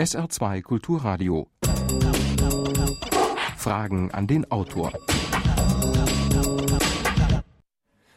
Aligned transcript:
SR2 0.00 0.62
Kulturradio. 0.62 1.46
Fragen 3.58 4.10
an 4.12 4.26
den 4.26 4.50
Autor. 4.50 4.94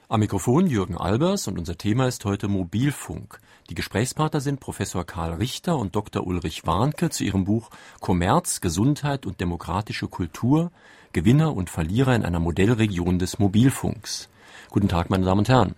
Am 0.07 0.21
Mikrofon 0.21 0.67
Jürgen 0.67 0.95
Albers 0.95 1.49
und 1.49 1.59
unser 1.59 1.77
Thema 1.77 2.07
ist 2.07 2.23
heute 2.23 2.47
Mobilfunk. 2.47 3.41
Die 3.69 3.75
Gesprächspartner 3.75 4.39
sind 4.39 4.61
Professor 4.61 5.03
Karl 5.03 5.33
Richter 5.33 5.77
und 5.77 5.93
Dr. 5.97 6.25
Ulrich 6.25 6.65
Warnke 6.65 7.09
zu 7.09 7.25
ihrem 7.25 7.43
Buch 7.43 7.69
Kommerz, 7.99 8.61
Gesundheit 8.61 9.25
und 9.25 9.41
demokratische 9.41 10.07
Kultur, 10.07 10.71
Gewinner 11.11 11.53
und 11.53 11.69
Verlierer 11.69 12.15
in 12.15 12.23
einer 12.23 12.39
Modellregion 12.39 13.19
des 13.19 13.39
Mobilfunks. 13.39 14.29
Guten 14.73 14.87
Tag, 14.87 15.11
meine 15.11 15.23
Damen 15.23 15.37
und 15.37 15.49
Herren. 15.49 15.75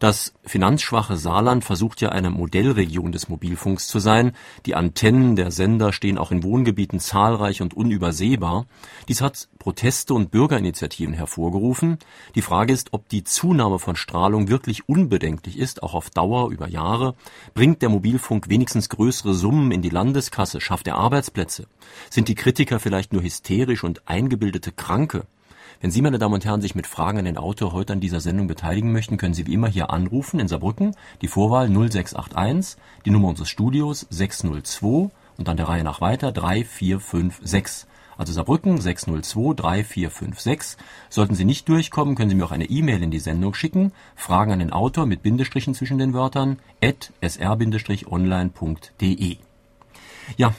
Das 0.00 0.34
finanzschwache 0.44 1.16
Saarland 1.16 1.64
versucht 1.64 2.02
ja 2.02 2.10
eine 2.10 2.28
Modellregion 2.28 3.10
des 3.10 3.30
Mobilfunks 3.30 3.88
zu 3.88 4.00
sein. 4.00 4.32
Die 4.66 4.74
Antennen 4.74 5.34
der 5.34 5.50
Sender 5.50 5.94
stehen 5.94 6.18
auch 6.18 6.30
in 6.30 6.42
Wohngebieten 6.42 7.00
zahlreich 7.00 7.62
und 7.62 7.72
unübersehbar. 7.72 8.66
Dies 9.08 9.22
hat 9.22 9.48
Proteste 9.58 10.12
und 10.12 10.30
Bürgerinitiativen 10.30 11.14
hervorgerufen. 11.14 11.96
Die 12.34 12.42
Frage 12.42 12.74
ist, 12.74 12.92
ob 12.92 13.08
die 13.08 13.24
Zunahme 13.24 13.78
von 13.78 13.96
Strahlung 13.96 14.48
wirklich 14.48 14.90
unbedenklich 14.90 15.58
ist, 15.58 15.82
auch 15.82 15.94
auf 15.94 16.10
Dauer 16.10 16.50
über 16.50 16.68
Jahre. 16.68 17.14
Bringt 17.54 17.80
der 17.80 17.88
Mobilfunk 17.88 18.50
wenigstens 18.50 18.90
größere 18.90 19.32
Summen 19.32 19.70
in 19.70 19.80
die 19.80 19.88
Landeskasse? 19.88 20.60
Schafft 20.60 20.86
er 20.86 20.96
Arbeitsplätze? 20.96 21.66
Sind 22.10 22.28
die 22.28 22.34
Kritiker 22.34 22.78
vielleicht 22.78 23.14
nur 23.14 23.22
hysterisch 23.22 23.84
und 23.84 24.06
eingebildete 24.06 24.70
Kranke? 24.70 25.24
Wenn 25.80 25.90
Sie, 25.90 26.02
meine 26.02 26.18
Damen 26.18 26.34
und 26.34 26.44
Herren, 26.44 26.60
sich 26.60 26.74
mit 26.74 26.86
Fragen 26.86 27.18
an 27.18 27.24
den 27.24 27.36
Autor 27.36 27.72
heute 27.72 27.92
an 27.92 28.00
dieser 28.00 28.20
Sendung 28.20 28.46
beteiligen 28.46 28.92
möchten, 28.92 29.16
können 29.16 29.34
Sie 29.34 29.46
wie 29.46 29.54
immer 29.54 29.68
hier 29.68 29.90
anrufen 29.90 30.40
in 30.40 30.48
Saarbrücken, 30.48 30.94
die 31.20 31.28
Vorwahl 31.28 31.68
0681, 31.68 32.76
die 33.04 33.10
Nummer 33.10 33.28
unseres 33.28 33.48
Studios 33.48 34.06
602 34.10 35.10
und 35.36 35.48
dann 35.48 35.56
der 35.56 35.68
Reihe 35.68 35.84
nach 35.84 36.00
weiter 36.00 36.32
3456. 36.32 37.86
Also 38.16 38.32
Saarbrücken 38.32 38.80
602 38.80 39.54
3456. 39.54 40.78
Sollten 41.08 41.34
Sie 41.34 41.44
nicht 41.44 41.68
durchkommen, 41.68 42.14
können 42.14 42.30
Sie 42.30 42.36
mir 42.36 42.44
auch 42.44 42.52
eine 42.52 42.70
E-Mail 42.70 43.02
in 43.02 43.10
die 43.10 43.18
Sendung 43.18 43.54
schicken. 43.54 43.92
Fragen 44.14 44.52
an 44.52 44.60
den 44.60 44.72
Autor 44.72 45.06
mit 45.06 45.22
Bindestrichen 45.22 45.74
zwischen 45.74 45.98
den 45.98 46.14
Wörtern 46.14 46.60
at 46.82 47.12
sr-online.de. 47.22 48.56
Ja, 50.36 50.54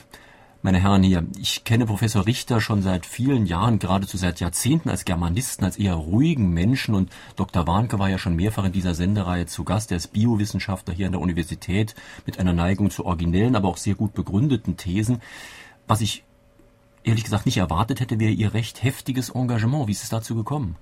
meine 0.62 0.80
Herren 0.80 1.02
hier, 1.02 1.24
ich 1.38 1.64
kenne 1.64 1.86
Professor 1.86 2.26
Richter 2.26 2.60
schon 2.60 2.82
seit 2.82 3.06
vielen 3.06 3.46
Jahren, 3.46 3.78
geradezu 3.78 4.16
seit 4.16 4.40
Jahrzehnten 4.40 4.88
als 4.88 5.04
Germanisten, 5.04 5.64
als 5.64 5.78
eher 5.78 5.94
ruhigen 5.94 6.50
Menschen 6.50 6.94
und 6.94 7.10
Dr. 7.36 7.66
Warnke 7.66 7.98
war 7.98 8.08
ja 8.08 8.18
schon 8.18 8.36
mehrfach 8.36 8.64
in 8.64 8.72
dieser 8.72 8.94
Sendereihe 8.94 9.46
zu 9.46 9.64
Gast. 9.64 9.90
Er 9.90 9.98
ist 9.98 10.12
Biowissenschaftler 10.12 10.94
hier 10.94 11.06
an 11.06 11.12
der 11.12 11.20
Universität 11.20 11.94
mit 12.24 12.38
einer 12.38 12.52
Neigung 12.52 12.90
zu 12.90 13.04
originellen, 13.04 13.56
aber 13.56 13.68
auch 13.68 13.76
sehr 13.76 13.94
gut 13.94 14.14
begründeten 14.14 14.76
Thesen. 14.76 15.22
Was 15.86 16.00
ich 16.00 16.24
ehrlich 17.04 17.24
gesagt 17.24 17.46
nicht 17.46 17.58
erwartet 17.58 18.00
hätte, 18.00 18.18
wäre 18.18 18.32
Ihr 18.32 18.52
recht 18.52 18.82
heftiges 18.82 19.30
Engagement. 19.30 19.86
Wie 19.86 19.92
ist 19.92 20.02
es 20.02 20.08
dazu 20.08 20.34
gekommen? 20.34 20.76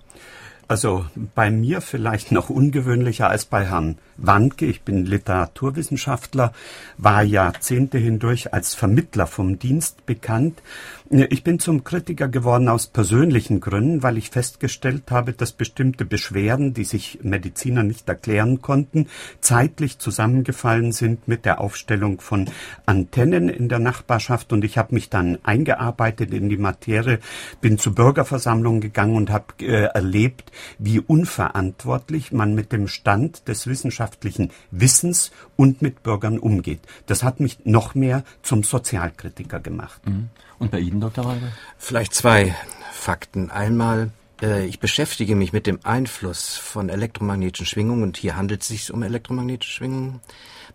Also 0.66 1.04
bei 1.34 1.50
mir 1.50 1.80
vielleicht 1.80 2.32
noch 2.32 2.48
ungewöhnlicher 2.48 3.28
als 3.28 3.44
bei 3.44 3.66
Herrn 3.66 3.98
Wandke. 4.16 4.64
Ich 4.64 4.82
bin 4.82 5.04
Literaturwissenschaftler, 5.04 6.52
war 6.96 7.22
Jahrzehnte 7.22 7.98
hindurch 7.98 8.54
als 8.54 8.74
Vermittler 8.74 9.26
vom 9.26 9.58
Dienst 9.58 10.06
bekannt 10.06 10.62
ich 11.10 11.44
bin 11.44 11.58
zum 11.58 11.84
Kritiker 11.84 12.28
geworden 12.28 12.68
aus 12.68 12.86
persönlichen 12.86 13.60
Gründen, 13.60 14.02
weil 14.02 14.16
ich 14.16 14.30
festgestellt 14.30 15.10
habe, 15.10 15.34
dass 15.34 15.52
bestimmte 15.52 16.06
Beschwerden, 16.06 16.72
die 16.72 16.84
sich 16.84 17.18
Mediziner 17.22 17.82
nicht 17.82 18.08
erklären 18.08 18.62
konnten, 18.62 19.08
zeitlich 19.40 19.98
zusammengefallen 19.98 20.92
sind 20.92 21.28
mit 21.28 21.44
der 21.44 21.60
Aufstellung 21.60 22.22
von 22.22 22.50
Antennen 22.86 23.50
in 23.50 23.68
der 23.68 23.80
Nachbarschaft. 23.80 24.54
Und 24.54 24.64
ich 24.64 24.78
habe 24.78 24.94
mich 24.94 25.10
dann 25.10 25.38
eingearbeitet 25.42 26.32
in 26.32 26.48
die 26.48 26.56
Materie, 26.56 27.18
bin 27.60 27.76
zu 27.76 27.94
Bürgerversammlungen 27.94 28.80
gegangen 28.80 29.16
und 29.16 29.30
habe 29.30 29.52
äh, 29.60 29.84
erlebt, 29.92 30.52
wie 30.78 31.00
unverantwortlich 31.00 32.32
man 32.32 32.54
mit 32.54 32.72
dem 32.72 32.88
Stand 32.88 33.46
des 33.46 33.66
wissenschaftlichen 33.66 34.52
Wissens 34.70 35.32
und 35.56 35.82
mit 35.82 36.02
Bürgern 36.02 36.38
umgeht. 36.38 36.80
Das 37.04 37.22
hat 37.22 37.40
mich 37.40 37.58
noch 37.66 37.94
mehr 37.94 38.24
zum 38.42 38.62
Sozialkritiker 38.62 39.60
gemacht. 39.60 40.00
Mhm. 40.06 40.30
Und 40.64 40.70
bei 40.70 40.80
Ihnen, 40.80 41.00
Dr. 41.00 41.24
Weiber? 41.26 41.48
Vielleicht 41.76 42.14
zwei 42.14 42.54
Fakten. 42.90 43.50
Einmal, 43.50 44.10
äh, 44.40 44.64
ich 44.64 44.80
beschäftige 44.80 45.36
mich 45.36 45.52
mit 45.52 45.66
dem 45.66 45.78
Einfluss 45.82 46.56
von 46.56 46.88
elektromagnetischen 46.88 47.66
Schwingungen, 47.66 48.02
und 48.02 48.16
hier 48.16 48.34
handelt 48.36 48.62
es 48.62 48.68
sich 48.68 48.90
um 48.90 49.02
elektromagnetische 49.02 49.72
Schwingungen, 49.72 50.20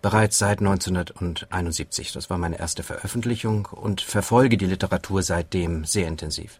bereits 0.03 0.37
seit 0.37 0.59
1971. 0.59 2.11
Das 2.11 2.29
war 2.29 2.37
meine 2.37 2.59
erste 2.59 2.83
Veröffentlichung 2.83 3.65
und 3.65 4.01
verfolge 4.01 4.57
die 4.57 4.67
Literatur 4.67 5.23
seitdem 5.23 5.85
sehr 5.85 6.07
intensiv. 6.07 6.59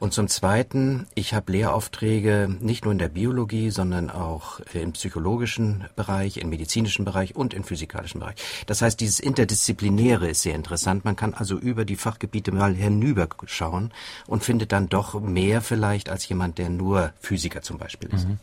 Und 0.00 0.14
zum 0.14 0.28
Zweiten, 0.28 1.06
ich 1.14 1.34
habe 1.34 1.52
Lehraufträge 1.52 2.48
nicht 2.58 2.84
nur 2.84 2.92
in 2.92 2.98
der 2.98 3.10
Biologie, 3.10 3.68
sondern 3.68 4.08
auch 4.08 4.58
im 4.72 4.92
psychologischen 4.92 5.84
Bereich, 5.94 6.38
im 6.38 6.48
medizinischen 6.48 7.04
Bereich 7.04 7.36
und 7.36 7.52
im 7.52 7.64
physikalischen 7.64 8.20
Bereich. 8.20 8.36
Das 8.66 8.80
heißt, 8.80 8.98
dieses 8.98 9.20
Interdisziplinäre 9.20 10.30
ist 10.30 10.40
sehr 10.40 10.54
interessant. 10.54 11.04
Man 11.04 11.16
kann 11.16 11.34
also 11.34 11.58
über 11.58 11.84
die 11.84 11.96
Fachgebiete 11.96 12.50
mal 12.50 12.74
hinüberschauen 12.74 13.92
und 14.26 14.42
findet 14.42 14.72
dann 14.72 14.88
doch 14.88 15.20
mehr 15.20 15.60
vielleicht 15.60 16.08
als 16.08 16.26
jemand, 16.30 16.56
der 16.56 16.70
nur 16.70 17.12
Physiker 17.20 17.60
zum 17.60 17.76
Beispiel 17.76 18.08
ist. 18.14 18.26
Mhm. 18.26 18.38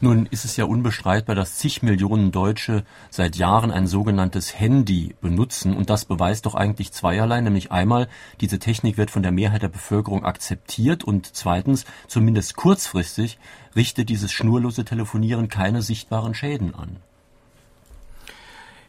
Nun 0.00 0.26
ist 0.26 0.44
es 0.44 0.56
ja 0.56 0.64
unbestreitbar, 0.64 1.34
dass 1.34 1.56
zig 1.56 1.82
Millionen 1.82 2.30
Deutsche 2.30 2.84
seit 3.10 3.36
Jahren 3.36 3.70
ein 3.70 3.86
sogenanntes 3.86 4.58
Handy 4.58 5.14
benutzen 5.20 5.76
und 5.76 5.90
das 5.90 6.04
beweist 6.04 6.46
doch 6.46 6.54
eigentlich 6.54 6.92
zweierlei, 6.92 7.40
nämlich 7.40 7.72
einmal, 7.72 8.08
diese 8.40 8.58
Technik 8.58 8.96
wird 8.96 9.10
von 9.10 9.22
der 9.22 9.32
Mehrheit 9.32 9.62
der 9.62 9.68
Bevölkerung 9.68 10.24
akzeptiert 10.24 11.04
und 11.04 11.34
zweitens, 11.34 11.84
zumindest 12.06 12.56
kurzfristig, 12.56 13.38
richtet 13.74 14.08
dieses 14.08 14.32
schnurlose 14.32 14.84
Telefonieren 14.84 15.48
keine 15.48 15.82
sichtbaren 15.82 16.34
Schäden 16.34 16.74
an. 16.74 16.96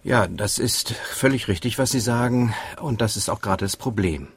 Ja, 0.03 0.27
das 0.27 0.59
ist 0.59 0.91
völlig 0.91 1.47
richtig, 1.49 1.77
was 1.77 1.91
Sie 1.91 1.99
sagen, 1.99 2.53
und 2.81 3.01
das 3.01 3.17
ist 3.17 3.29
auch 3.29 3.41
gerade 3.41 3.65
das 3.65 3.75
Problem. 3.75 4.29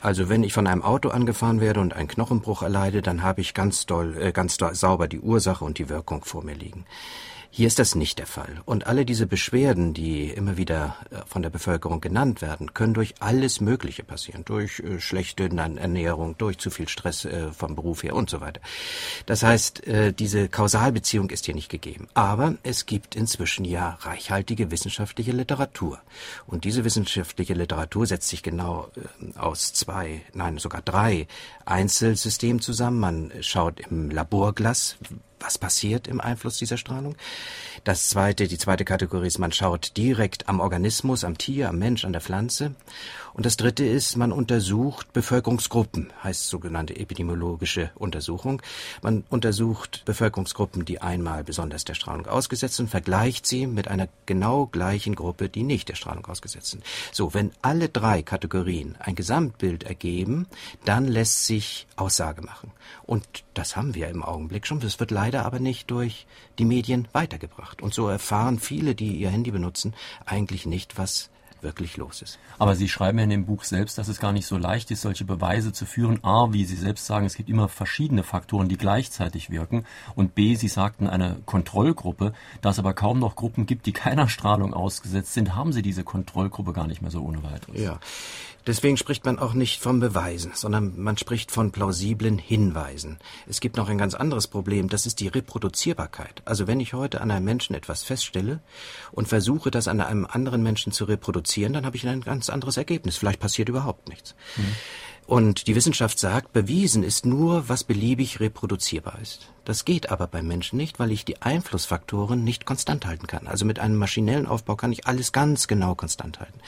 Also 0.00 0.28
wenn 0.28 0.44
ich 0.44 0.52
von 0.52 0.66
einem 0.66 0.82
Auto 0.82 1.08
angefahren 1.08 1.60
werde 1.60 1.80
und 1.80 1.94
einen 1.94 2.08
Knochenbruch 2.08 2.62
erleide, 2.62 3.02
dann 3.02 3.22
habe 3.22 3.40
ich 3.40 3.54
ganz 3.54 3.86
doll, 3.86 4.16
äh, 4.20 4.32
ganz 4.32 4.56
doll, 4.56 4.74
sauber 4.74 5.08
die 5.08 5.20
Ursache 5.20 5.64
und 5.64 5.78
die 5.78 5.88
Wirkung 5.88 6.24
vor 6.24 6.44
mir 6.44 6.54
liegen. 6.54 6.84
Hier 7.56 7.68
ist 7.68 7.78
das 7.78 7.94
nicht 7.94 8.18
der 8.18 8.26
Fall. 8.26 8.60
Und 8.66 8.86
alle 8.86 9.06
diese 9.06 9.26
Beschwerden, 9.26 9.94
die 9.94 10.28
immer 10.28 10.58
wieder 10.58 10.94
äh, 11.10 11.22
von 11.24 11.40
der 11.40 11.48
Bevölkerung 11.48 12.02
genannt 12.02 12.42
werden, 12.42 12.74
können 12.74 12.92
durch 12.92 13.14
alles 13.20 13.62
Mögliche 13.62 14.04
passieren. 14.04 14.44
Durch 14.44 14.80
äh, 14.80 15.00
schlechte 15.00 15.44
Ernährung, 15.44 16.36
durch 16.36 16.58
zu 16.58 16.68
viel 16.68 16.86
Stress 16.86 17.24
äh, 17.24 17.50
vom 17.52 17.74
Beruf 17.74 18.02
her 18.02 18.14
und 18.14 18.28
so 18.28 18.42
weiter. 18.42 18.60
Das 19.24 19.42
heißt, 19.42 19.84
diese 20.18 20.48
Kausalbeziehung 20.50 21.30
ist 21.30 21.46
hier 21.46 21.54
nicht 21.54 21.70
gegeben. 21.70 22.08
Aber 22.12 22.56
es 22.62 22.84
gibt 22.84 23.16
inzwischen 23.16 23.64
ja 23.64 23.96
reichhaltige 24.02 24.70
wissenschaftliche 24.70 25.32
Literatur. 25.32 25.98
Und 26.46 26.64
diese 26.64 26.84
wissenschaftliche 26.84 27.54
Literatur 27.54 28.04
setzt 28.04 28.28
sich 28.28 28.42
genau 28.42 28.90
aus 29.34 29.72
zwei, 29.72 30.20
nein, 30.34 30.58
sogar 30.58 30.82
drei 30.82 31.26
Einzelsystemen 31.64 32.60
zusammen. 32.60 33.00
Man 33.00 33.32
schaut 33.40 33.80
im 33.80 34.10
Laborglas, 34.10 34.98
was 35.40 35.58
passiert 35.58 36.08
im 36.08 36.20
Einfluss 36.20 36.58
dieser 36.58 36.76
Strahlung. 36.76 37.16
Das 37.86 38.08
zweite, 38.08 38.48
die 38.48 38.58
zweite 38.58 38.84
Kategorie 38.84 39.28
ist, 39.28 39.38
man 39.38 39.52
schaut 39.52 39.96
direkt 39.96 40.48
am 40.48 40.58
Organismus, 40.58 41.22
am 41.22 41.38
Tier, 41.38 41.68
am 41.68 41.78
Mensch, 41.78 42.04
an 42.04 42.10
der 42.10 42.20
Pflanze. 42.20 42.74
Und 43.32 43.46
das 43.46 43.56
dritte 43.56 43.84
ist, 43.84 44.16
man 44.16 44.32
untersucht 44.32 45.12
Bevölkerungsgruppen, 45.12 46.12
heißt 46.24 46.48
sogenannte 46.48 46.96
epidemiologische 46.96 47.92
Untersuchung. 47.94 48.60
Man 49.02 49.22
untersucht 49.28 50.02
Bevölkerungsgruppen, 50.04 50.84
die 50.84 51.00
einmal 51.00 51.44
besonders 51.44 51.84
der 51.84 51.94
Strahlung 51.94 52.26
ausgesetzt 52.26 52.74
sind, 52.76 52.90
vergleicht 52.90 53.46
sie 53.46 53.68
mit 53.68 53.86
einer 53.86 54.08
genau 54.24 54.66
gleichen 54.66 55.14
Gruppe, 55.14 55.48
die 55.48 55.62
nicht 55.62 55.88
der 55.88 55.94
Strahlung 55.94 56.26
ausgesetzt 56.26 56.70
sind. 56.70 56.82
So, 57.12 57.34
wenn 57.34 57.52
alle 57.62 57.88
drei 57.88 58.22
Kategorien 58.22 58.96
ein 58.98 59.14
Gesamtbild 59.14 59.84
ergeben, 59.84 60.46
dann 60.84 61.06
lässt 61.06 61.46
sich 61.46 61.86
Aussage 61.94 62.42
machen. 62.42 62.72
Und 63.04 63.44
das 63.54 63.76
haben 63.76 63.94
wir 63.94 64.08
im 64.08 64.24
Augenblick 64.24 64.66
schon. 64.66 64.80
Das 64.80 64.98
wird 64.98 65.10
leider 65.10 65.44
aber 65.44 65.60
nicht 65.60 65.90
durch 65.90 66.26
die 66.58 66.64
Medien 66.64 67.06
weitergebracht. 67.12 67.75
Und 67.82 67.94
so 67.94 68.08
erfahren 68.08 68.58
viele, 68.58 68.94
die 68.94 69.16
ihr 69.16 69.30
Handy 69.30 69.50
benutzen, 69.50 69.94
eigentlich 70.24 70.66
nicht, 70.66 70.98
was 70.98 71.30
wirklich 71.62 71.96
los 71.96 72.22
ist. 72.22 72.38
Aber 72.58 72.76
Sie 72.76 72.88
schreiben 72.88 73.18
ja 73.18 73.24
in 73.24 73.30
dem 73.30 73.46
Buch 73.46 73.64
selbst, 73.64 73.98
dass 73.98 74.08
es 74.08 74.20
gar 74.20 74.32
nicht 74.32 74.46
so 74.46 74.56
leicht 74.56 74.90
ist, 74.90 75.02
solche 75.02 75.24
Beweise 75.24 75.72
zu 75.72 75.84
führen. 75.86 76.22
A, 76.22 76.52
wie 76.52 76.64
Sie 76.64 76.76
selbst 76.76 77.06
sagen, 77.06 77.26
es 77.26 77.34
gibt 77.34 77.48
immer 77.48 77.68
verschiedene 77.68 78.22
Faktoren, 78.22 78.68
die 78.68 78.76
gleichzeitig 78.76 79.50
wirken. 79.50 79.84
Und 80.14 80.34
B, 80.34 80.54
Sie 80.54 80.68
sagten 80.68 81.08
eine 81.08 81.36
Kontrollgruppe. 81.44 82.32
Da 82.60 82.70
es 82.70 82.78
aber 82.78 82.94
kaum 82.94 83.18
noch 83.18 83.36
Gruppen 83.36 83.66
gibt, 83.66 83.86
die 83.86 83.92
keiner 83.92 84.28
Strahlung 84.28 84.74
ausgesetzt 84.74 85.34
sind, 85.34 85.54
haben 85.54 85.72
Sie 85.72 85.82
diese 85.82 86.04
Kontrollgruppe 86.04 86.72
gar 86.72 86.86
nicht 86.86 87.02
mehr 87.02 87.10
so 87.10 87.22
ohne 87.22 87.42
weiteres. 87.42 87.80
Ja. 87.80 87.98
Deswegen 88.66 88.96
spricht 88.96 89.24
man 89.24 89.38
auch 89.38 89.54
nicht 89.54 89.80
von 89.80 90.00
Beweisen, 90.00 90.50
sondern 90.54 91.00
man 91.00 91.16
spricht 91.16 91.52
von 91.52 91.70
plausiblen 91.70 92.38
Hinweisen. 92.38 93.18
Es 93.46 93.60
gibt 93.60 93.76
noch 93.76 93.88
ein 93.88 93.98
ganz 93.98 94.14
anderes 94.14 94.48
Problem, 94.48 94.88
das 94.88 95.06
ist 95.06 95.20
die 95.20 95.28
Reproduzierbarkeit. 95.28 96.42
Also 96.44 96.66
wenn 96.66 96.80
ich 96.80 96.92
heute 96.92 97.20
an 97.20 97.30
einem 97.30 97.44
Menschen 97.44 97.76
etwas 97.76 98.02
feststelle 98.02 98.60
und 99.12 99.28
versuche, 99.28 99.70
das 99.70 99.86
an 99.86 100.00
einem 100.00 100.26
anderen 100.26 100.64
Menschen 100.64 100.90
zu 100.90 101.04
reproduzieren, 101.04 101.74
dann 101.74 101.86
habe 101.86 101.96
ich 101.96 102.06
ein 102.08 102.22
ganz 102.22 102.50
anderes 102.50 102.76
Ergebnis. 102.76 103.16
Vielleicht 103.16 103.40
passiert 103.40 103.68
überhaupt 103.68 104.08
nichts. 104.08 104.34
Mhm. 104.56 104.74
Und 105.26 105.66
die 105.66 105.74
Wissenschaft 105.74 106.18
sagt, 106.18 106.52
bewiesen 106.52 107.02
ist 107.02 107.24
nur, 107.26 107.68
was 107.68 107.84
beliebig 107.84 108.40
reproduzierbar 108.40 109.18
ist. 109.20 109.48
Das 109.66 109.84
geht 109.84 110.10
aber 110.10 110.28
beim 110.28 110.46
Menschen 110.46 110.76
nicht, 110.76 111.00
weil 111.00 111.10
ich 111.10 111.24
die 111.24 111.42
Einflussfaktoren 111.42 112.44
nicht 112.44 112.66
konstant 112.66 113.04
halten 113.04 113.26
kann. 113.26 113.48
Also 113.48 113.64
mit 113.64 113.80
einem 113.80 113.96
maschinellen 113.96 114.46
Aufbau 114.46 114.76
kann 114.76 114.92
ich 114.92 115.08
alles 115.08 115.32
ganz 115.32 115.66
genau 115.66 115.96
konstant 115.96 116.38
halten. 116.38 116.60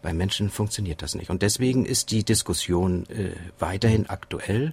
Beim 0.00 0.16
Menschen 0.16 0.48
funktioniert 0.48 1.02
das 1.02 1.14
nicht. 1.14 1.28
Und 1.28 1.42
deswegen 1.42 1.84
ist 1.84 2.12
die 2.12 2.24
Diskussion 2.24 3.04
äh, 3.10 3.32
weiterhin 3.58 4.08
aktuell. 4.08 4.72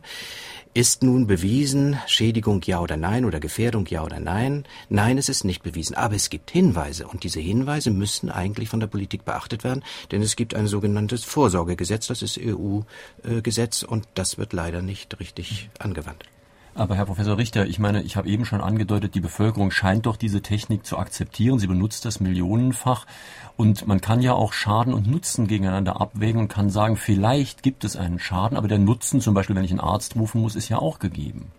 Ist 0.73 1.03
nun 1.03 1.27
bewiesen, 1.27 1.99
Schädigung 2.07 2.61
ja 2.63 2.79
oder 2.79 2.95
nein 2.95 3.25
oder 3.25 3.41
Gefährdung 3.41 3.85
ja 3.87 4.01
oder 4.05 4.21
nein? 4.21 4.63
Nein, 4.87 5.17
es 5.17 5.27
ist 5.27 5.43
nicht 5.43 5.61
bewiesen. 5.61 5.93
Aber 5.93 6.15
es 6.15 6.29
gibt 6.29 6.51
Hinweise 6.51 7.05
und 7.05 7.25
diese 7.25 7.41
Hinweise 7.41 7.91
müssen 7.91 8.31
eigentlich 8.31 8.69
von 8.69 8.79
der 8.79 8.87
Politik 8.87 9.25
beachtet 9.25 9.65
werden, 9.65 9.83
denn 10.11 10.21
es 10.21 10.37
gibt 10.37 10.55
ein 10.55 10.67
sogenanntes 10.67 11.25
Vorsorgegesetz, 11.25 12.07
das 12.07 12.21
ist 12.21 12.39
EU-Gesetz 12.41 13.83
und 13.83 14.07
das 14.13 14.37
wird 14.37 14.53
leider 14.53 14.81
nicht 14.81 15.19
richtig 15.19 15.69
angewandt. 15.79 16.23
Aber 16.75 16.95
Herr 16.95 17.05
Professor 17.05 17.37
Richter, 17.37 17.67
ich 17.67 17.77
meine, 17.77 18.01
ich 18.01 18.15
habe 18.15 18.27
eben 18.27 18.45
schon 18.45 18.61
angedeutet, 18.61 19.13
die 19.13 19.19
Bevölkerung 19.19 19.69
scheint 19.69 20.07
doch 20.07 20.15
diese 20.15 20.41
Technik 20.41 20.85
zu 20.85 20.97
akzeptieren. 20.97 21.59
Sie 21.59 21.67
benutzt 21.67 22.03
das 22.05 22.19
millionenfach. 22.19 23.05
Und 23.57 23.85
man 23.85 24.01
kann 24.01 24.21
ja 24.21 24.33
auch 24.33 24.53
Schaden 24.53 24.93
und 24.93 25.05
Nutzen 25.05 25.47
gegeneinander 25.47 26.01
abwägen 26.01 26.41
und 26.41 26.47
kann 26.47 26.71
sagen, 26.71 26.97
vielleicht 26.97 27.61
gibt 27.61 27.83
es 27.83 27.95
einen 27.95 28.17
Schaden, 28.17 28.57
aber 28.57 28.67
der 28.67 28.79
Nutzen, 28.79 29.21
zum 29.21 29.35
Beispiel 29.35 29.55
wenn 29.55 29.63
ich 29.63 29.71
einen 29.71 29.79
Arzt 29.79 30.15
rufen 30.15 30.41
muss, 30.41 30.55
ist 30.55 30.69
ja 30.69 30.79
auch 30.79 30.97
gegeben. 30.97 31.51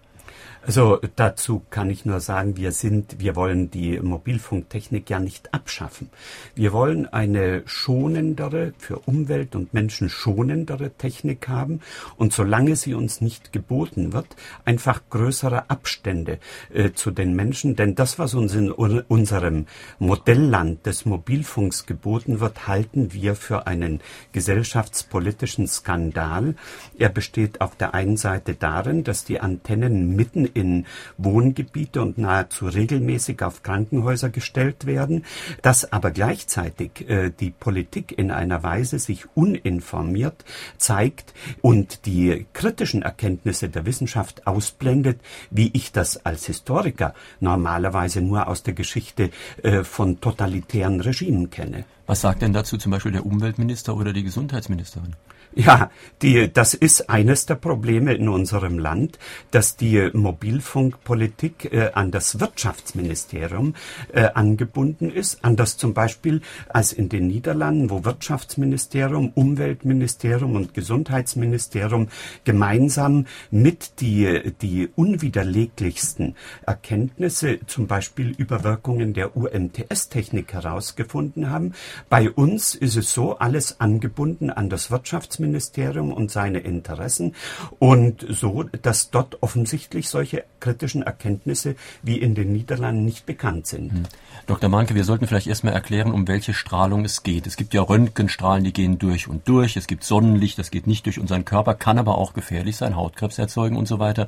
Also 0.66 0.98
dazu 1.16 1.62
kann 1.68 1.90
ich 1.90 2.06
nur 2.06 2.20
sagen, 2.20 2.56
wir 2.56 2.72
sind, 2.72 3.20
wir 3.20 3.36
wollen 3.36 3.70
die 3.70 4.00
Mobilfunktechnik 4.00 5.10
ja 5.10 5.20
nicht 5.20 5.52
abschaffen. 5.52 6.08
Wir 6.54 6.72
wollen 6.72 7.06
eine 7.06 7.62
schonendere, 7.66 8.72
für 8.78 9.00
Umwelt 9.00 9.56
und 9.56 9.74
Menschen 9.74 10.08
schonendere 10.08 10.90
Technik 10.92 11.48
haben 11.48 11.80
und 12.16 12.32
solange 12.32 12.76
sie 12.76 12.94
uns 12.94 13.20
nicht 13.20 13.52
geboten 13.52 14.14
wird, 14.14 14.28
einfach 14.64 15.02
größere 15.10 15.68
Abstände 15.68 16.38
äh, 16.72 16.92
zu 16.92 17.10
den 17.10 17.36
Menschen. 17.36 17.76
Denn 17.76 17.94
das, 17.94 18.18
was 18.18 18.32
uns 18.32 18.54
in 18.54 18.72
unserem 18.72 19.66
Modellland 19.98 20.86
des 20.86 21.04
Mobilfunks 21.04 21.84
geboten 21.84 22.40
wird, 22.40 22.66
halten 22.66 23.12
wir 23.12 23.34
für 23.34 23.66
einen 23.66 24.00
gesellschaftspolitischen 24.32 25.66
Skandal. 25.66 26.54
Er 26.98 27.10
besteht 27.10 27.60
auf 27.60 27.76
der 27.76 27.92
einen 27.92 28.16
Seite 28.16 28.54
darin, 28.54 29.04
dass 29.04 29.24
die 29.24 29.40
Antennen 29.40 30.16
mitten 30.16 30.53
in 30.54 30.86
Wohngebiete 31.18 32.00
und 32.00 32.18
nahezu 32.18 32.66
regelmäßig 32.66 33.42
auf 33.42 33.62
Krankenhäuser 33.62 34.30
gestellt 34.30 34.86
werden, 34.86 35.24
dass 35.62 35.92
aber 35.92 36.10
gleichzeitig 36.10 37.08
äh, 37.08 37.30
die 37.30 37.50
Politik 37.50 38.16
in 38.16 38.30
einer 38.30 38.62
Weise 38.62 38.98
sich 38.98 39.26
uninformiert 39.34 40.44
zeigt 40.78 41.34
und 41.60 42.06
die 42.06 42.46
kritischen 42.52 43.02
Erkenntnisse 43.02 43.68
der 43.68 43.86
Wissenschaft 43.86 44.46
ausblendet, 44.46 45.20
wie 45.50 45.70
ich 45.72 45.92
das 45.92 46.24
als 46.24 46.46
Historiker 46.46 47.14
normalerweise 47.40 48.20
nur 48.20 48.48
aus 48.48 48.62
der 48.62 48.74
Geschichte 48.74 49.30
äh, 49.62 49.84
von 49.84 50.20
totalitären 50.20 51.00
Regimen 51.00 51.50
kenne. 51.50 51.84
Was 52.06 52.20
sagt 52.20 52.42
denn 52.42 52.52
dazu 52.52 52.76
zum 52.76 52.92
Beispiel 52.92 53.12
der 53.12 53.24
Umweltminister 53.24 53.96
oder 53.96 54.12
die 54.12 54.24
Gesundheitsministerin? 54.24 55.16
Ja, 55.56 55.90
die, 56.20 56.52
das 56.52 56.74
ist 56.74 57.08
eines 57.08 57.46
der 57.46 57.54
Probleme 57.54 58.12
in 58.14 58.28
unserem 58.28 58.76
Land, 58.76 59.20
dass 59.52 59.76
die 59.76 60.10
Mobilfunkpolitik 60.12 61.72
äh, 61.72 61.90
an 61.94 62.10
das 62.10 62.40
Wirtschaftsministerium 62.40 63.74
äh, 64.12 64.30
angebunden 64.34 65.10
ist, 65.10 65.44
anders 65.44 65.76
zum 65.76 65.94
Beispiel 65.94 66.40
als 66.68 66.92
in 66.92 67.08
den 67.08 67.28
Niederlanden, 67.28 67.90
wo 67.90 68.04
Wirtschaftsministerium, 68.04 69.30
Umweltministerium 69.36 70.56
und 70.56 70.74
Gesundheitsministerium 70.74 72.08
gemeinsam 72.42 73.26
mit 73.52 74.00
die, 74.00 74.54
die 74.60 74.88
unwiderleglichsten 74.96 76.34
Erkenntnisse, 76.66 77.60
zum 77.66 77.86
Beispiel 77.86 78.34
über 78.36 78.64
Wirkungen 78.64 79.14
der 79.14 79.36
UMTS-Technik 79.36 80.52
herausgefunden 80.52 81.50
haben. 81.50 81.74
Bei 82.08 82.28
uns 82.28 82.74
ist 82.74 82.96
es 82.96 83.12
so, 83.12 83.38
alles 83.38 83.78
angebunden 83.80 84.50
an 84.50 84.68
das 84.68 84.90
Wirtschaftsministerium 84.90 85.43
Wirtschaftsministerium 85.52 86.12
und 86.12 86.30
seine 86.30 86.60
Interessen. 86.60 87.34
Und 87.78 88.24
so, 88.28 88.64
dass 88.82 89.10
dort 89.10 89.42
offensichtlich 89.42 90.08
solche 90.08 90.44
kritischen 90.64 91.02
Erkenntnisse 91.02 91.76
wie 92.02 92.16
in 92.16 92.34
den 92.34 92.52
Niederlanden 92.52 93.04
nicht 93.04 93.26
bekannt 93.26 93.66
sind. 93.66 93.92
Hm. 93.92 94.02
Dr. 94.46 94.70
Manke, 94.70 94.94
wir 94.94 95.04
sollten 95.04 95.26
vielleicht 95.26 95.46
erstmal 95.46 95.74
erklären, 95.74 96.10
um 96.10 96.26
welche 96.26 96.54
Strahlung 96.54 97.04
es 97.04 97.22
geht. 97.22 97.46
Es 97.46 97.56
gibt 97.56 97.74
ja 97.74 97.82
Röntgenstrahlen, 97.82 98.64
die 98.64 98.72
gehen 98.72 98.98
durch 98.98 99.28
und 99.28 99.46
durch. 99.46 99.76
Es 99.76 99.86
gibt 99.86 100.04
Sonnenlicht, 100.04 100.58
das 100.58 100.70
geht 100.70 100.86
nicht 100.86 101.04
durch 101.04 101.18
unseren 101.18 101.44
Körper, 101.44 101.74
kann 101.74 101.98
aber 101.98 102.16
auch 102.16 102.32
gefährlich 102.32 102.76
sein, 102.76 102.96
Hautkrebs 102.96 103.38
erzeugen 103.38 103.76
und 103.76 103.86
so 103.86 103.98
weiter. 103.98 104.26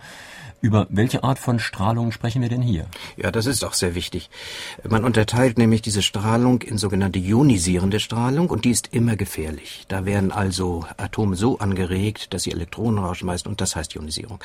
Über 0.61 0.87
welche 0.91 1.23
Art 1.23 1.39
von 1.39 1.59
Strahlung 1.59 2.13
sprechen 2.13 2.43
wir 2.43 2.49
denn 2.49 2.63
hier? 2.63 2.87
Ja, 3.17 3.31
das 3.31 3.47
ist 3.47 3.65
auch 3.65 3.75
sehr 3.75 3.95
wichtig. 3.95 4.31
Man 4.87 5.05
unterteilt 5.05 5.57
nämlich 5.59 5.81
diese 5.81 6.03
Strahlung 6.03 6.63
in 6.63 6.77
sogenannte 6.77 7.19
ionisierende 7.19 8.01
Strahlung 8.01 8.51
und 8.51 8.65
die 8.65 8.71
ist 8.71 8.93
immer 8.93 9.17
gefährlich. 9.17 9.85
Da 9.89 10.05
werden 10.05 10.33
also 10.33 10.85
Atome 10.97 11.37
so 11.37 11.59
angeregt, 11.59 12.35
dass 12.35 12.43
sie 12.43 12.53
Elektronen 12.53 13.03
rausschmeißen 13.03 13.49
und 13.51 13.61
das 13.61 13.77
heißt 13.77 13.95
Ionisierung. 13.95 14.41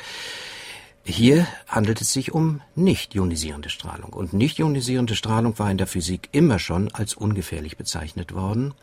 Hier 1.04 1.48
handelt 1.66 2.00
es 2.00 2.12
sich 2.12 2.32
um 2.32 2.60
nicht 2.76 3.14
ionisierende 3.14 3.68
Strahlung. 3.70 4.12
Und 4.12 4.32
nicht 4.32 4.58
ionisierende 4.58 5.16
Strahlung 5.16 5.58
war 5.58 5.70
in 5.70 5.78
der 5.78 5.88
Physik 5.88 6.28
immer 6.32 6.58
schon 6.60 6.92
als 6.92 7.14
ungefährlich 7.14 7.76
bezeichnet 7.76 8.34
worden, 8.34 8.74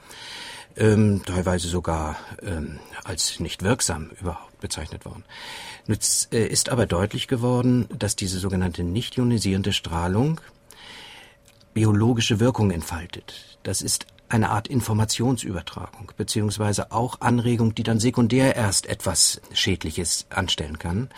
ähm, 0.75 1.21
teilweise 1.25 1.69
sogar 1.69 2.17
ähm, 2.43 2.79
als 3.05 3.39
nicht 3.39 3.63
wirksam 3.63 4.11
überhaupt 4.19 4.59
bezeichnet 4.59 5.05
worden. 5.05 5.23
Jetzt 5.87 6.33
äh, 6.33 6.45
ist 6.45 6.69
aber 6.69 6.85
deutlich 6.85 7.29
geworden, 7.29 7.87
dass 7.97 8.17
diese 8.17 8.39
sogenannte 8.39 8.83
nicht 8.83 9.17
ionisierende 9.17 9.71
Strahlung 9.71 10.41
biologische 11.73 12.41
Wirkung 12.41 12.71
entfaltet. 12.71 13.57
Das 13.63 13.81
ist 13.81 14.07
eine 14.27 14.49
Art 14.49 14.67
Informationsübertragung, 14.67 16.11
beziehungsweise 16.17 16.91
auch 16.91 17.21
Anregung, 17.21 17.73
die 17.75 17.83
dann 17.83 17.99
sekundär 17.99 18.55
erst 18.55 18.85
etwas 18.87 19.41
Schädliches 19.53 20.27
anstellen 20.29 20.77
kann. 20.77 21.09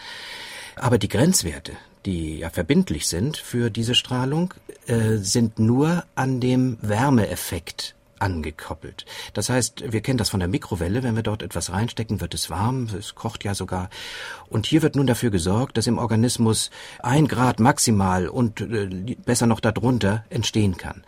Aber 0.81 0.97
die 0.97 1.09
Grenzwerte, 1.09 1.73
die 2.07 2.39
ja 2.39 2.49
verbindlich 2.49 3.07
sind 3.07 3.37
für 3.37 3.69
diese 3.69 3.93
Strahlung, 3.93 4.55
äh, 4.87 5.17
sind 5.17 5.59
nur 5.59 6.03
an 6.15 6.39
dem 6.39 6.79
Wärmeeffekt 6.81 7.93
angekoppelt. 8.17 9.05
Das 9.35 9.49
heißt, 9.49 9.91
wir 9.91 10.01
kennen 10.01 10.17
das 10.17 10.31
von 10.31 10.39
der 10.39 10.49
Mikrowelle, 10.49 11.03
wenn 11.03 11.15
wir 11.15 11.21
dort 11.21 11.43
etwas 11.43 11.71
reinstecken, 11.71 12.19
wird 12.19 12.33
es 12.33 12.49
warm, 12.49 12.89
es 12.97 13.13
kocht 13.13 13.43
ja 13.43 13.53
sogar. 13.53 13.91
Und 14.49 14.65
hier 14.65 14.81
wird 14.81 14.95
nun 14.95 15.05
dafür 15.05 15.29
gesorgt, 15.29 15.77
dass 15.77 15.85
im 15.85 15.99
Organismus 15.99 16.71
ein 17.03 17.27
Grad 17.27 17.59
maximal 17.59 18.27
und 18.27 18.61
äh, 18.61 19.15
besser 19.23 19.45
noch 19.45 19.59
darunter 19.59 20.25
entstehen 20.31 20.77
kann. 20.77 21.03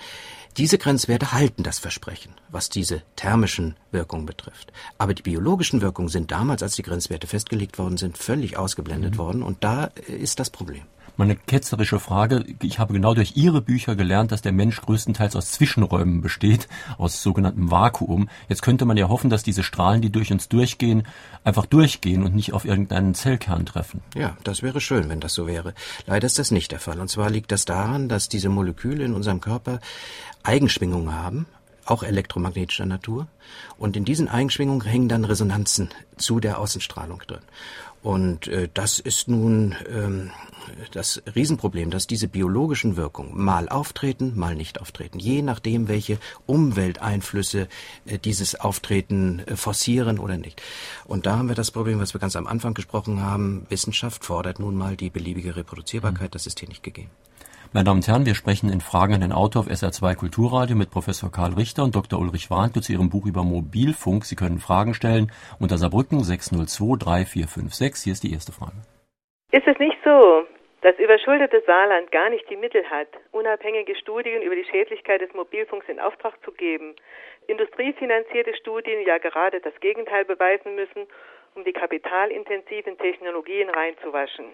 Diese 0.57 0.77
Grenzwerte 0.77 1.31
halten 1.31 1.63
das 1.63 1.79
Versprechen, 1.79 2.33
was 2.51 2.69
diese 2.69 3.01
thermischen 3.15 3.75
Wirkungen 3.91 4.27
betrifft. 4.27 4.72
Aber 5.00 5.15
die 5.15 5.24
biologischen 5.24 5.81
Wirkungen 5.81 6.10
sind 6.10 6.31
damals, 6.31 6.62
als 6.62 6.75
die 6.75 6.83
Grenzwerte 6.83 7.25
festgelegt 7.25 7.79
worden 7.79 7.98
sind, 7.98 8.19
völlig 8.19 8.55
ausgeblendet 8.55 9.15
mhm. 9.15 9.17
worden 9.17 9.43
und 9.43 9.63
da 9.63 9.86
ist 10.05 10.39
das 10.39 10.51
Problem. 10.51 10.83
Meine 11.15 11.36
ketzerische 11.36 12.00
Frage, 12.00 12.43
ich 12.63 12.79
habe 12.79 12.93
genau 12.93 13.13
durch 13.13 13.38
Ihre 13.38 13.62
Bücher 13.62 13.95
gelernt, 13.95 14.31
dass 14.31 14.41
der 14.41 14.51
Mensch 14.51 14.81
größtenteils 14.81 15.36
aus 15.36 15.51
Zwischenräumen 15.51 16.22
besteht, 16.22 16.67
aus 16.98 17.22
sogenanntem 17.22 17.69
Vakuum. 17.69 18.29
Jetzt 18.50 18.63
könnte 18.63 18.86
man 18.86 18.98
ja 18.98 19.10
hoffen, 19.10 19.29
dass 19.29 19.43
diese 19.43 19.62
Strahlen, 19.62 20.01
die 20.01 20.12
durch 20.12 20.31
uns 20.31 20.50
durchgehen, 20.50 21.03
einfach 21.43 21.67
durchgehen 21.67 22.24
und 22.24 22.33
nicht 22.33 22.53
auf 22.53 22.65
irgendeinen 22.65 23.13
Zellkern 23.13 23.67
treffen. 23.67 24.01
Ja, 24.15 24.36
das 24.43 24.63
wäre 24.63 24.81
schön, 24.81 25.07
wenn 25.07 25.19
das 25.19 25.36
so 25.36 25.45
wäre. 25.45 25.75
Leider 26.07 26.25
ist 26.25 26.39
das 26.39 26.50
nicht 26.50 26.72
der 26.72 26.79
Fall. 26.79 27.00
Und 27.00 27.10
zwar 27.10 27.29
liegt 27.29 27.51
das 27.51 27.65
daran, 27.65 28.10
dass 28.10 28.27
diese 28.27 28.50
Moleküle 28.50 29.05
in 29.05 29.13
unserem 29.13 29.39
Körper 29.39 29.81
Eigenschwingungen 30.43 31.13
haben, 31.13 31.45
auch 31.85 32.03
elektromagnetischer 32.03 32.85
Natur. 32.85 33.27
Und 33.77 33.97
in 33.97 34.05
diesen 34.05 34.27
Eigenschwingungen 34.27 34.85
hängen 34.85 35.09
dann 35.09 35.25
Resonanzen 35.25 35.89
zu 36.17 36.39
der 36.39 36.59
Außenstrahlung 36.59 37.21
drin. 37.27 37.41
Und 38.03 38.50
äh, 38.50 38.67
das 38.73 39.00
ist 39.00 39.29
nun 39.29 39.75
ähm, 39.89 40.31
das 40.91 41.23
Riesenproblem, 41.35 41.89
dass 41.89 42.05
diese 42.05 42.27
biologischen 42.27 42.97
Wirkungen 42.97 43.41
mal 43.41 43.69
auftreten, 43.69 44.33
mal 44.35 44.55
nicht 44.55 44.81
auftreten, 44.81 45.19
je 45.19 45.41
nachdem, 45.41 45.88
welche 45.88 46.19
Umwelteinflüsse 46.45 47.69
äh, 48.05 48.19
dieses 48.19 48.59
Auftreten 48.59 49.39
äh, 49.39 49.55
forcieren 49.55 50.19
oder 50.19 50.38
nicht. 50.38 50.62
Und 51.05 51.25
da 51.25 51.38
haben 51.38 51.47
wir 51.47 51.55
das 51.55 51.71
Problem, 51.71 52.01
was 52.01 52.13
wir 52.13 52.19
ganz 52.19 52.35
am 52.35 52.45
Anfang 52.45 52.73
gesprochen 52.73 53.21
haben. 53.21 53.65
Wissenschaft 53.69 54.25
fordert 54.25 54.59
nun 54.59 54.75
mal 54.75 54.97
die 54.97 55.09
beliebige 55.09 55.55
Reproduzierbarkeit. 55.55 56.31
Mhm. 56.31 56.33
Das 56.33 56.45
ist 56.45 56.59
hier 56.59 56.67
nicht 56.67 56.83
gegeben. 56.83 57.09
Meine 57.74 57.86
Damen 57.86 58.01
und 58.01 58.08
Herren, 58.08 58.27
wir 58.27 58.36
sprechen 58.36 58.70
in 58.70 58.82
Fragen 58.82 59.15
an 59.15 59.22
den 59.22 59.32
Autor 59.32 59.62
auf 59.62 59.68
SR2 59.68 60.15
Kulturradio 60.15 60.75
mit 60.75 60.92
Professor 60.92 61.32
Karl 61.32 61.53
Richter 61.58 61.82
und 61.84 61.96
Dr. 61.96 62.20
Ulrich 62.22 62.51
Warnke 62.51 62.82
zu 62.82 62.94
ihrem 62.94 63.10
Buch 63.10 63.25
über 63.25 63.42
Mobilfunk. 63.42 64.25
Sie 64.25 64.36
können 64.36 64.60
Fragen 64.60 64.94
stellen 64.94 65.32
unter 65.60 65.77
Saarbrücken 65.82 66.22
602 66.22 66.70
3456. 67.01 68.03
Hier 68.03 68.13
ist 68.13 68.22
die 68.22 68.32
erste 68.32 68.51
Frage. 68.53 68.77
Ist 69.50 69.65
es 69.65 69.80
nicht 69.80 69.98
so, 70.06 70.46
Das 70.86 71.00
überschuldete 71.00 71.63
Saarland 71.65 72.12
gar 72.12 72.30
nicht 72.30 72.48
die 72.48 72.58
Mittel 72.58 72.84
hat, 72.92 73.08
unabhängige 73.32 73.96
Studien 73.96 74.44
über 74.44 74.53
die 74.53 74.65
Schädlichkeit 74.65 75.22
des 75.22 75.34
Mobilfunks 75.34 75.89
in 75.89 76.00
Auftrag 76.00 76.36
zu 76.44 76.51
geben, 76.51 76.94
industriefinanzierte 77.48 78.53
Studien 78.53 79.01
ja 79.08 79.18
gerade 79.18 79.62
das 79.62 79.74
Gegenteil 79.80 80.25
beweisen 80.25 80.75
müssen, 80.75 81.08
um 81.56 81.63
die 81.63 81.74
kapitalintensiven 81.74 83.00
Technologien 83.00 83.70
reinzuwaschen. 83.70 84.46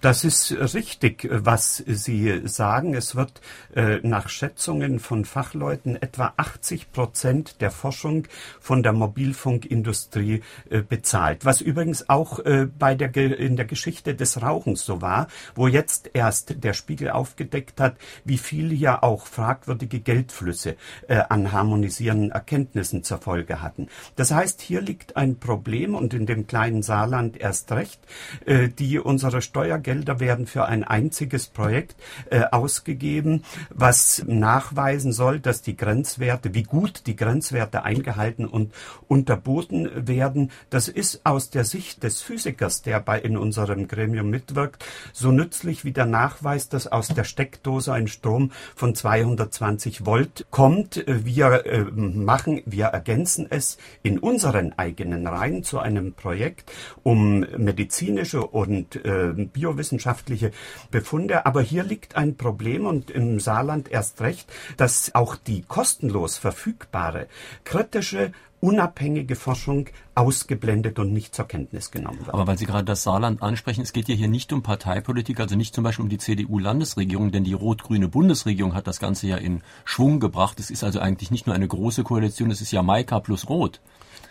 Das 0.00 0.22
ist 0.22 0.52
richtig, 0.52 1.28
was 1.28 1.78
Sie 1.78 2.42
sagen. 2.44 2.94
Es 2.94 3.16
wird 3.16 3.40
äh, 3.74 3.98
nach 4.04 4.28
Schätzungen 4.28 5.00
von 5.00 5.24
Fachleuten 5.24 6.00
etwa 6.00 6.34
80 6.36 6.92
Prozent 6.92 7.60
der 7.60 7.72
Forschung 7.72 8.28
von 8.60 8.84
der 8.84 8.92
Mobilfunkindustrie 8.92 10.42
äh, 10.70 10.82
bezahlt. 10.82 11.44
Was 11.44 11.60
übrigens 11.60 12.08
auch 12.08 12.38
äh, 12.38 12.68
bei 12.78 12.94
der, 12.94 13.12
in 13.16 13.56
der 13.56 13.64
Geschichte 13.64 14.14
des 14.14 14.40
Rauchens 14.40 14.84
so 14.84 15.02
war, 15.02 15.26
wo 15.56 15.66
jetzt 15.66 16.10
erst 16.14 16.62
der 16.62 16.74
Spiegel 16.74 17.10
aufgedeckt 17.10 17.80
hat, 17.80 17.96
wie 18.24 18.38
viel 18.38 18.72
ja 18.72 19.02
auch 19.02 19.26
fragwürdige 19.26 19.98
Geldflüsse 19.98 20.76
äh, 21.08 21.16
an 21.28 21.50
harmonisierenden 21.50 22.30
Erkenntnissen 22.30 23.02
zur 23.02 23.18
Folge 23.18 23.62
hatten. 23.62 23.88
Das 24.14 24.30
heißt, 24.30 24.60
hier 24.60 24.80
liegt 24.80 25.16
ein 25.16 25.40
Problem 25.40 25.96
und 25.96 26.14
in 26.14 26.26
dem 26.26 26.46
kleinen 26.46 26.84
Saarland 26.84 27.36
erst 27.36 27.72
recht, 27.72 27.98
äh, 28.46 28.68
die 28.68 29.00
unsere 29.00 29.42
Steuergelder 29.42 29.87
Gelder 29.88 30.20
werden 30.20 30.46
für 30.46 30.66
ein 30.66 30.84
einziges 30.84 31.46
Projekt 31.46 31.96
äh, 32.28 32.42
ausgegeben, 32.50 33.44
was 33.70 34.22
nachweisen 34.26 35.12
soll, 35.12 35.40
dass 35.40 35.62
die 35.62 35.78
Grenzwerte, 35.78 36.52
wie 36.52 36.64
gut 36.64 37.06
die 37.06 37.16
Grenzwerte 37.16 37.84
eingehalten 37.84 38.44
und 38.44 38.74
unterboten 39.06 40.06
werden. 40.06 40.50
Das 40.68 40.88
ist 40.88 41.24
aus 41.24 41.48
der 41.48 41.64
Sicht 41.64 42.02
des 42.02 42.20
Physikers, 42.20 42.82
der 42.82 43.00
bei 43.00 43.18
in 43.18 43.38
unserem 43.38 43.88
Gremium 43.88 44.28
mitwirkt, 44.28 44.84
so 45.14 45.30
nützlich 45.30 45.86
wie 45.86 45.92
der 45.92 46.04
Nachweis, 46.04 46.68
dass 46.68 46.86
aus 46.86 47.08
der 47.08 47.24
Steckdose 47.24 47.90
ein 47.94 48.08
Strom 48.08 48.52
von 48.76 48.94
220 48.94 50.04
Volt 50.04 50.44
kommt. 50.50 51.02
Wir 51.06 51.64
äh, 51.64 51.84
machen, 51.84 52.60
wir 52.66 52.86
ergänzen 52.88 53.46
es 53.48 53.78
in 54.02 54.18
unseren 54.18 54.74
eigenen 54.78 55.26
Reihen 55.26 55.64
zu 55.64 55.78
einem 55.78 56.12
Projekt, 56.12 56.70
um 57.02 57.40
medizinische 57.56 58.46
und 58.46 59.02
äh, 59.06 59.32
Bio 59.32 59.77
naturwissenschaftliche 59.78 60.50
Befunde. 60.90 61.46
Aber 61.46 61.62
hier 61.62 61.84
liegt 61.84 62.16
ein 62.16 62.36
Problem 62.36 62.86
und 62.86 63.10
im 63.10 63.40
Saarland 63.40 63.90
erst 63.90 64.20
recht, 64.20 64.50
dass 64.76 65.14
auch 65.14 65.36
die 65.36 65.62
kostenlos 65.62 66.38
verfügbare 66.38 67.28
kritische 67.64 68.32
unabhängige 68.60 69.36
Forschung 69.36 69.86
ausgeblendet 70.16 70.98
und 70.98 71.12
nicht 71.12 71.32
zur 71.32 71.46
Kenntnis 71.46 71.92
genommen 71.92 72.18
wird. 72.18 72.34
Aber 72.34 72.48
weil 72.48 72.58
Sie 72.58 72.66
gerade 72.66 72.84
das 72.84 73.04
Saarland 73.04 73.40
ansprechen, 73.40 73.82
es 73.82 73.92
geht 73.92 74.08
ja 74.08 74.16
hier 74.16 74.26
nicht 74.26 74.52
um 74.52 74.64
Parteipolitik, 74.64 75.38
also 75.38 75.54
nicht 75.54 75.76
zum 75.76 75.84
Beispiel 75.84 76.02
um 76.02 76.08
die 76.08 76.18
CDU-Landesregierung, 76.18 77.30
denn 77.30 77.44
die 77.44 77.52
rot-grüne 77.52 78.08
Bundesregierung 78.08 78.74
hat 78.74 78.88
das 78.88 78.98
Ganze 78.98 79.28
ja 79.28 79.36
in 79.36 79.62
Schwung 79.84 80.18
gebracht. 80.18 80.58
Es 80.58 80.70
ist 80.70 80.82
also 80.82 80.98
eigentlich 80.98 81.30
nicht 81.30 81.46
nur 81.46 81.54
eine 81.54 81.68
große 81.68 82.02
Koalition, 82.02 82.50
es 82.50 82.60
ist 82.60 82.72
Jamaika 82.72 83.20
plus 83.20 83.48
Rot. 83.48 83.80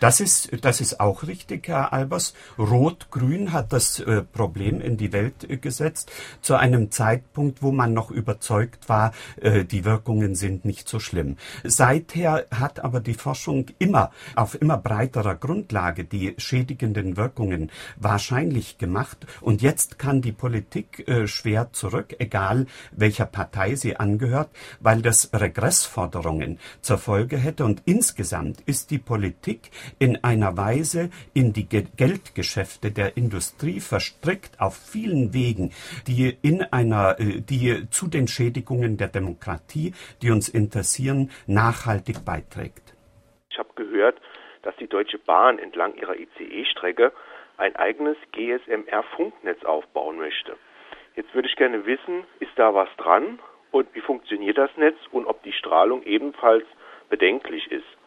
Das 0.00 0.20
ist, 0.20 0.50
das 0.64 0.80
ist 0.80 1.00
auch 1.00 1.24
richtig, 1.24 1.66
Herr 1.66 1.92
Albers. 1.92 2.32
Rot-Grün 2.56 3.52
hat 3.52 3.72
das 3.72 3.98
äh, 3.98 4.22
Problem 4.22 4.80
in 4.80 4.96
die 4.96 5.12
Welt 5.12 5.48
äh, 5.48 5.56
gesetzt 5.56 6.12
zu 6.40 6.54
einem 6.54 6.92
Zeitpunkt, 6.92 7.62
wo 7.62 7.72
man 7.72 7.94
noch 7.94 8.12
überzeugt 8.12 8.88
war, 8.88 9.12
äh, 9.40 9.64
die 9.64 9.84
Wirkungen 9.84 10.36
sind 10.36 10.64
nicht 10.64 10.88
so 10.88 11.00
schlimm. 11.00 11.36
Seither 11.64 12.46
hat 12.54 12.84
aber 12.84 13.00
die 13.00 13.14
Forschung 13.14 13.66
immer 13.80 14.12
auf 14.36 14.60
immer 14.60 14.76
breiterer 14.76 15.34
Grundlage 15.34 16.04
die 16.04 16.34
schädigenden 16.38 17.16
Wirkungen 17.16 17.70
wahrscheinlich 17.96 18.78
gemacht. 18.78 19.26
Und 19.40 19.62
jetzt 19.62 19.98
kann 19.98 20.22
die 20.22 20.32
Politik 20.32 21.04
schwer 21.26 21.72
zurück, 21.72 22.14
egal 22.18 22.66
welcher 22.92 23.26
Partei 23.26 23.74
sie 23.74 23.96
angehört, 23.96 24.50
weil 24.80 25.02
das 25.02 25.30
Regressforderungen 25.32 26.58
zur 26.82 26.98
Folge 26.98 27.36
hätte. 27.36 27.64
Und 27.64 27.82
insgesamt 27.84 28.60
ist 28.62 28.90
die 28.90 28.98
Politik 28.98 29.70
in 29.98 30.22
einer 30.24 30.56
Weise 30.56 31.10
in 31.34 31.52
die 31.52 31.68
Geldgeschäfte 31.68 32.90
der 32.90 33.16
Industrie 33.16 33.80
verstrickt 33.80 34.60
auf 34.60 34.76
vielen 34.76 35.34
Wegen, 35.34 35.72
die 36.06 36.36
in 36.42 36.62
einer, 36.62 37.18
äh, 37.18 37.40
die 37.40 37.88
zu 37.90 38.08
den 38.08 38.28
Schädigungen 38.28 38.96
der 38.96 39.08
Demokratie, 39.08 39.94
die 40.22 40.30
uns 40.30 40.48
interessieren, 40.48 41.30
nachhaltig 41.46 42.24
beiträgt. 42.24 42.94
Ich 43.50 43.58
habe 43.58 43.70
gehört, 43.74 44.20
dass 44.62 44.76
die 44.76 44.88
Deutsche 44.88 45.18
Bahn 45.18 45.58
entlang 45.58 45.94
ihrer 45.94 46.16
ICE-Strecke 46.16 47.12
ein 47.56 47.74
eigenes 47.76 48.16
GSMR-Funknetz 48.32 49.64
aufbauen 49.64 50.18
möchte. 50.18 50.56
Jetzt 51.16 51.34
würde 51.34 51.48
ich 51.48 51.56
gerne 51.56 51.84
wissen, 51.84 52.24
ist 52.38 52.52
da 52.56 52.74
was 52.74 52.88
dran 52.96 53.40
und 53.72 53.92
wie 53.94 54.00
funktioniert 54.00 54.56
das 54.56 54.70
Netz 54.76 54.96
und 55.10 55.26
ob 55.26 55.42
die 55.42 55.52
Strahlung 55.52 56.02
ebenfalls 56.04 56.64
bedenklich 57.08 57.70
ist. 57.72 57.97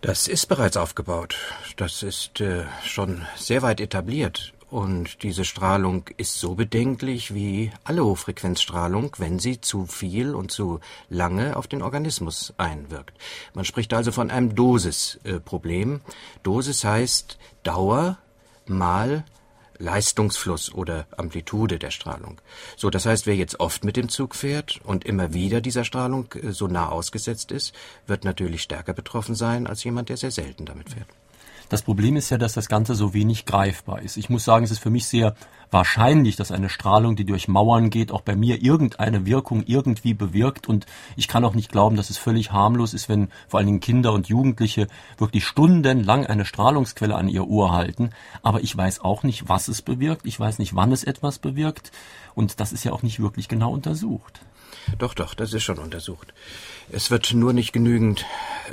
Das 0.00 0.28
ist 0.28 0.46
bereits 0.46 0.76
aufgebaut. 0.76 1.36
Das 1.76 2.04
ist 2.04 2.40
äh, 2.40 2.64
schon 2.84 3.26
sehr 3.36 3.62
weit 3.62 3.80
etabliert. 3.80 4.52
Und 4.70 5.22
diese 5.22 5.44
Strahlung 5.44 6.04
ist 6.18 6.38
so 6.38 6.54
bedenklich 6.54 7.34
wie 7.34 7.72
alle 7.84 8.04
Hochfrequenzstrahlung, 8.04 9.16
wenn 9.18 9.38
sie 9.38 9.60
zu 9.60 9.86
viel 9.86 10.34
und 10.34 10.50
zu 10.52 10.80
lange 11.08 11.56
auf 11.56 11.66
den 11.66 11.82
Organismus 11.82 12.52
einwirkt. 12.58 13.16
Man 13.54 13.64
spricht 13.64 13.94
also 13.94 14.12
von 14.12 14.30
einem 14.30 14.54
Dosisproblem. 14.54 16.00
Dosis 16.42 16.84
heißt 16.84 17.38
Dauer 17.62 18.18
mal 18.66 19.24
Leistungsfluss 19.78 20.72
oder 20.72 21.06
Amplitude 21.16 21.78
der 21.78 21.90
Strahlung. 21.90 22.40
So, 22.76 22.90
das 22.90 23.06
heißt, 23.06 23.26
wer 23.26 23.36
jetzt 23.36 23.60
oft 23.60 23.84
mit 23.84 23.96
dem 23.96 24.08
Zug 24.08 24.34
fährt 24.34 24.80
und 24.84 25.04
immer 25.04 25.32
wieder 25.34 25.60
dieser 25.60 25.84
Strahlung 25.84 26.32
äh, 26.34 26.52
so 26.52 26.66
nah 26.66 26.88
ausgesetzt 26.88 27.52
ist, 27.52 27.74
wird 28.06 28.24
natürlich 28.24 28.62
stärker 28.62 28.92
betroffen 28.92 29.34
sein 29.34 29.66
als 29.66 29.84
jemand, 29.84 30.08
der 30.08 30.16
sehr 30.16 30.30
selten 30.30 30.64
damit 30.64 30.90
fährt. 30.90 31.08
Das 31.68 31.82
Problem 31.82 32.16
ist 32.16 32.30
ja, 32.30 32.38
dass 32.38 32.54
das 32.54 32.68
Ganze 32.68 32.94
so 32.94 33.12
wenig 33.12 33.44
greifbar 33.44 34.00
ist. 34.00 34.16
Ich 34.16 34.30
muss 34.30 34.44
sagen, 34.44 34.64
es 34.64 34.70
ist 34.70 34.78
für 34.78 34.88
mich 34.88 35.06
sehr 35.06 35.34
wahrscheinlich, 35.70 36.36
dass 36.36 36.50
eine 36.50 36.70
Strahlung, 36.70 37.14
die 37.14 37.26
durch 37.26 37.46
Mauern 37.46 37.90
geht, 37.90 38.10
auch 38.10 38.22
bei 38.22 38.34
mir 38.34 38.62
irgendeine 38.62 39.26
Wirkung 39.26 39.62
irgendwie 39.66 40.14
bewirkt. 40.14 40.66
Und 40.66 40.86
ich 41.16 41.28
kann 41.28 41.44
auch 41.44 41.54
nicht 41.54 41.70
glauben, 41.70 41.96
dass 41.96 42.08
es 42.08 42.16
völlig 42.16 42.52
harmlos 42.52 42.94
ist, 42.94 43.10
wenn 43.10 43.28
vor 43.48 43.58
allen 43.58 43.66
Dingen 43.66 43.80
Kinder 43.80 44.14
und 44.14 44.28
Jugendliche 44.28 44.86
wirklich 45.18 45.44
stundenlang 45.44 46.24
eine 46.26 46.46
Strahlungsquelle 46.46 47.14
an 47.14 47.28
ihr 47.28 47.46
Ohr 47.46 47.72
halten. 47.72 48.10
Aber 48.42 48.62
ich 48.62 48.74
weiß 48.74 49.00
auch 49.00 49.22
nicht, 49.22 49.50
was 49.50 49.68
es 49.68 49.82
bewirkt. 49.82 50.24
Ich 50.24 50.40
weiß 50.40 50.58
nicht, 50.58 50.74
wann 50.74 50.90
es 50.90 51.04
etwas 51.04 51.38
bewirkt. 51.38 51.92
Und 52.34 52.60
das 52.60 52.72
ist 52.72 52.84
ja 52.84 52.92
auch 52.92 53.02
nicht 53.02 53.20
wirklich 53.20 53.48
genau 53.48 53.72
untersucht. 53.72 54.40
Doch, 54.96 55.14
doch, 55.14 55.34
das 55.34 55.52
ist 55.52 55.62
schon 55.62 55.78
untersucht. 55.78 56.32
Es 56.90 57.10
wird 57.10 57.34
nur 57.34 57.52
nicht 57.52 57.72
genügend 57.72 58.24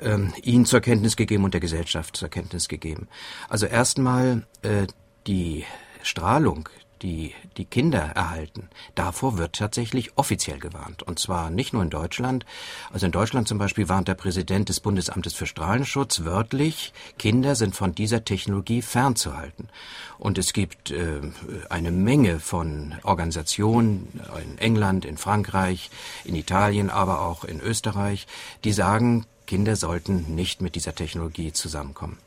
ähm, 0.02 0.34
Ihnen 0.42 0.66
zur 0.66 0.82
Kenntnis 0.82 1.16
gegeben 1.16 1.44
und 1.44 1.54
der 1.54 1.62
Gesellschaft 1.62 2.16
zur 2.16 2.30
Kenntnis 2.30 2.68
gegeben. 2.68 3.08
Also 3.50 3.66
erstmal 3.66 4.44
äh, 4.62 4.88
die 5.28 5.66
Strahlung, 6.02 6.70
die 7.02 7.34
die 7.58 7.66
Kinder 7.66 8.00
erhalten, 8.00 8.70
davor 8.96 9.38
wird 9.38 9.54
tatsächlich 9.54 10.18
offiziell 10.18 10.60
gewarnt. 10.60 11.04
Und 11.04 11.20
zwar 11.20 11.50
nicht 11.50 11.74
nur 11.74 11.84
in 11.84 11.90
Deutschland. 11.90 12.46
Also 12.92 13.06
in 13.06 13.12
Deutschland 13.12 13.48
zum 13.48 13.58
Beispiel 13.58 13.90
warnt 13.90 14.08
der 14.08 14.16
Präsident 14.16 14.70
des 14.70 14.80
Bundesamtes 14.80 15.34
für 15.34 15.46
Strahlenschutz 15.46 16.25
wörtlich, 16.25 16.94
Kinder 17.18 17.56
sind 17.56 17.75
von 17.75 17.96
dieser 17.96 18.25
Technologie 18.25 18.82
fernzuhalten. 18.82 19.70
Und 20.18 20.38
es 20.38 20.54
gibt 20.54 20.92
äh, 20.92 21.22
eine 21.70 21.92
Menge 21.92 22.40
von 22.40 22.96
Organisationen 23.04 24.20
in 24.44 24.58
England, 24.58 25.06
in 25.06 25.18
Frankreich, 25.18 25.90
in 26.24 26.36
Italien, 26.36 26.90
aber 26.90 27.22
auch 27.22 27.44
in 27.44 27.60
Österreich, 27.60 28.28
die 28.64 28.72
sagen, 28.72 29.25
Kinder 29.46 29.75
sollten 29.75 30.36
nicht 30.36 30.62
mit 30.62 30.75
dieser 30.75 30.96
Technologie 30.96 31.52
zusammenkommen. 31.52 32.18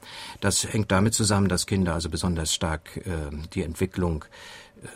Das 0.41 0.65
hängt 0.65 0.93
damit 0.93 1.15
zusammen, 1.15 1.49
dass 1.49 1.67
Kinder 1.67 1.95
also 1.95 2.09
besonders 2.09 2.55
stark 2.55 2.97
äh, 2.99 3.35
die 3.55 3.63
Entwicklung 3.63 4.25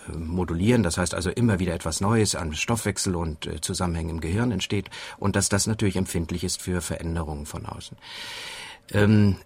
äh, 0.09 0.17
modulieren, 0.17 0.83
das 0.83 0.99
heißt 0.99 1.14
also 1.14 1.31
immer 1.31 1.59
wieder 1.59 1.75
etwas 1.75 2.00
Neues 2.00 2.35
an 2.35 2.55
Stoffwechsel 2.55 3.17
und 3.17 3.47
äh, 3.47 3.61
Zusammenhängen 3.61 4.11
im 4.11 4.21
Gehirn 4.21 4.52
entsteht 4.52 4.91
und 5.19 5.37
dass 5.37 5.49
das 5.49 5.67
natürlich 5.67 5.97
empfindlich 5.97 6.45
ist 6.45 6.62
für 6.62 6.81
Veränderungen 6.81 7.47
von 7.47 7.67
außen. 7.67 7.97
Ähm, 8.93 9.37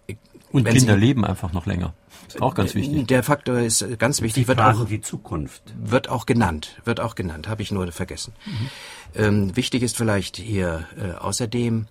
und 0.52 0.64
Kinder 0.64 0.94
Sie, 0.94 1.00
leben 1.00 1.24
einfach 1.24 1.52
noch 1.52 1.66
länger. 1.66 1.94
Ist 2.28 2.40
auch 2.40 2.54
ganz 2.54 2.74
wichtig. 2.74 3.06
Der 3.08 3.22
Faktor 3.22 3.58
ist 3.58 3.84
ganz 3.98 4.20
wichtig. 4.20 4.44
Sie 4.44 4.48
wird 4.48 4.60
auch 4.60 4.86
die 4.86 5.00
Zukunft. 5.00 5.62
Wird 5.78 6.08
auch 6.08 6.26
genannt. 6.26 6.80
Wird 6.84 7.00
auch 7.00 7.14
genannt. 7.14 7.48
Habe 7.48 7.62
ich 7.62 7.70
nur 7.70 7.90
vergessen. 7.92 8.32
Mhm. 8.44 8.70
Ähm, 9.14 9.56
wichtig 9.56 9.82
ist 9.82 9.96
vielleicht 9.96 10.36
hier 10.36 10.86
äh, 10.96 11.12
außerdem 11.12 11.86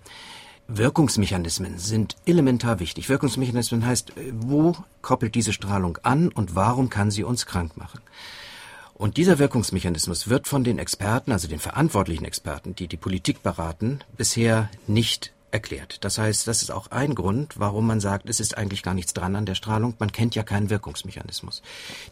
Wirkungsmechanismen 0.68 1.78
sind 1.78 2.16
elementar 2.26 2.80
wichtig. 2.80 3.08
Wirkungsmechanismen 3.08 3.86
heißt, 3.86 4.12
wo 4.32 4.76
koppelt 5.00 5.34
diese 5.34 5.52
Strahlung 5.52 5.98
an 6.02 6.28
und 6.28 6.54
warum 6.56 6.90
kann 6.90 7.10
sie 7.10 7.24
uns 7.24 7.46
krank 7.46 7.76
machen? 7.76 8.00
Und 8.94 9.18
dieser 9.18 9.38
Wirkungsmechanismus 9.38 10.28
wird 10.28 10.48
von 10.48 10.64
den 10.64 10.78
Experten, 10.78 11.30
also 11.30 11.48
den 11.48 11.58
verantwortlichen 11.58 12.24
Experten, 12.24 12.74
die 12.74 12.88
die 12.88 12.96
Politik 12.96 13.42
beraten, 13.42 14.00
bisher 14.16 14.70
nicht 14.86 15.32
erklärt. 15.50 16.04
Das 16.04 16.18
heißt, 16.18 16.46
das 16.46 16.62
ist 16.62 16.70
auch 16.70 16.90
ein 16.90 17.14
Grund, 17.14 17.58
warum 17.58 17.86
man 17.86 18.00
sagt, 18.00 18.28
es 18.28 18.40
ist 18.40 18.58
eigentlich 18.58 18.82
gar 18.82 18.94
nichts 18.94 19.14
dran 19.14 19.36
an 19.36 19.46
der 19.46 19.54
Strahlung. 19.54 19.94
Man 19.98 20.12
kennt 20.12 20.34
ja 20.34 20.42
keinen 20.42 20.70
Wirkungsmechanismus. 20.70 21.62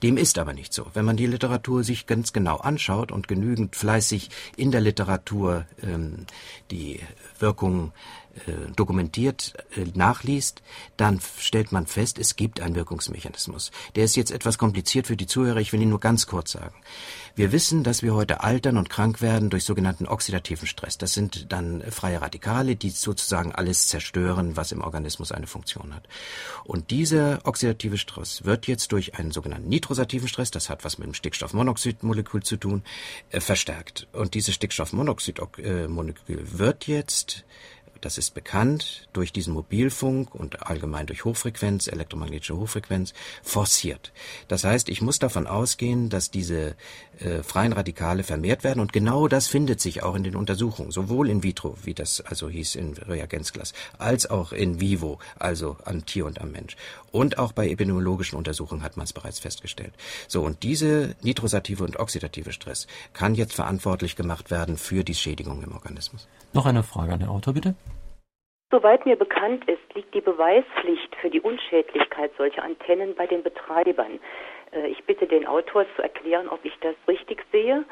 Dem 0.02 0.16
ist 0.16 0.38
aber 0.38 0.52
nicht 0.52 0.72
so. 0.72 0.86
Wenn 0.94 1.04
man 1.04 1.16
die 1.16 1.26
Literatur 1.26 1.84
sich 1.84 2.06
ganz 2.06 2.32
genau 2.32 2.56
anschaut 2.56 3.12
und 3.12 3.28
genügend 3.28 3.76
fleißig 3.76 4.30
in 4.56 4.70
der 4.70 4.80
Literatur 4.80 5.66
ähm, 5.82 6.26
die 6.70 7.00
Wirkung 7.38 7.88
äh, 7.88 8.23
dokumentiert 8.74 9.54
äh, 9.76 9.84
nachliest, 9.94 10.62
dann 10.96 11.20
stellt 11.38 11.72
man 11.72 11.86
fest, 11.86 12.18
es 12.18 12.36
gibt 12.36 12.60
einen 12.60 12.74
Wirkungsmechanismus. 12.74 13.70
Der 13.94 14.04
ist 14.04 14.16
jetzt 14.16 14.30
etwas 14.30 14.58
kompliziert 14.58 15.06
für 15.06 15.16
die 15.16 15.26
Zuhörer, 15.26 15.58
ich 15.58 15.72
will 15.72 15.82
ihn 15.82 15.90
nur 15.90 16.00
ganz 16.00 16.26
kurz 16.26 16.52
sagen. 16.52 16.74
Wir 17.36 17.50
wissen, 17.50 17.82
dass 17.82 18.02
wir 18.02 18.14
heute 18.14 18.42
altern 18.42 18.76
und 18.76 18.90
krank 18.90 19.20
werden 19.20 19.50
durch 19.50 19.64
sogenannten 19.64 20.06
oxidativen 20.06 20.68
Stress. 20.68 20.98
Das 20.98 21.14
sind 21.14 21.52
dann 21.52 21.82
freie 21.90 22.20
Radikale, 22.20 22.76
die 22.76 22.90
sozusagen 22.90 23.52
alles 23.52 23.88
zerstören, 23.88 24.56
was 24.56 24.70
im 24.70 24.82
Organismus 24.82 25.32
eine 25.32 25.48
Funktion 25.48 25.94
hat. 25.94 26.06
Und 26.62 26.90
dieser 26.92 27.40
oxidative 27.44 27.98
Stress 27.98 28.44
wird 28.44 28.68
jetzt 28.68 28.92
durch 28.92 29.16
einen 29.18 29.32
sogenannten 29.32 29.68
nitrosativen 29.68 30.28
Stress, 30.28 30.52
das 30.52 30.70
hat 30.70 30.84
was 30.84 30.98
mit 30.98 31.06
dem 31.06 31.14
Stickstoffmonoxidmolekül 31.14 32.42
zu 32.44 32.56
tun, 32.56 32.84
äh, 33.30 33.40
verstärkt. 33.40 34.06
Und 34.12 34.34
dieses 34.34 34.54
Stickstoffmonoxidmolekül 34.54 36.46
wird 36.52 36.86
jetzt 36.86 37.44
das 38.04 38.18
ist 38.18 38.34
bekannt 38.34 39.08
durch 39.12 39.32
diesen 39.32 39.54
Mobilfunk 39.54 40.34
und 40.34 40.66
allgemein 40.68 41.06
durch 41.06 41.24
Hochfrequenz, 41.24 41.86
elektromagnetische 41.86 42.56
Hochfrequenz, 42.56 43.14
forciert. 43.42 44.12
Das 44.48 44.64
heißt, 44.64 44.88
ich 44.88 45.00
muss 45.00 45.18
davon 45.18 45.46
ausgehen, 45.46 46.10
dass 46.10 46.30
diese 46.30 46.76
äh, 47.18 47.42
freien 47.42 47.72
Radikale 47.72 48.22
vermehrt 48.22 48.64
werden 48.64 48.80
und 48.80 48.92
genau 48.92 49.28
das 49.28 49.46
findet 49.46 49.80
sich 49.80 50.02
auch 50.02 50.14
in 50.14 50.24
den 50.24 50.36
Untersuchungen, 50.36 50.90
sowohl 50.90 51.30
in 51.30 51.42
vitro, 51.42 51.76
wie 51.82 51.94
das 51.94 52.20
also 52.20 52.48
hieß 52.48 52.74
in 52.74 52.94
Reagenzglas, 52.94 53.72
als 53.98 54.28
auch 54.28 54.52
in 54.52 54.80
vivo, 54.80 55.18
also 55.38 55.76
am 55.84 56.04
Tier 56.04 56.26
und 56.26 56.40
am 56.40 56.52
Mensch. 56.52 56.76
Und 57.10 57.38
auch 57.38 57.52
bei 57.52 57.68
epidemiologischen 57.68 58.36
Untersuchungen 58.36 58.82
hat 58.82 58.96
man 58.96 59.04
es 59.04 59.12
bereits 59.12 59.38
festgestellt. 59.38 59.94
So, 60.28 60.42
und 60.42 60.62
diese 60.62 61.14
nitrosative 61.22 61.84
und 61.84 61.98
oxidative 61.98 62.52
Stress 62.52 62.86
kann 63.12 63.34
jetzt 63.34 63.54
verantwortlich 63.54 64.16
gemacht 64.16 64.50
werden 64.50 64.76
für 64.76 65.04
die 65.04 65.14
Schädigung 65.14 65.62
im 65.62 65.72
Organismus. 65.72 66.26
Noch 66.52 66.66
eine 66.66 66.82
Frage 66.82 67.12
an 67.12 67.20
den 67.20 67.28
Autor, 67.28 67.54
bitte. 67.54 67.74
Soweit 68.70 69.06
mir 69.06 69.16
bekannt 69.16 69.68
ist, 69.68 69.94
liegt 69.94 70.14
die 70.14 70.20
Beweispflicht 70.20 71.14
für 71.16 71.30
die 71.30 71.40
Unschädlichkeit 71.40 72.32
solcher 72.36 72.62
Antennen 72.62 73.14
bei 73.14 73.26
den 73.26 73.42
Betreibern. 73.42 74.18
Äh, 74.72 74.88
ich 74.88 75.04
bitte 75.04 75.26
den 75.26 75.46
Autor 75.46 75.86
zu 75.96 76.02
erklären, 76.02 76.48
ob 76.48 76.64
ich 76.64 76.76
das 76.80 76.94
richtig 77.06 77.44
sehe. 77.52 77.84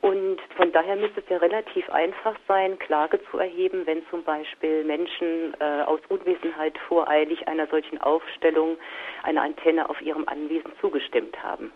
Und 0.00 0.38
von 0.56 0.70
daher 0.72 0.96
müsste 0.96 1.20
es 1.20 1.28
ja 1.30 1.38
relativ 1.38 1.88
einfach 1.88 2.36
sein, 2.46 2.78
Klage 2.78 3.20
zu 3.30 3.38
erheben, 3.38 3.86
wenn 3.86 4.06
zum 4.08 4.22
Beispiel 4.22 4.84
Menschen 4.84 5.54
äh, 5.60 5.82
aus 5.82 6.00
Unwissenheit 6.08 6.76
voreilig 6.88 7.48
einer 7.48 7.66
solchen 7.68 7.98
Aufstellung 8.00 8.76
einer 9.22 9.42
Antenne 9.42 9.88
auf 9.88 10.00
ihrem 10.02 10.28
Anwesen 10.28 10.72
zugestimmt 10.80 11.42
haben. 11.42 11.72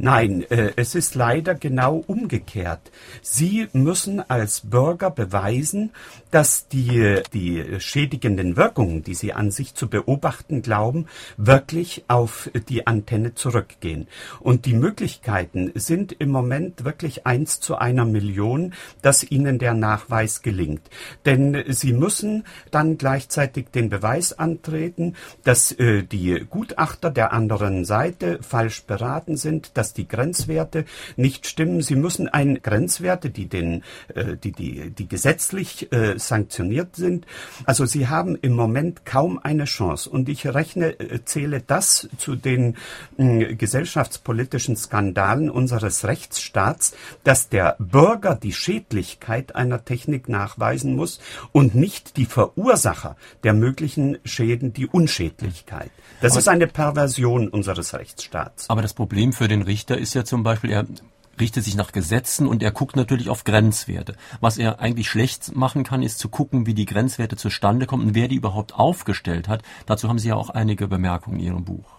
Nein, 0.00 0.44
äh, 0.48 0.72
es 0.76 0.94
ist 0.94 1.16
leider 1.16 1.56
genau 1.56 2.04
umgekehrt. 2.06 2.92
Sie 3.20 3.66
müssen 3.72 4.20
als 4.30 4.60
Bürger 4.60 5.10
beweisen, 5.10 5.90
dass 6.30 6.68
die, 6.68 7.20
die 7.32 7.80
schädigenden 7.80 8.56
Wirkungen, 8.56 9.02
die 9.02 9.14
Sie 9.14 9.32
an 9.32 9.50
sich 9.50 9.74
zu 9.74 9.88
beobachten 9.88 10.62
glauben, 10.62 11.06
wirklich 11.36 12.04
auf 12.06 12.48
die 12.68 12.86
Antenne 12.86 13.34
zurückgehen. 13.34 14.06
Und 14.38 14.66
die 14.66 14.74
Möglichkeiten 14.74 15.72
sind 15.74 16.12
im 16.12 16.30
Moment 16.30 16.84
wirklich 16.84 17.26
eins 17.26 17.58
zu 17.58 17.76
einer 17.76 18.04
Million, 18.04 18.74
dass 19.02 19.28
Ihnen 19.28 19.58
der 19.58 19.74
Nachweis 19.74 20.42
gelingt. 20.42 20.88
Denn 21.24 21.64
Sie 21.68 21.92
müssen 21.92 22.44
dann 22.70 22.98
gleichzeitig 22.98 23.70
den 23.74 23.88
Beweis 23.88 24.38
antreten, 24.38 25.16
dass 25.42 25.72
äh, 25.72 26.04
die 26.04 26.46
Gutachter 26.48 27.10
der 27.10 27.32
anderen 27.32 27.84
Seite 27.84 28.38
falsch 28.42 28.84
beraten 28.84 29.36
sind, 29.36 29.76
dass 29.76 29.87
dass 29.88 29.94
die 29.94 30.08
Grenzwerte 30.08 30.84
nicht 31.16 31.46
stimmen. 31.46 31.80
Sie 31.80 31.96
müssen 31.96 32.28
ein 32.28 32.60
Grenzwerte, 32.62 33.30
die 33.30 33.46
den, 33.46 33.82
äh, 34.14 34.36
die, 34.36 34.52
die, 34.52 34.90
die 34.90 35.08
gesetzlich 35.08 35.90
äh, 35.92 36.18
sanktioniert 36.18 36.94
sind. 36.94 37.26
Also 37.64 37.86
Sie 37.86 38.08
haben 38.08 38.36
im 38.36 38.52
Moment 38.52 39.06
kaum 39.06 39.38
eine 39.42 39.64
Chance. 39.64 40.10
Und 40.10 40.28
ich 40.28 40.46
rechne, 40.46 41.00
äh, 41.00 41.24
zähle 41.24 41.62
das 41.66 42.08
zu 42.18 42.36
den 42.36 42.76
äh, 43.16 43.54
gesellschaftspolitischen 43.54 44.76
Skandalen 44.76 45.48
unseres 45.48 46.04
Rechtsstaats, 46.04 46.94
dass 47.24 47.48
der 47.48 47.76
Bürger 47.78 48.34
die 48.34 48.52
Schädlichkeit 48.52 49.56
einer 49.56 49.86
Technik 49.86 50.28
nachweisen 50.28 50.96
muss 50.96 51.18
und 51.52 51.74
nicht 51.74 52.18
die 52.18 52.26
Verursacher 52.26 53.16
der 53.42 53.54
möglichen 53.54 54.18
Schäden 54.26 54.74
die 54.74 54.86
Unschädlichkeit. 54.86 55.90
Das 56.20 56.32
aber 56.32 56.40
ist 56.40 56.48
eine 56.48 56.66
Perversion 56.66 57.48
unseres 57.48 57.94
Rechtsstaats. 57.94 58.68
Aber 58.68 58.82
das 58.82 58.92
Problem 58.92 59.32
für 59.32 59.48
den 59.48 59.62
Richter 59.62 59.77
ist 59.86 60.14
ja 60.14 60.24
zum 60.24 60.42
Beispiel, 60.42 60.70
er 60.70 60.86
richtet 61.40 61.64
sich 61.64 61.76
nach 61.76 61.92
Gesetzen 61.92 62.46
und 62.46 62.62
er 62.62 62.70
guckt 62.70 62.96
natürlich 62.96 63.28
auf 63.28 63.44
Grenzwerte. 63.44 64.16
Was 64.40 64.58
er 64.58 64.80
eigentlich 64.80 65.08
schlecht 65.08 65.54
machen 65.54 65.84
kann, 65.84 66.02
ist 66.02 66.18
zu 66.18 66.28
gucken, 66.28 66.66
wie 66.66 66.74
die 66.74 66.86
Grenzwerte 66.86 67.36
zustande 67.36 67.86
kommen 67.86 68.08
und 68.08 68.14
wer 68.14 68.28
die 68.28 68.36
überhaupt 68.36 68.74
aufgestellt 68.74 69.48
hat. 69.48 69.62
Dazu 69.86 70.08
haben 70.08 70.18
Sie 70.18 70.28
ja 70.28 70.36
auch 70.36 70.50
einige 70.50 70.88
Bemerkungen 70.88 71.38
in 71.38 71.46
Ihrem 71.46 71.64
Buch. 71.64 71.97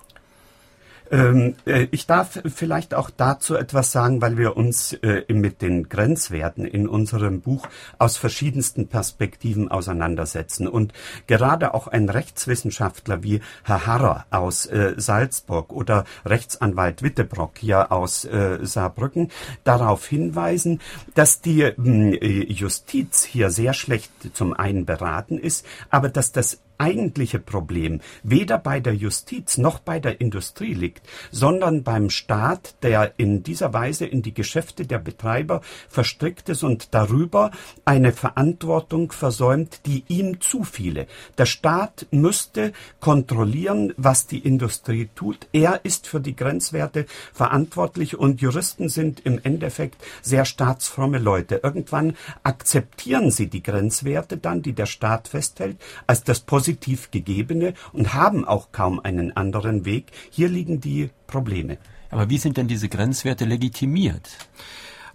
Ähm, 1.11 1.55
äh, 1.65 1.87
ich 1.91 2.07
darf 2.07 2.39
vielleicht 2.45 2.93
auch 2.93 3.09
dazu 3.09 3.55
etwas 3.55 3.91
sagen, 3.91 4.21
weil 4.21 4.37
wir 4.37 4.57
uns 4.57 4.93
äh, 4.93 5.23
mit 5.31 5.61
den 5.61 5.89
Grenzwerten 5.89 6.65
in 6.65 6.87
unserem 6.87 7.41
Buch 7.41 7.67
aus 7.97 8.17
verschiedensten 8.17 8.87
Perspektiven 8.87 9.69
auseinandersetzen. 9.69 10.67
Und 10.67 10.93
gerade 11.27 11.73
auch 11.73 11.87
ein 11.87 12.09
Rechtswissenschaftler 12.09 13.23
wie 13.23 13.41
Herr 13.63 13.85
Harrer 13.85 14.25
aus 14.29 14.65
äh, 14.65 14.93
Salzburg 14.97 15.73
oder 15.73 16.05
Rechtsanwalt 16.25 17.03
Wittebrock 17.03 17.57
hier 17.57 17.91
aus 17.91 18.27
Saarbrücken 18.61 19.31
darauf 19.63 20.05
hinweisen, 20.05 20.81
dass 21.15 21.41
die 21.41 21.61
äh, 21.61 22.51
Justiz 22.51 23.23
hier 23.23 23.49
sehr 23.49 23.73
schlecht 23.73 24.11
zum 24.33 24.53
einen 24.53 24.85
beraten 24.85 25.37
ist, 25.37 25.65
aber 25.89 26.09
dass 26.09 26.31
das 26.31 26.59
eigentliche 26.79 27.39
Problem 27.39 28.01
weder 28.23 28.57
bei 28.57 28.79
der 28.79 28.95
Justiz 28.95 29.57
noch 29.57 29.79
bei 29.79 29.99
der 29.99 30.21
Industrie 30.21 30.73
liegt, 30.73 31.07
sondern 31.31 31.83
beim 31.83 32.09
Staat, 32.09 32.75
der 32.81 33.13
in 33.17 33.43
dieser 33.43 33.73
Weise 33.73 34.05
in 34.05 34.21
die 34.21 34.33
Geschäfte 34.33 34.85
der 34.85 34.99
Betreiber 34.99 35.61
verstrickt 35.89 36.49
ist 36.49 36.63
und 36.63 36.93
darüber 36.93 37.51
eine 37.85 38.11
Verantwortung 38.11 39.11
versäumt, 39.11 39.81
die 39.85 40.03
ihm 40.07 40.41
zufiele. 40.41 41.07
Der 41.37 41.45
Staat 41.45 42.07
müsste 42.11 42.73
kontrollieren, 42.99 43.93
was 43.97 44.27
die 44.27 44.39
Industrie 44.39 45.09
tut. 45.15 45.47
Er 45.51 45.81
ist 45.83 46.07
für 46.07 46.21
die 46.21 46.35
Grenzwerte 46.35 47.05
verantwortlich 47.33 48.17
und 48.17 48.41
Juristen 48.41 48.89
sind 48.89 49.19
im 49.25 49.39
Endeffekt 49.43 50.01
sehr 50.21 50.45
staatsfromme 50.45 51.19
Leute. 51.19 51.59
Irgendwann 51.63 52.15
akzeptieren 52.43 53.31
sie 53.31 53.47
die 53.47 53.63
Grenzwerte 53.63 54.37
dann, 54.37 54.61
die 54.61 54.73
der 54.73 54.85
Staat 54.85 55.27
festhält, 55.27 55.77
als 56.07 56.23
das 56.23 56.39
Positive 56.39 56.68
positiv 56.69 57.11
gegebene 57.11 57.73
und 57.93 58.13
haben 58.13 58.45
auch 58.45 58.71
kaum 58.71 58.99
einen 58.99 59.35
anderen 59.35 59.85
Weg. 59.85 60.11
Hier 60.29 60.49
liegen 60.49 60.79
die 60.81 61.09
Probleme. 61.27 61.77
Aber 62.11 62.29
wie 62.29 62.37
sind 62.37 62.57
denn 62.57 62.67
diese 62.67 62.89
Grenzwerte 62.89 63.45
legitimiert? 63.45 64.29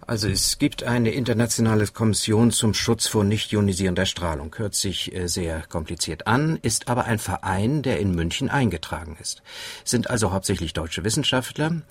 Also 0.07 0.27
es 0.27 0.59
gibt 0.59 0.83
eine 0.83 1.11
internationale 1.11 1.87
Kommission 1.87 2.51
zum 2.51 2.73
Schutz 2.73 3.07
vor 3.07 3.23
nicht 3.23 3.51
ionisierender 3.51 4.05
Strahlung. 4.05 4.53
Hört 4.55 4.75
sich 4.75 5.15
äh, 5.15 5.27
sehr 5.27 5.63
kompliziert 5.63 6.27
an, 6.27 6.59
ist 6.61 6.89
aber 6.89 7.05
ein 7.05 7.17
Verein, 7.17 7.81
der 7.81 7.99
in 7.99 8.13
München 8.13 8.49
eingetragen 8.49 9.17
ist. 9.19 9.41
Sind 9.83 10.09
also 10.09 10.31
hauptsächlich 10.31 10.73
deutsche 10.73 11.03
Wissenschaftler 11.03 11.81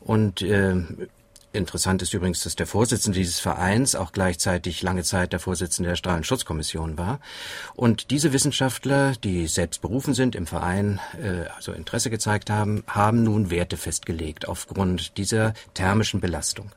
und 0.00 0.42
äh, 0.42 0.74
Interessant 1.54 2.00
ist 2.00 2.14
übrigens, 2.14 2.42
dass 2.44 2.56
der 2.56 2.66
Vorsitzende 2.66 3.18
dieses 3.18 3.38
Vereins 3.38 3.94
auch 3.94 4.12
gleichzeitig 4.12 4.82
lange 4.82 5.02
Zeit 5.02 5.32
der 5.34 5.40
Vorsitzende 5.40 5.90
der 5.90 5.96
Strahlenschutzkommission 5.96 6.96
war. 6.96 7.20
Und 7.74 8.10
diese 8.10 8.32
Wissenschaftler, 8.32 9.12
die 9.22 9.46
selbst 9.46 9.82
berufen 9.82 10.14
sind 10.14 10.34
im 10.34 10.46
Verein, 10.46 10.98
äh, 11.22 11.48
also 11.54 11.72
Interesse 11.72 12.08
gezeigt 12.08 12.48
haben, 12.48 12.84
haben 12.86 13.22
nun 13.22 13.50
Werte 13.50 13.76
festgelegt 13.76 14.48
aufgrund 14.48 15.18
dieser 15.18 15.52
thermischen 15.74 16.20
Belastung. 16.20 16.72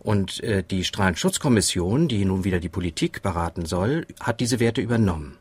Und 0.00 0.42
äh, 0.42 0.64
die 0.64 0.82
Strahlenschutzkommission, 0.82 2.08
die 2.08 2.24
nun 2.24 2.42
wieder 2.42 2.58
die 2.58 2.68
Politik 2.68 3.22
beraten 3.22 3.66
soll, 3.66 4.06
hat 4.18 4.40
diese 4.40 4.58
Werte 4.58 4.80
übernommen. 4.80 5.38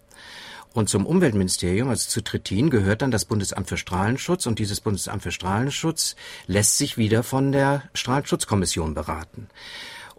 Und 0.73 0.87
zum 0.87 1.05
Umweltministerium, 1.05 1.89
also 1.89 2.07
zu 2.07 2.21
Trittin, 2.21 2.69
gehört 2.69 3.01
dann 3.01 3.11
das 3.11 3.25
Bundesamt 3.25 3.67
für 3.67 3.77
Strahlenschutz 3.77 4.45
und 4.45 4.57
dieses 4.57 4.79
Bundesamt 4.79 5.21
für 5.21 5.31
Strahlenschutz 5.31 6.15
lässt 6.47 6.77
sich 6.77 6.97
wieder 6.97 7.23
von 7.23 7.51
der 7.51 7.83
Strahlenschutzkommission 7.93 8.93
beraten. 8.93 9.49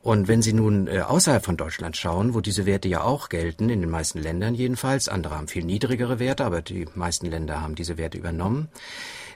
Und 0.02 0.26
wenn 0.26 0.42
Sie 0.42 0.52
nun 0.52 0.88
äh, 0.88 1.00
außerhalb 1.00 1.44
von 1.44 1.56
Deutschland 1.56 1.96
schauen, 1.96 2.34
wo 2.34 2.40
diese 2.40 2.66
Werte 2.66 2.88
ja 2.88 3.02
auch 3.02 3.28
gelten, 3.28 3.70
in 3.70 3.80
den 3.80 3.90
meisten 3.90 4.18
Ländern 4.18 4.54
jedenfalls, 4.54 5.08
andere 5.08 5.36
haben 5.36 5.46
viel 5.46 5.64
niedrigere 5.64 6.18
Werte, 6.18 6.44
aber 6.44 6.60
die 6.60 6.86
meisten 6.94 7.26
Länder 7.26 7.62
haben 7.62 7.76
diese 7.76 7.98
Werte 7.98 8.18
übernommen, 8.18 8.68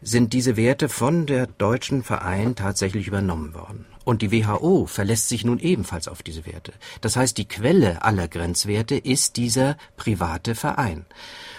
sind 0.02 0.32
diese 0.32 0.56
Werte 0.56 0.88
von 0.88 1.26
der 1.26 1.46
deutschen 1.46 2.02
Verein 2.02 2.56
tatsächlich 2.56 3.06
übernommen 3.06 3.54
worden. 3.54 3.86
Und 4.06 4.22
die 4.22 4.30
WHO 4.30 4.86
verlässt 4.86 5.28
sich 5.28 5.44
nun 5.44 5.58
ebenfalls 5.58 6.06
auf 6.06 6.22
diese 6.22 6.46
Werte. 6.46 6.72
Das 7.00 7.16
heißt, 7.16 7.36
die 7.38 7.48
Quelle 7.48 8.04
aller 8.04 8.28
Grenzwerte 8.28 8.96
ist 8.96 9.36
dieser 9.36 9.76
private 9.96 10.54
Verein. 10.54 11.06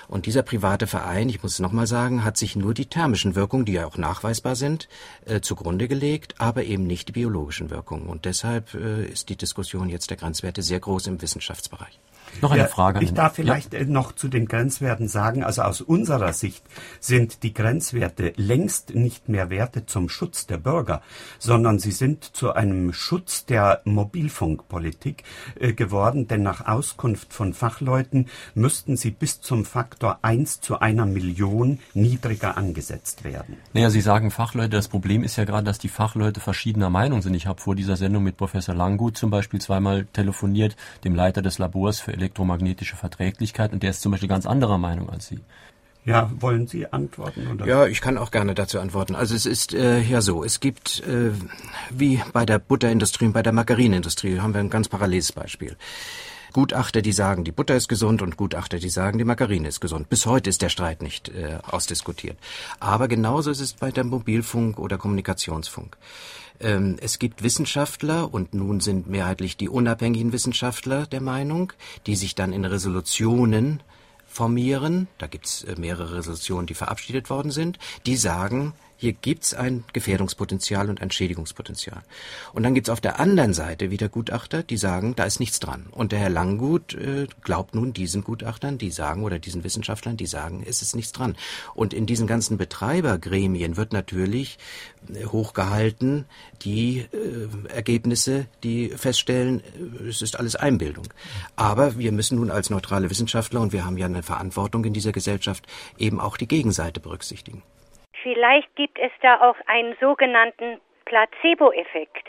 Und 0.08 0.28
dieser 0.28 0.44
private 0.44 0.88
Verein, 0.88 1.28
ich 1.28 1.44
muss 1.44 1.56
es 1.56 1.60
nochmal 1.60 1.88
sagen, 1.88 2.24
hat 2.24 2.38
sich 2.38 2.56
nur 2.56 2.74
die 2.74 2.86
thermischen 2.86 3.36
Wirkungen, 3.36 3.66
die 3.66 3.74
ja 3.74 3.86
auch 3.86 3.98
nachweisbar 3.98 4.56
sind, 4.56 4.88
äh, 5.26 5.42
zugrunde 5.42 5.90
gelegt, 5.90 6.36
aber 6.40 6.64
eben 6.64 6.88
nicht 6.88 7.10
die 7.10 7.12
biologischen 7.12 7.70
Wirkungen. 7.70 8.08
Und 8.08 8.24
deshalb 8.24 8.74
äh, 8.76 9.06
ist 9.06 9.28
die 9.28 9.36
Diskussion 9.36 9.90
jetzt 9.90 10.10
der 10.10 10.16
Grenzwerte 10.16 10.62
sehr 10.62 10.80
groß 10.80 11.08
im 11.08 11.22
Wissenschaftsbereich. 11.22 12.00
Noch 12.42 12.52
eine 12.52 12.64
ja, 12.64 12.68
Frage. 12.68 13.04
Ich 13.04 13.14
darf 13.14 13.36
vielleicht 13.36 13.74
ja. 13.74 13.80
Äh, 13.80 13.86
noch 13.86 14.12
zu 14.12 14.28
den 14.28 14.48
Grenzwerten 14.48 15.08
sagen, 15.08 15.44
also 15.44 15.62
aus 15.62 15.82
unserer 15.82 16.34
Sicht 16.34 16.64
sind 17.00 17.44
die 17.44 17.54
Grenzwerte 17.54 18.34
längst 18.36 18.96
nicht 18.96 19.30
mehr 19.30 19.50
Werte 19.50 19.86
zum 19.86 20.10
Schutz 20.10 20.48
der 20.48 20.58
Bürger, 20.58 21.02
sondern 21.40 21.80
sie 21.80 21.92
sind 21.92 22.24
zu 22.24 22.54
einem 22.54 22.94
Schutz 22.94 23.46
der 23.46 23.82
Mobilfunkpolitik 23.86 25.24
äh, 25.60 25.74
geworden, 25.74 26.28
denn 26.28 26.44
nach 26.44 26.68
Auskunft 26.68 27.34
von 27.34 27.54
Fachleuten 27.54 28.28
müssten 28.56 28.98
sie 28.98 29.12
bis 29.12 29.42
zum 29.42 29.66
Faktor 29.66 30.20
1 30.22 30.62
zu 30.62 30.80
einer 30.80 31.06
Million 31.06 31.80
niedriger 31.94 32.58
angesetzt 32.58 33.24
werden. 33.24 33.58
Naja, 33.74 33.90
Sie 33.90 34.02
sagen 34.02 34.32
Fachleute, 34.32 34.70
das 34.70 34.88
Problem 34.88 35.24
ist 35.24 35.36
ja 35.38 35.46
gerade, 35.46 35.66
dass 35.66 35.80
die 35.80 35.90
Fachleute 35.90 36.40
verschiedener 36.40 36.90
Meinung 36.90 37.22
sind. 37.22 37.34
Ich 37.34 37.48
habe 37.48 37.62
vor 37.62 37.76
dieser 37.76 37.96
Sendung 37.96 38.24
mit 38.24 38.38
Professor 38.38 38.76
Langgut 38.76 39.18
zum 39.18 39.30
Beispiel 39.30 39.62
zweimal 39.62 40.06
telefoniert, 40.14 40.76
dem 41.04 41.16
Leiter 41.16 41.42
des 41.42 41.58
Labors 41.58 42.00
für 42.00 42.14
elektromagnetische 42.28 42.96
Verträglichkeit 42.96 43.72
und 43.72 43.84
der 43.84 43.92
ist 43.92 44.02
zum 44.02 44.12
Beispiel 44.12 44.30
ganz 44.30 44.46
anderer 44.46 44.78
Meinung 44.78 45.10
als 45.10 45.28
Sie. 45.28 45.40
Ja, 46.04 46.32
wollen 46.40 46.68
Sie 46.68 46.92
antworten? 46.92 47.48
Oder? 47.48 47.66
Ja, 47.66 47.86
ich 47.86 48.00
kann 48.00 48.18
auch 48.18 48.32
gerne 48.32 48.54
dazu 48.54 48.80
antworten. 48.80 49.16
Also 49.16 49.36
es 49.36 49.46
ist 49.46 49.74
äh, 49.74 50.00
ja 50.00 50.22
so, 50.22 50.44
es 50.44 50.62
gibt 50.62 51.04
äh, 51.06 51.32
wie 51.90 52.22
bei 52.32 52.46
der 52.46 52.60
Butterindustrie 52.60 53.26
und 53.26 53.34
bei 53.34 53.44
der 53.44 53.52
Margarinindustrie 53.52 54.40
haben 54.40 54.54
wir 54.54 54.62
ein 54.62 54.70
ganz 54.70 54.88
paralleles 54.88 55.34
Beispiel. 55.34 55.76
Gutachter, 56.58 57.04
die 57.04 57.12
sagen, 57.12 57.44
die 57.44 57.52
Butter 57.52 57.76
ist 57.76 57.88
gesund 57.88 58.24
und 58.24 58.36
Gutachter, 58.36 58.80
die 58.80 58.90
sagen, 58.90 59.20
die 59.20 59.26
Margarine 59.26 59.68
ist 59.68 59.80
gesund. 59.80 60.10
Bis 60.10 60.26
heute 60.26 60.50
ist 60.50 60.64
der 60.64 60.70
Streit 60.70 61.04
nicht 61.04 61.30
äh, 61.30 61.60
ausdiskutiert. 61.62 62.36
Aber 62.80 63.08
genauso 63.08 63.52
ist 63.52 63.60
es 63.60 63.74
bei 63.74 63.92
der 63.92 64.04
Mobilfunk 64.04 64.80
oder 64.80 64.98
Kommunikationsfunk. 64.98 65.98
Ähm, 66.60 66.98
es 67.00 67.20
gibt 67.20 67.44
Wissenschaftler 67.44 68.34
und 68.34 68.56
nun 68.56 68.80
sind 68.80 69.08
mehrheitlich 69.08 69.56
die 69.58 69.70
unabhängigen 69.70 70.34
Wissenschaftler 70.34 71.06
der 71.06 71.22
Meinung, 71.22 71.74
die 72.08 72.16
sich 72.16 72.34
dann 72.34 72.54
in 72.54 72.66
Resolutionen 72.66 73.84
formieren, 74.26 75.08
da 75.20 75.28
gibt's 75.28 75.64
äh, 75.64 75.76
mehrere 75.78 76.18
Resolutionen, 76.18 76.66
die 76.66 76.74
verabschiedet 76.74 77.30
worden 77.30 77.52
sind, 77.52 77.78
die 78.08 78.18
sagen, 78.18 78.74
hier 79.00 79.14
gibt's 79.14 79.54
ein 79.54 79.84
Gefährdungspotenzial 79.94 80.90
und 80.90 81.02
ein 81.02 81.12
Schädigungspotenzial. 81.12 82.02
Und 82.54 82.64
dann 82.64 82.74
gibt's 82.74 82.90
auf 82.90 83.00
der 83.00 83.20
anderen 83.20 83.54
Seite 83.54 83.92
wieder 83.92 84.10
Gutachter, 84.10 84.64
die 84.64 84.78
sagen, 84.78 85.16
da 85.16 85.24
ist 85.26 85.40
nichts 85.40 85.60
dran. 85.60 85.86
Und 85.92 86.12
der 86.12 86.20
Herr 86.20 86.32
Langgut 86.32 86.96
äh, 86.96 87.28
glaubt 87.44 87.76
nun 87.76 87.94
diesen 87.94 88.24
Gutachtern, 88.24 88.80
die 88.80 88.90
sagen, 88.90 89.24
oder 89.24 89.38
diesen 89.38 89.64
Wissenschaftlern, 89.64 90.18
die 90.18 90.26
sagen, 90.26 90.64
es 90.68 90.82
ist 90.82 90.96
nichts 90.96 91.12
dran. 91.12 91.36
Und 91.76 91.94
in 91.94 92.08
diesen 92.08 92.26
ganzen 92.26 92.58
Betreibergremien 92.58 93.78
wird 93.78 93.94
natürlich 93.94 94.58
äh, 95.14 95.26
hochgehalten 95.26 96.26
die 96.64 97.06
äh, 97.12 97.70
Ergebnisse, 97.70 98.48
die 98.64 98.90
feststellen, 98.90 99.62
äh, 99.62 100.08
es 100.08 100.24
ist 100.24 100.40
alles 100.40 100.56
Einbildung. 100.56 101.08
Aber 101.56 102.00
wir 102.00 102.12
müssen 102.12 102.40
nun 102.40 102.50
als 102.50 102.72
neutrale 102.72 103.12
Wissenschaftler, 103.12 103.62
und 103.62 103.74
wir 103.74 103.86
haben 103.86 103.98
ja 103.98 104.08
eine 104.08 104.24
Verantwortung 104.24 104.86
in 104.86 104.94
dieser 104.94 105.12
Gesellschaft, 105.12 105.68
eben 106.00 106.20
auch 106.20 106.36
die 106.36 106.48
Gegenseite 106.48 107.00
berücksichtigen. 107.00 107.62
Vielleicht 108.28 108.76
gibt 108.76 109.00
es 109.00 109.12
da 109.22 109.40
auch 109.40 109.56
einen 109.68 109.96
sogenannten 110.02 110.82
Placebo-Effekt. 111.06 112.28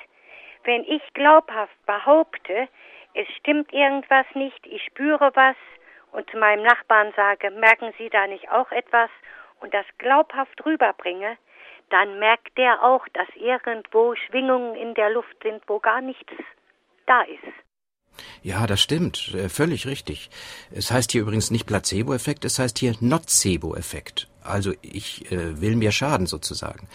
Wenn 0.62 0.84
ich 0.84 1.02
glaubhaft 1.12 1.74
behaupte, 1.86 2.68
es 3.14 3.26
stimmt 3.38 3.72
irgendwas 3.72 4.24
nicht, 4.34 4.64
ich 4.64 4.80
spüre 4.84 5.32
was 5.34 5.56
und 6.12 6.30
zu 6.30 6.36
meinem 6.38 6.62
Nachbarn 6.62 7.12
sage, 7.16 7.50
merken 7.50 7.92
Sie 7.98 8.10
da 8.10 8.28
nicht 8.28 8.48
auch 8.48 8.70
etwas 8.70 9.10
und 9.58 9.74
das 9.74 9.86
glaubhaft 9.98 10.64
rüberbringe, 10.64 11.36
dann 11.90 12.20
merkt 12.20 12.56
der 12.56 12.80
auch, 12.84 13.04
dass 13.14 13.28
irgendwo 13.34 14.14
Schwingungen 14.14 14.76
in 14.76 14.94
der 14.94 15.10
Luft 15.10 15.42
sind, 15.42 15.64
wo 15.66 15.80
gar 15.80 16.00
nichts 16.00 16.32
da 17.06 17.22
ist. 17.22 17.67
Ja, 18.42 18.66
das 18.66 18.80
stimmt, 18.80 19.34
äh, 19.34 19.48
völlig 19.48 19.86
richtig. 19.86 20.30
Es 20.70 20.90
heißt 20.90 21.12
hier 21.12 21.22
übrigens 21.22 21.50
nicht 21.50 21.66
Placebo-Effekt, 21.66 22.44
es 22.44 22.58
heißt 22.58 22.78
hier 22.78 22.94
Nocebo-Effekt. 23.00 24.28
Also 24.42 24.72
ich 24.80 25.30
äh, 25.30 25.60
will 25.60 25.76
mir 25.76 25.92
schaden 25.92 26.26
sozusagen. 26.26 26.88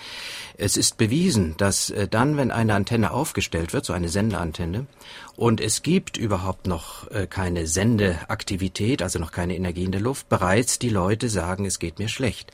Es 0.57 0.75
ist 0.75 0.97
bewiesen, 0.97 1.55
dass 1.57 1.91
äh, 1.91 2.07
dann, 2.07 2.36
wenn 2.36 2.51
eine 2.51 2.73
Antenne 2.73 3.12
aufgestellt 3.12 3.73
wird, 3.73 3.86
so 3.86 3.93
eine 3.93 4.09
Sendeantenne, 4.09 4.88
und 5.36 5.62
es 5.62 5.83
gibt 5.83 6.17
überhaupt 6.17 6.67
noch 6.67 7.09
äh, 7.12 7.27
keine 7.27 7.67
Sendeaktivität, 7.67 9.01
also 9.01 9.19
noch 9.19 9.31
keine 9.31 9.55
Energie 9.55 9.83
in 9.83 9.91
der 9.91 10.01
Luft, 10.01 10.29
bereits 10.29 10.79
die 10.79 10.89
Leute 10.89 11.29
sagen, 11.29 11.65
es 11.65 11.79
geht 11.79 11.99
mir 11.99 12.09
schlecht. 12.09 12.51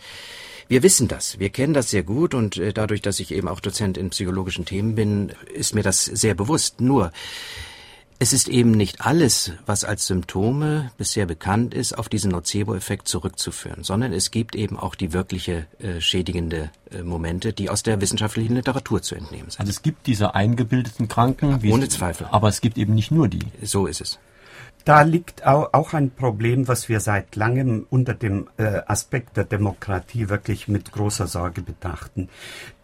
Wir 0.67 0.84
wissen 0.84 1.08
das, 1.08 1.39
wir 1.39 1.49
kennen 1.49 1.73
das 1.73 1.89
sehr 1.89 2.03
gut 2.03 2.34
und 2.34 2.58
äh, 2.58 2.73
dadurch, 2.73 3.01
dass 3.01 3.19
ich 3.19 3.32
eben 3.32 3.47
auch 3.47 3.60
Dozent 3.60 3.97
in 3.97 4.12
psychologischen 4.12 4.65
Themen 4.65 4.95
bin, 4.95 5.32
ist 5.53 5.73
mir 5.73 5.84
das 5.84 6.05
sehr 6.05 6.36
bewusst. 6.36 6.79
Nur 6.79 7.12
es 8.21 8.34
ist 8.34 8.49
eben 8.49 8.71
nicht 8.71 8.99
alles, 8.99 9.53
was 9.65 9.86
als 9.86 10.05
Symptome 10.05 10.91
bisher 10.97 11.25
bekannt 11.25 11.73
ist, 11.73 11.97
auf 11.97 12.10
diesen 12.10 12.32
Nocebo-Effekt 12.32 13.08
zurückzuführen, 13.08 13.86
sondern 13.86 14.12
es 14.12 14.29
gibt 14.29 14.55
eben 14.55 14.77
auch 14.77 14.95
die 14.95 15.13
wirkliche 15.13 15.67
äh, 15.79 16.01
schädigende 16.01 16.69
äh, 16.91 17.01
Momente, 17.01 17.53
die 17.53 17.69
aus 17.69 17.82
der 17.82 18.01
wissenschaftlichen 18.01 18.55
Literatur 18.55 19.01
zu 19.01 19.15
entnehmen 19.15 19.49
sind. 19.49 19.62
Also 19.62 19.69
es 19.69 19.82
gibt 19.82 20.05
diese 20.05 20.36
eingebildeten 20.36 21.08
Kranken, 21.08 21.62
ohne 21.71 21.88
Zweifel. 21.88 22.27
Aber 22.29 22.49
es 22.49 22.60
gibt 22.60 22.77
eben 22.77 22.93
nicht 22.93 23.10
nur 23.10 23.29
die. 23.29 23.45
So 23.63 23.88
ist 23.88 24.01
es. 24.01 24.19
Da 24.86 25.02
liegt 25.02 25.46
auch 25.46 25.94
ein 25.94 26.10
Problem, 26.10 26.68
was 26.68 26.89
wir 26.89 27.00
seit 27.00 27.36
langem 27.36 27.86
unter 27.89 28.13
dem 28.13 28.48
äh, 28.58 28.82
Aspekt 28.88 29.36
der 29.38 29.44
Demokratie 29.44 30.30
wirklich 30.30 30.68
mit 30.68 30.92
großer 30.92 31.28
Sorge 31.28 31.62
betrachten. 31.62 32.30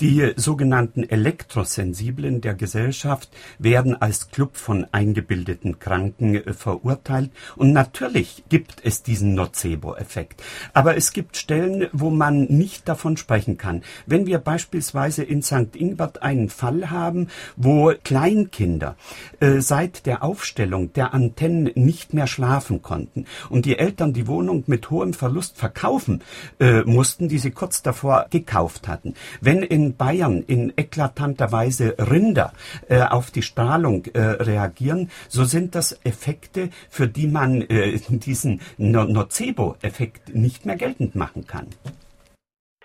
Die 0.02 0.34
sogenannten 0.36 1.04
Elektrosensiblen 1.04 2.42
der 2.42 2.54
Gesellschaft 2.54 3.30
werden 3.60 4.00
als 4.00 4.30
Club 4.30 4.58
von 4.58 4.86
eingebildeten 4.92 5.80
Kranken 5.80 6.36
äh, 6.36 6.54
verurteilt. 6.54 7.32
Und 7.56 7.72
natürlich 7.72 8.44
gibt 8.50 8.84
es 8.84 9.02
diesen 9.02 9.34
Nocebo-Effekt. 9.34 10.44
Aber 10.74 10.98
es 10.98 11.14
gibt 11.14 11.38
Stellen, 11.38 11.88
wo 11.94 12.10
man 12.10 12.44
nicht 12.44 12.90
davon 12.90 13.16
sprechen 13.16 13.58
kann. 13.58 13.84
Wenn 14.06 14.26
wir 14.26 14.40
beispielsweise 14.40 15.24
in 15.24 15.42
St. 15.42 15.76
Ingbert 15.76 16.22
einen 16.22 16.50
Fall 16.50 16.92
haben, 16.92 17.30
wo 17.56 17.94
Kleinkinder 18.04 18.98
äh, 19.40 19.62
seit 19.62 20.06
der 20.06 20.24
Aufstellung 20.24 20.92
der 20.94 21.14
Antennen 21.14 21.72
nicht 21.74 21.95
mehr 22.14 22.28
schlafen 22.28 22.82
konnten 22.82 23.26
und 23.50 23.66
die 23.66 23.78
Eltern 23.78 24.14
die 24.14 24.28
Wohnung 24.28 24.64
mit 24.68 24.90
hohem 24.90 25.14
Verlust 25.14 25.58
verkaufen 25.58 26.24
äh, 26.60 26.82
mussten, 26.82 27.28
die 27.28 27.38
sie 27.38 27.52
kurz 27.52 27.82
davor 27.82 28.28
gekauft 28.30 28.88
hatten. 28.88 29.16
Wenn 29.42 29.64
in 29.64 29.96
Bayern 29.96 30.44
in 30.48 30.74
eklatanter 30.76 31.52
Weise 31.52 31.96
Rinder 32.00 32.54
äh, 32.90 33.02
auf 33.02 33.32
die 33.32 33.42
Strahlung 33.42 34.06
äh, 34.14 34.20
reagieren, 34.20 35.10
so 35.30 35.44
sind 35.44 35.76
das 35.76 36.00
Effekte, 36.06 36.70
für 36.90 37.08
die 37.08 37.28
man 37.28 37.62
äh, 37.62 37.98
diesen 38.10 38.62
no 38.78 39.04
Nocebo-Effekt 39.06 40.36
nicht 40.36 40.66
mehr 40.66 40.76
geltend 40.76 41.16
machen 41.16 41.48
kann. 41.48 41.68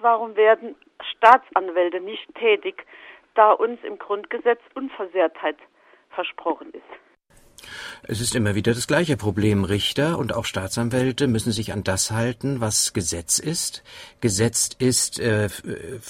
Warum 0.01 0.35
werden 0.37 0.75
Staatsanwälte 1.17 2.01
nicht 2.01 2.35
tätig, 2.35 2.87
da 3.35 3.53
uns 3.53 3.79
im 3.85 3.99
Grundgesetz 3.99 4.61
Unversehrtheit 4.75 5.57
versprochen 6.11 6.71
ist? 6.73 7.10
Es 8.03 8.21
ist 8.21 8.35
immer 8.35 8.55
wieder 8.55 8.75
das 8.75 8.87
gleiche 8.87 9.17
Problem. 9.17 9.65
Richter 9.65 10.19
und 10.19 10.35
auch 10.35 10.45
Staatsanwälte 10.45 11.27
müssen 11.27 11.53
sich 11.53 11.73
an 11.73 11.85
das 11.85 12.11
halten, 12.11 12.61
was 12.61 12.93
Gesetz 12.93 13.39
ist. 13.39 13.83
Gesetzt 14.21 14.77
ist, 14.79 15.21
äh, 15.21 15.49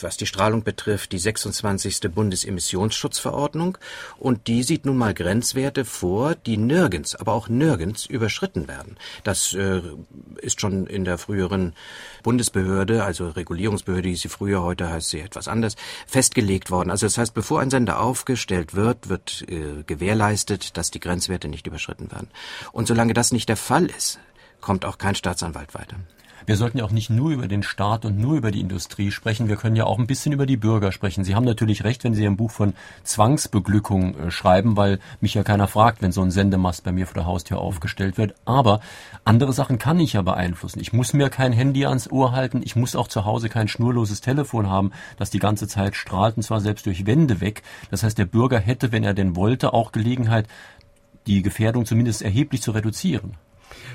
was 0.00 0.16
die 0.16 0.26
Strahlung 0.26 0.62
betrifft, 0.62 1.12
die 1.12 1.18
26. 1.18 2.00
Bundesemissionsschutzverordnung 2.14 3.78
und 4.18 4.46
die 4.46 4.62
sieht 4.62 4.86
nun 4.86 4.96
mal 4.96 5.14
Grenzwerte 5.14 5.84
vor, 5.84 6.34
die 6.34 6.56
nirgends, 6.56 7.14
aber 7.14 7.32
auch 7.32 7.48
nirgends 7.48 8.06
überschritten 8.06 8.68
werden. 8.68 8.96
Das 9.24 9.54
äh, 9.54 9.82
ist 10.40 10.60
schon 10.60 10.86
in 10.86 11.04
der 11.04 11.18
früheren 11.18 11.74
Bundesbehörde, 12.22 13.04
also 13.04 13.28
Regulierungsbehörde, 13.28 14.08
die 14.08 14.16
sie 14.16 14.28
früher, 14.28 14.62
heute 14.62 14.90
heißt 14.90 15.10
sie 15.10 15.20
etwas 15.20 15.48
anders, 15.48 15.76
festgelegt 16.06 16.70
worden. 16.70 16.90
Also 16.90 17.06
das 17.06 17.18
heißt, 17.18 17.34
bevor 17.34 17.60
ein 17.60 17.70
Sender 17.70 18.00
aufgestellt 18.00 18.74
wird, 18.74 19.08
wird 19.08 19.44
äh, 19.48 19.82
gewährleistet, 19.84 20.76
dass 20.76 20.90
die 20.90 21.00
Grenzwerte 21.00 21.39
nicht 21.48 21.66
überschritten 21.66 22.10
werden. 22.10 22.28
Und 22.72 22.86
solange 22.86 23.14
das 23.14 23.32
nicht 23.32 23.48
der 23.48 23.56
Fall 23.56 23.86
ist, 23.86 24.18
kommt 24.60 24.84
auch 24.84 24.98
kein 24.98 25.14
Staatsanwalt 25.14 25.74
weiter. 25.74 25.96
Wir 26.46 26.56
sollten 26.56 26.78
ja 26.78 26.84
auch 26.84 26.90
nicht 26.90 27.10
nur 27.10 27.30
über 27.30 27.48
den 27.48 27.62
Staat 27.62 28.04
und 28.04 28.18
nur 28.18 28.36
über 28.36 28.50
die 28.50 28.60
Industrie 28.60 29.10
sprechen. 29.10 29.48
Wir 29.48 29.56
können 29.56 29.76
ja 29.76 29.84
auch 29.84 29.98
ein 29.98 30.06
bisschen 30.06 30.32
über 30.32 30.46
die 30.46 30.56
Bürger 30.56 30.90
sprechen. 30.90 31.22
Sie 31.22 31.34
haben 31.34 31.44
natürlich 31.44 31.84
recht, 31.84 32.02
wenn 32.02 32.14
Sie 32.14 32.26
ein 32.26 32.36
Buch 32.36 32.50
von 32.50 32.74
Zwangsbeglückung 33.04 34.18
äh, 34.18 34.30
schreiben, 34.30 34.76
weil 34.76 35.00
mich 35.20 35.34
ja 35.34 35.42
keiner 35.42 35.68
fragt, 35.68 36.02
wenn 36.02 36.12
so 36.12 36.22
ein 36.22 36.30
Sendemast 36.30 36.82
bei 36.82 36.92
mir 36.92 37.06
vor 37.06 37.14
der 37.14 37.26
Haustür 37.26 37.58
aufgestellt 37.58 38.18
wird. 38.18 38.34
Aber 38.46 38.80
andere 39.24 39.52
Sachen 39.52 39.78
kann 39.78 40.00
ich 40.00 40.14
ja 40.14 40.22
beeinflussen. 40.22 40.80
Ich 40.80 40.92
muss 40.92 41.12
mir 41.12 41.28
kein 41.28 41.52
Handy 41.52 41.86
ans 41.86 42.10
Ohr 42.10 42.32
halten. 42.32 42.62
Ich 42.64 42.74
muss 42.74 42.96
auch 42.96 43.08
zu 43.08 43.24
Hause 43.24 43.48
kein 43.48 43.68
schnurloses 43.68 44.20
Telefon 44.20 44.68
haben, 44.68 44.92
das 45.18 45.30
die 45.30 45.38
ganze 45.38 45.68
Zeit 45.68 45.94
strahlt 45.94 46.36
und 46.36 46.42
zwar 46.42 46.60
selbst 46.60 46.86
durch 46.86 47.06
Wände 47.06 47.40
weg. 47.40 47.62
Das 47.90 48.02
heißt, 48.02 48.18
der 48.18 48.26
Bürger 48.26 48.58
hätte, 48.58 48.92
wenn 48.92 49.04
er 49.04 49.14
denn 49.14 49.36
wollte, 49.36 49.72
auch 49.72 49.92
Gelegenheit, 49.92 50.48
die 51.30 51.42
Gefährdung 51.42 51.86
zumindest 51.86 52.22
erheblich 52.22 52.60
zu 52.60 52.72
reduzieren. 52.72 53.36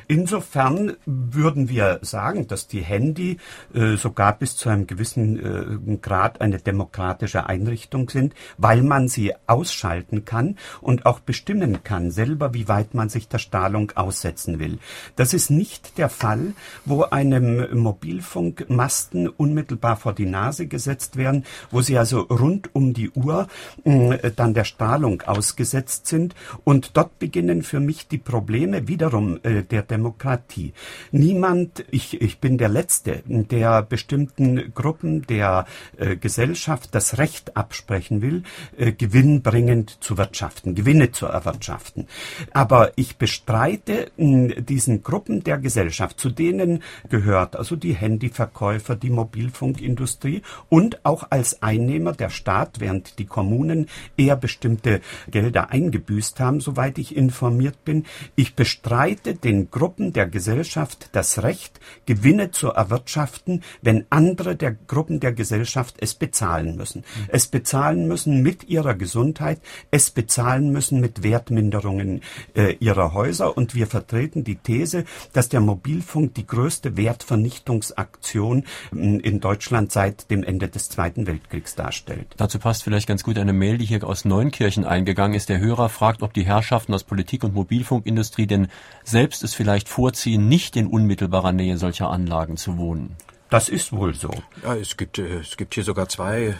Insofern 0.08 0.98
würden 1.06 1.70
wir 1.70 2.00
sagen, 2.02 2.48
dass 2.48 2.68
die 2.68 2.82
Handy 2.82 3.38
äh, 3.74 3.96
sogar 3.96 4.38
bis 4.38 4.56
zu 4.56 4.70
einem 4.70 4.88
gewissen 4.88 5.92
äh, 5.94 5.98
Grad 5.98 6.42
eine 6.42 6.60
demokratische 6.60 7.48
Einrichtung 7.48 8.10
sind, 8.10 8.34
weil 8.58 8.82
man 8.82 9.08
sie 9.08 9.34
ausschalten 9.48 10.26
kann 10.26 10.58
und 10.82 11.06
auch 11.06 11.20
bestimmen 11.20 11.84
kann 11.84 12.12
selber, 12.12 12.54
wie 12.54 12.68
weit 12.68 12.94
man 12.94 13.10
sich 13.10 13.28
der 13.28 13.40
Strahlung 13.40 13.92
aussetzen 13.96 14.60
will. 14.60 14.80
Das 15.16 15.34
ist 15.34 15.50
nicht 15.50 15.98
der 15.98 16.10
Fall, 16.10 16.54
wo 16.86 17.04
einem 17.04 17.78
Mobilfunkmasten 17.78 19.28
unmittelbar 19.28 19.98
vor 19.98 20.14
die 20.14 20.26
Nase 20.26 20.68
gesetzt 20.68 21.18
werden, 21.18 21.46
wo 21.72 21.82
sie 21.82 21.98
also 21.98 22.22
rund 22.22 22.74
um 22.74 22.94
die 22.94 23.12
Uhr 23.12 23.48
äh, 23.84 24.32
dann 24.36 24.54
der 24.54 24.64
Strahlung 24.64 25.22
ausgesetzt 25.24 26.08
sind. 26.08 26.36
Und 26.64 26.98
dort 26.98 27.20
beginnen 27.20 27.64
für 27.64 27.80
mich 27.80 28.08
die 28.08 28.18
Probleme 28.18 28.88
wiederum 28.88 29.40
äh, 29.44 29.64
der 29.71 29.82
Demokratie. 29.82 30.73
Niemand, 31.12 31.86
ich, 31.91 32.21
ich 32.21 32.39
bin 32.39 32.58
der 32.58 32.69
Letzte, 32.69 33.23
der 33.25 33.82
bestimmten 33.82 34.73
Gruppen 34.73 35.23
der 35.28 35.65
äh, 35.97 36.15
Gesellschaft 36.15 36.89
das 36.93 37.17
Recht 37.17 37.58
absprechen 37.58 38.21
will, 38.21 38.43
äh, 38.78 38.91
gewinnbringend 38.91 39.97
zu 40.04 40.17
wirtschaften, 40.17 40.75
Gewinne 40.75 41.12
zu 41.12 41.25
erwirtschaften. 41.25 42.08
Aber 42.51 42.91
ich 42.95 43.17
bestreite 43.17 44.12
äh, 44.17 44.62
diesen 44.62 45.04
Gruppen 45.04 45.43
der 45.43 45.58
Gesellschaft, 45.58 46.19
zu 46.19 46.30
denen 46.30 46.84
gehört 47.10 47.56
also 47.56 47.75
die 47.75 47.95
Handyverkäufer, 47.95 48.95
die 48.95 49.10
Mobilfunkindustrie 49.10 50.41
und 50.69 51.06
auch 51.06 51.28
als 51.30 51.62
Einnehmer 51.62 52.13
der 52.13 52.30
Staat, 52.30 52.80
während 52.80 53.19
die 53.19 53.25
Kommunen 53.25 53.88
eher 54.17 54.36
bestimmte 54.36 55.01
Gelder 55.30 55.71
eingebüßt 55.71 56.39
haben, 56.39 56.60
soweit 56.60 56.97
ich 56.97 57.15
informiert 57.15 57.84
bin. 57.86 58.06
Ich 58.36 58.56
bestreite 58.56 59.36
den 59.36 59.55
Gruppen 59.63 60.13
der 60.13 60.28
Gesellschaft 60.28 61.10
das 61.13 61.44
Recht, 61.44 61.80
Gewinne 62.06 62.52
zu 62.52 62.70
erwirtschaften, 62.70 63.63
wenn 63.82 64.06
andere 64.10 64.56
der 64.56 64.72
Gruppen 64.72 65.20
der 65.20 65.34
Gesellschaft 65.34 65.96
es 66.00 66.13
bezahlen 66.13 66.76
müssen. 66.76 67.04
Es 67.28 67.48
bezahlen 67.48 68.08
müssen 68.08 68.41
mit 68.41 68.70
ihrer 68.70 68.96
Gesundheit, 68.96 69.60
es 69.91 70.12
bezahlen 70.12 70.72
müssen 70.72 71.00
mit 71.00 71.24
Wertminderungen 71.24 72.22
äh, 72.56 72.74
ihrer 72.80 73.13
Häuser. 73.13 73.58
Und 73.58 73.76
wir 73.76 73.88
vertreten 73.88 74.44
die 74.44 74.56
These, 74.56 75.06
dass 75.34 75.50
der 75.50 75.62
Mobilfunk 75.62 76.34
die 76.36 76.48
größte 76.48 76.98
Wertvernichtungsaktion 76.98 78.63
äh, 78.94 79.18
in 79.18 79.39
Deutschland 79.39 79.91
seit 79.91 80.30
dem 80.32 80.44
Ende 80.44 80.68
des 80.68 80.89
Zweiten 80.89 81.28
Weltkriegs 81.28 81.76
darstellt. 81.76 82.34
Dazu 82.38 82.60
passt 82.60 82.84
vielleicht 82.84 83.08
ganz 83.08 83.24
gut 83.24 83.38
eine 83.38 83.54
Mail, 83.54 83.78
die 83.78 83.86
hier 83.86 84.04
aus 84.04 84.26
Neunkirchen 84.26 84.86
eingegangen 84.86 85.36
ist. 85.36 85.50
Der 85.50 85.60
Hörer 85.60 85.89
fragt, 85.89 86.22
ob 86.22 86.34
die 86.34 86.46
Herrschaften 86.46 86.94
aus 86.94 87.04
Politik 87.04 87.44
und 87.44 87.54
Mobilfunkindustrie 87.54 88.48
denn 88.48 88.68
selbst 89.04 89.44
es 89.45 89.55
vielleicht 89.55 89.88
vorziehen, 89.88 90.47
nicht 90.49 90.75
in 90.75 90.88
unmittelbarer 90.88 91.53
Nähe 91.53 91.77
solcher 91.77 92.10
Anlagen 92.10 92.58
zu 92.58 92.77
wohnen. 92.77 93.15
Das 93.49 93.69
ist 93.69 93.93
wohl 93.93 94.13
so. 94.13 94.31
Ja, 94.63 94.75
es 94.75 94.97
gibt, 94.97 95.17
äh, 95.19 95.39
es 95.39 95.55
gibt 95.55 95.75
hier 95.75 95.84
sogar 95.84 96.10
zwei 96.10 96.47
äh, 96.47 96.55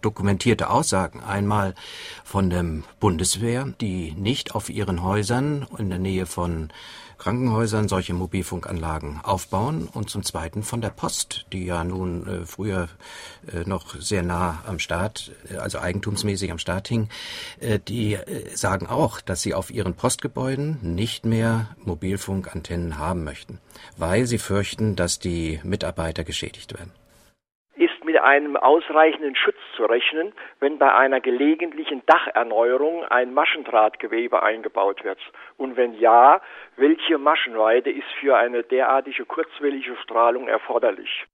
dokumentierte 0.00 0.70
Aussagen. 0.70 1.20
Einmal 1.20 1.74
von 2.24 2.50
der 2.50 2.64
Bundeswehr, 3.00 3.66
die 3.80 4.12
nicht 4.12 4.54
auf 4.54 4.70
ihren 4.70 5.02
Häusern 5.02 5.66
in 5.78 5.90
der 5.90 5.98
Nähe 5.98 6.26
von 6.26 6.70
Krankenhäusern 7.20 7.86
solche 7.86 8.14
Mobilfunkanlagen 8.14 9.20
aufbauen 9.22 9.86
und 9.92 10.08
zum 10.08 10.22
Zweiten 10.22 10.62
von 10.62 10.80
der 10.80 10.88
Post, 10.88 11.44
die 11.52 11.66
ja 11.66 11.84
nun 11.84 12.26
äh, 12.26 12.46
früher 12.46 12.88
äh, 13.52 13.68
noch 13.68 13.94
sehr 14.00 14.22
nah 14.22 14.62
am 14.66 14.78
Staat, 14.78 15.30
äh, 15.52 15.58
also 15.58 15.78
eigentumsmäßig 15.78 16.50
am 16.50 16.58
Staat 16.58 16.88
hing, 16.88 17.10
äh, 17.60 17.78
die 17.78 18.14
äh, 18.14 18.56
sagen 18.56 18.86
auch, 18.86 19.20
dass 19.20 19.42
sie 19.42 19.52
auf 19.52 19.70
ihren 19.70 19.94
Postgebäuden 19.94 20.78
nicht 20.80 21.26
mehr 21.26 21.68
Mobilfunkantennen 21.84 22.96
haben 22.96 23.22
möchten, 23.22 23.58
weil 23.98 24.24
sie 24.24 24.38
fürchten, 24.38 24.96
dass 24.96 25.18
die 25.18 25.60
Mitarbeiter 25.62 26.24
geschädigt 26.24 26.72
werden 26.72 26.90
einem 28.22 28.56
ausreichenden 28.56 29.36
Schutz 29.36 29.58
zu 29.76 29.84
rechnen, 29.84 30.32
wenn 30.60 30.78
bei 30.78 30.94
einer 30.94 31.20
gelegentlichen 31.20 32.02
Dacherneuerung 32.06 33.04
ein 33.04 33.34
Maschendrahtgewebe 33.34 34.42
eingebaut 34.42 35.04
wird? 35.04 35.18
Und 35.56 35.76
wenn 35.76 35.94
ja, 35.94 36.40
welche 36.76 37.18
Maschenweite 37.18 37.90
ist 37.90 38.08
für 38.20 38.36
eine 38.36 38.62
derartige 38.62 39.24
kurzwellige 39.24 39.96
Strahlung 40.02 40.48
erforderlich? 40.48 41.26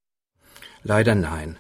Leider 0.83 1.15
nein. 1.17 1.59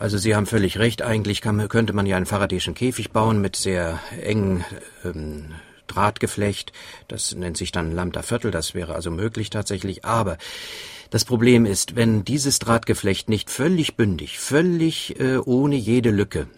Also 0.00 0.18
Sie 0.18 0.34
haben 0.34 0.46
völlig 0.46 0.78
recht. 0.78 1.02
Eigentlich 1.02 1.40
kann, 1.40 1.68
könnte 1.68 1.92
man 1.92 2.06
ja 2.06 2.16
einen 2.16 2.26
Faradayschen 2.26 2.74
Käfig 2.74 3.12
bauen 3.12 3.40
mit 3.40 3.54
sehr 3.54 4.00
engen 4.20 4.64
ähm, 5.04 5.54
Drahtgeflecht. 5.86 6.72
Das 7.06 7.34
nennt 7.34 7.56
sich 7.56 7.70
dann 7.70 7.92
Lambda 7.92 8.22
Viertel. 8.22 8.50
Das 8.50 8.74
wäre 8.74 8.94
also 8.94 9.10
möglich 9.10 9.50
tatsächlich. 9.50 10.04
Aber 10.04 10.38
das 11.14 11.24
Problem 11.24 11.64
ist, 11.64 11.94
wenn 11.94 12.24
dieses 12.24 12.58
Drahtgeflecht 12.58 13.28
nicht 13.28 13.48
völlig 13.48 13.94
bündig, 13.94 14.40
völlig 14.40 15.20
äh, 15.20 15.36
ohne 15.36 15.76
jede 15.76 16.10
Lücke 16.10 16.48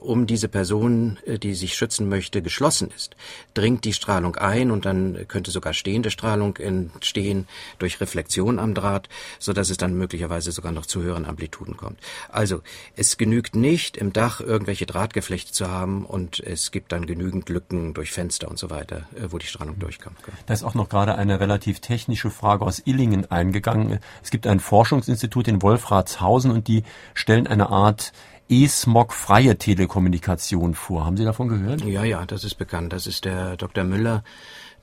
um 0.00 0.26
diese 0.26 0.48
Person, 0.48 1.18
äh, 1.24 1.38
die 1.38 1.54
sich 1.54 1.74
schützen 1.74 2.08
möchte, 2.08 2.42
geschlossen 2.42 2.90
ist, 2.94 3.16
dringt 3.54 3.84
die 3.84 3.92
Strahlung 3.92 4.36
ein 4.36 4.70
und 4.70 4.84
dann 4.84 5.26
könnte 5.28 5.50
sogar 5.50 5.72
stehende 5.72 6.10
Strahlung 6.10 6.56
entstehen 6.58 7.46
durch 7.78 8.00
Reflexion 8.00 8.58
am 8.58 8.74
Draht, 8.74 9.08
so 9.38 9.52
dass 9.52 9.70
es 9.70 9.78
dann 9.78 9.94
möglicherweise 9.94 10.52
sogar 10.52 10.72
noch 10.72 10.86
zu 10.86 11.02
höheren 11.02 11.24
Amplituden 11.24 11.76
kommt. 11.76 11.98
Also 12.30 12.60
es 12.96 13.16
genügt 13.16 13.56
nicht, 13.56 13.96
im 13.96 14.12
Dach 14.12 14.40
irgendwelche 14.40 14.86
Drahtgeflechte 14.86 15.52
zu 15.52 15.70
haben 15.70 16.04
und 16.04 16.40
es 16.40 16.70
gibt 16.70 16.92
dann 16.92 17.06
genügend 17.06 17.48
Lücken 17.48 17.94
durch 17.94 18.12
Fenster 18.12 18.48
und 18.48 18.58
so 18.58 18.68
weiter, 18.68 19.08
äh, 19.14 19.28
wo 19.30 19.38
die 19.38 19.46
Strahlung 19.46 19.78
durchkommt. 19.78 20.18
Da 20.46 20.54
ist 20.54 20.64
auch 20.64 20.74
noch 20.74 20.88
gerade 20.90 21.14
eine 21.14 21.40
relativ 21.40 21.80
technische 21.80 22.30
Frage 22.30 22.66
aus 22.66 22.82
Illingen 22.84 23.30
eingegangen. 23.30 24.00
Es 24.22 24.30
gibt 24.30 24.46
ein 24.46 24.60
Forschungsinstitut 24.60 25.48
in 25.48 25.62
Wolfratshausen 25.62 26.50
und 26.50 26.68
die 26.68 26.84
stellen 27.14 27.46
eine 27.46 27.70
Art 27.70 28.12
E-Smog-freie 28.52 29.56
Telekommunikation 29.56 30.74
vor. 30.74 31.06
Haben 31.06 31.16
Sie 31.16 31.24
davon 31.24 31.48
gehört? 31.48 31.82
Ja, 31.86 32.04
ja, 32.04 32.26
das 32.26 32.44
ist 32.44 32.56
bekannt. 32.56 32.92
Das 32.92 33.06
ist 33.06 33.24
der 33.24 33.56
Dr. 33.56 33.82
Müller, 33.82 34.24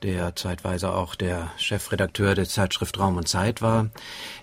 der 0.02 0.34
zeitweise 0.34 0.92
auch 0.92 1.14
der 1.14 1.52
Chefredakteur 1.56 2.34
der 2.34 2.48
Zeitschrift 2.48 2.98
Raum 2.98 3.16
und 3.16 3.28
Zeit 3.28 3.62
war. 3.62 3.90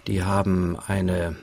Die 0.07 0.23
haben 0.23 0.77
eine 0.79 1.35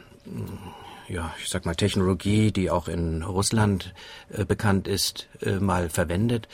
ja, 1.08 1.34
ich 1.42 1.48
sag 1.48 1.66
mal, 1.66 1.74
Technologie, 1.74 2.50
die 2.50 2.70
auch 2.70 2.88
in 2.88 3.22
Russland 3.22 3.94
äh, 4.30 4.44
bekannt 4.44 4.88
ist, 4.88 5.28
äh, 5.42 5.56
mal 5.56 5.90
verwendet. 5.90 6.48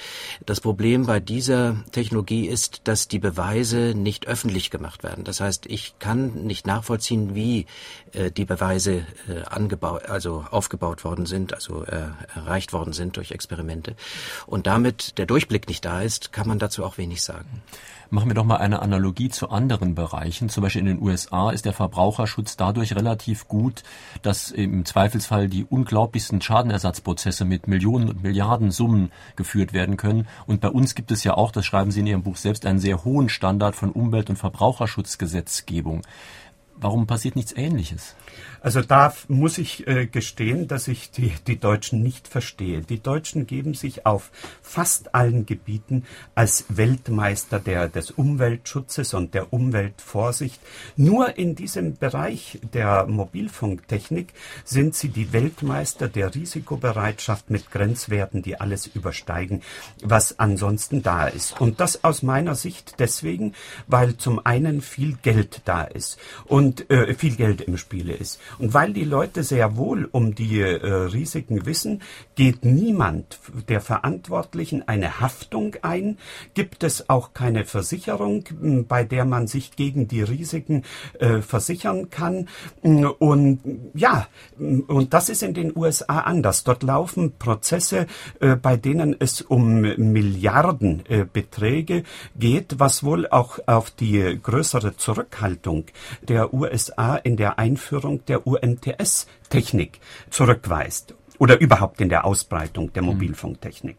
Das 0.44 0.60
Problem 0.60 1.06
bei 1.06 1.20
dieser 1.20 1.76
Technologie 1.92 2.46
ist, 2.46 2.82
dass 2.84 3.08
die 3.08 3.18
Beweise 3.18 3.94
nicht 3.94 4.26
öffentlich 4.26 4.70
gemacht 4.70 5.02
werden. 5.02 5.24
Das 5.24 5.40
heißt, 5.40 5.66
ich 5.66 5.98
kann 5.98 6.44
nicht 6.44 6.66
nachvollziehen, 6.66 7.34
wie 7.34 7.66
äh, 8.12 8.30
die 8.30 8.44
Beweise 8.44 9.06
äh, 9.28 9.42
angebaut, 9.48 10.06
also 10.06 10.44
aufgebaut 10.50 11.04
worden 11.04 11.26
sind, 11.26 11.54
also 11.54 11.84
äh, 11.84 12.08
erreicht 12.34 12.72
worden 12.72 12.92
sind 12.92 13.16
durch 13.16 13.30
Experimente. 13.30 13.94
Und 14.46 14.66
damit 14.66 15.18
der 15.18 15.26
Durchblick 15.26 15.68
nicht 15.68 15.84
da 15.84 16.02
ist, 16.02 16.32
kann 16.32 16.48
man 16.48 16.58
dazu 16.58 16.84
auch 16.84 16.98
wenig 16.98 17.22
sagen. 17.22 17.62
Machen 18.12 18.28
wir 18.28 18.34
doch 18.34 18.44
mal 18.44 18.56
eine 18.56 18.82
Analogie 18.82 19.28
zu 19.28 19.50
anderen 19.50 19.94
Bereichen. 19.94 20.48
Zum 20.48 20.64
Beispiel 20.64 20.80
in 20.80 20.86
den 20.86 21.00
USA 21.00 21.52
ist 21.52 21.64
der 21.64 21.72
Verbraucherschutz 21.72 22.56
dadurch 22.56 22.96
relativ 22.96 23.46
gut, 23.46 23.84
dass 24.22 24.50
im 24.50 24.84
Zweifelsfall 24.84 25.46
die 25.46 25.64
unglaublichsten 25.64 26.40
Schadenersatzprozesse 26.40 27.44
mit 27.44 27.68
Millionen 27.68 28.08
und 28.08 28.24
Milliarden 28.24 28.72
Summen 28.72 29.12
geführt 29.36 29.72
werden 29.72 29.96
können. 29.96 30.26
Und 30.48 30.60
bei 30.60 30.70
uns 30.70 30.96
gibt 30.96 31.12
es 31.12 31.22
ja 31.22 31.34
auch, 31.34 31.52
das 31.52 31.64
schreiben 31.64 31.92
Sie 31.92 32.00
in 32.00 32.08
Ihrem 32.08 32.24
Buch 32.24 32.36
selbst, 32.36 32.66
einen 32.66 32.80
sehr 32.80 33.04
hohen 33.04 33.28
Standard 33.28 33.76
von 33.76 33.92
Umwelt- 33.92 34.28
und 34.28 34.36
Verbraucherschutzgesetzgebung. 34.36 36.02
Warum 36.74 37.06
passiert 37.06 37.36
nichts 37.36 37.52
Ähnliches? 37.52 38.16
Also 38.62 38.82
da 38.82 39.12
muss 39.28 39.58
ich 39.58 39.86
äh, 39.86 40.06
gestehen, 40.06 40.68
dass 40.68 40.88
ich 40.88 41.10
die, 41.10 41.32
die 41.46 41.58
Deutschen 41.58 42.02
nicht 42.02 42.28
verstehe. 42.28 42.82
Die 42.82 43.02
Deutschen 43.02 43.46
geben 43.46 43.74
sich 43.74 44.04
auf 44.06 44.30
fast 44.62 45.14
allen 45.14 45.46
Gebieten 45.46 46.04
als 46.34 46.66
Weltmeister 46.68 47.58
der, 47.58 47.88
des 47.88 48.10
Umweltschutzes 48.10 49.14
und 49.14 49.34
der 49.34 49.52
Umweltvorsicht. 49.52 50.60
Nur 50.96 51.38
in 51.38 51.54
diesem 51.54 51.96
Bereich 51.96 52.60
der 52.74 53.06
Mobilfunktechnik 53.06 54.34
sind 54.64 54.94
sie 54.94 55.08
die 55.08 55.32
Weltmeister 55.32 56.08
der 56.08 56.34
Risikobereitschaft 56.34 57.50
mit 57.50 57.70
Grenzwerten, 57.70 58.42
die 58.42 58.60
alles 58.60 58.86
übersteigen, 58.86 59.62
was 60.02 60.38
ansonsten 60.38 61.02
da 61.02 61.26
ist. 61.26 61.60
Und 61.60 61.80
das 61.80 62.04
aus 62.04 62.22
meiner 62.22 62.54
Sicht 62.54 62.96
deswegen, 62.98 63.54
weil 63.86 64.16
zum 64.16 64.44
einen 64.44 64.82
viel 64.82 65.16
Geld 65.22 65.62
da 65.64 65.82
ist. 65.82 66.18
Und 66.44 66.90
äh, 66.90 67.14
viel 67.14 67.36
Geld 67.36 67.62
im 67.62 67.78
Spiele 67.78 68.12
ist. 68.12 68.38
Und 68.58 68.74
weil 68.74 68.92
die 68.92 69.04
Leute 69.04 69.42
sehr 69.42 69.76
wohl 69.76 70.08
um 70.10 70.34
die 70.34 70.60
äh, 70.60 70.86
Risiken 70.86 71.66
wissen, 71.66 72.02
geht 72.34 72.64
niemand 72.64 73.38
der 73.68 73.80
Verantwortlichen 73.80 74.86
eine 74.86 75.20
Haftung 75.20 75.76
ein, 75.82 76.18
gibt 76.54 76.84
es 76.84 77.08
auch 77.08 77.32
keine 77.34 77.64
Versicherung, 77.64 78.44
bei 78.88 79.04
der 79.04 79.24
man 79.24 79.46
sich 79.46 79.76
gegen 79.76 80.08
die 80.08 80.22
Risiken 80.22 80.84
äh, 81.18 81.42
versichern 81.42 82.10
kann. 82.10 82.48
Und 82.82 83.60
ja, 83.94 84.26
und 84.58 85.14
das 85.14 85.28
ist 85.28 85.42
in 85.42 85.54
den 85.54 85.76
USA 85.76 86.20
anders. 86.20 86.64
Dort 86.64 86.82
laufen 86.82 87.34
Prozesse, 87.38 88.06
äh, 88.40 88.56
bei 88.56 88.76
denen 88.76 89.14
es 89.18 89.42
um 89.42 89.80
Milliardenbeträge 89.80 91.98
äh, 91.98 92.04
geht, 92.36 92.78
was 92.78 93.04
wohl 93.04 93.28
auch 93.28 93.58
auf 93.66 93.90
die 93.90 94.38
größere 94.42 94.96
Zurückhaltung 94.96 95.84
der 96.22 96.54
USA 96.54 97.16
in 97.16 97.36
der 97.36 97.58
Einführung 97.58 98.24
der 98.26 98.39
UMTS-Technik 98.46 100.00
zurückweist 100.31 101.14
oder 101.38 101.61
überhaupt 101.61 102.00
in 102.00 102.09
der 102.09 102.24
Ausbreitung 102.24 102.92
der 102.92 103.03
mhm. 103.03 103.09
Mobilfunktechnik. 103.09 103.96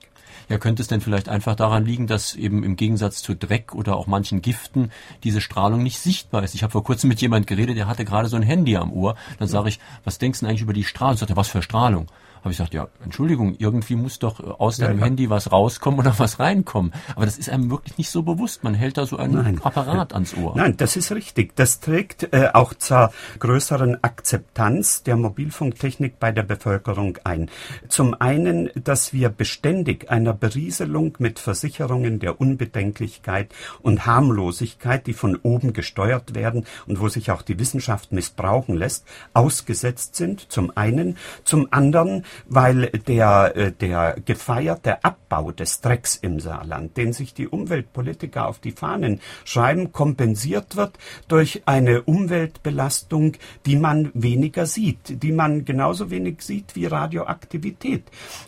Ja, 0.50 0.58
könnte 0.58 0.82
es 0.82 0.88
denn 0.88 1.02
vielleicht 1.02 1.30
einfach 1.30 1.56
daran 1.56 1.86
liegen, 1.86 2.08
dass 2.08 2.36
eben 2.36 2.64
im 2.64 2.76
Gegensatz 2.76 3.22
zu 3.22 3.36
Dreck 3.36 3.74
oder 3.74 3.96
auch 3.96 4.08
manchen 4.08 4.42
Giften 4.42 4.92
diese 5.24 5.40
Strahlung 5.40 5.82
nicht 5.82 6.00
sichtbar 6.00 6.44
ist? 6.44 6.56
Ich 6.56 6.64
habe 6.64 6.72
vor 6.72 6.84
kurzem 6.84 7.08
mit 7.08 7.22
jemand 7.22 7.48
geredet, 7.48 7.78
der 7.78 7.88
hatte 7.88 8.06
gerade 8.06 8.28
so 8.28 8.36
ein 8.36 8.44
Handy 8.44 8.76
am 8.76 8.92
Ohr. 8.92 9.16
Dann 9.40 9.48
sage 9.48 9.70
ich, 9.70 9.80
was 10.04 10.18
denkst 10.18 10.42
du 10.42 10.48
eigentlich 10.48 10.62
über 10.62 10.74
die 10.74 10.84
Strahlung? 10.84 11.18
Sagt 11.18 11.32
er, 11.32 11.38
was 11.38 11.48
für 11.48 11.62
Strahlung? 11.62 12.08
Habe 12.42 12.52
ich 12.52 12.58
gesagt, 12.58 12.74
ja, 12.74 12.88
Entschuldigung, 13.04 13.56
irgendwie 13.60 13.96
muss 13.96 14.18
doch 14.18 14.40
äh, 14.40 14.44
aus 14.44 14.78
deinem 14.78 15.00
ja. 15.00 15.06
Handy 15.06 15.30
was 15.30 15.52
rauskommen 15.52 16.00
oder 16.00 16.18
was 16.18 16.40
reinkommen. 16.40 16.92
Aber 17.16 17.26
das 17.26 17.38
ist 17.38 17.50
einem 17.50 17.70
wirklich 17.70 17.98
nicht 17.98 18.10
so 18.10 18.24
bewusst. 18.24 18.64
Man 18.64 18.74
hält 18.74 18.98
da 18.98 19.06
so 19.06 19.18
einen 19.18 19.36
Nein. 19.36 19.62
Apparat 19.64 20.14
ans 20.14 20.36
Ohr. 20.36 20.54
Nein, 20.56 20.76
das 20.78 20.96
ist 20.96 21.12
richtig. 21.12 21.56
Das 21.56 21.80
trägt 21.80 22.34
äh, 22.34 22.50
auch 22.54 22.74
zur 22.74 23.12
größeren 23.40 24.04
Akzeptanz 24.04 25.04
der 25.04 25.18
Mobilfunktechnik 25.18 26.20
bei 26.20 26.32
der 26.32 26.44
Bevölkerung 26.44 27.20
ein. 27.24 27.50
Zum 27.90 28.20
einen, 28.20 28.70
dass 28.76 29.14
wir 29.14 29.30
beständig 29.30 30.10
einer 30.10 30.34
Berieselung 30.34 31.16
mit 31.20 31.40
Versicherungen 31.40 32.20
der 32.20 32.42
Unbedenklichkeit 32.42 33.54
und 33.82 34.06
Harmlosigkeit, 34.08 35.06
die 35.06 35.14
von 35.14 35.36
oben 35.36 35.74
gesteuert 35.74 36.34
werden 36.34 36.66
und 36.88 37.00
wo 37.00 37.08
sich 37.08 37.30
auch 37.30 37.44
die 37.44 37.60
Wissenschaft 37.60 38.12
missbrauchen 38.12 38.76
lässt, 38.76 39.06
ausgesetzt 39.34 40.16
sind. 40.16 40.52
Zum 40.52 40.76
einen. 40.76 41.18
Zum 41.44 41.68
anderen, 41.72 42.26
weil 42.48 42.88
der, 43.08 43.56
äh, 43.56 43.72
der 43.72 44.18
gefeierte 44.26 45.04
Abbau 45.04 45.52
des 45.52 45.82
Drecks 45.82 46.16
im 46.16 46.40
Saarland, 46.40 46.98
den 46.98 47.14
sich 47.14 47.34
die 47.34 47.48
Umweltpolitiker 47.48 48.48
auf 48.48 48.60
die 48.60 48.72
Fahnen 48.72 49.20
schreiben, 49.46 49.92
kompensiert 49.92 50.76
wird 50.76 50.98
durch 51.28 51.64
eine 51.66 52.04
Umweltbelastung, 52.04 53.34
die 53.66 53.76
man 53.76 54.12
weniger 54.14 54.66
sieht, 54.66 55.24
die 55.24 55.32
man 55.32 55.66
genauso 55.66 56.10
wenig 56.10 56.42
sieht 56.42 56.76
wie 56.76 56.86
Radioaktivität. 56.86 58.04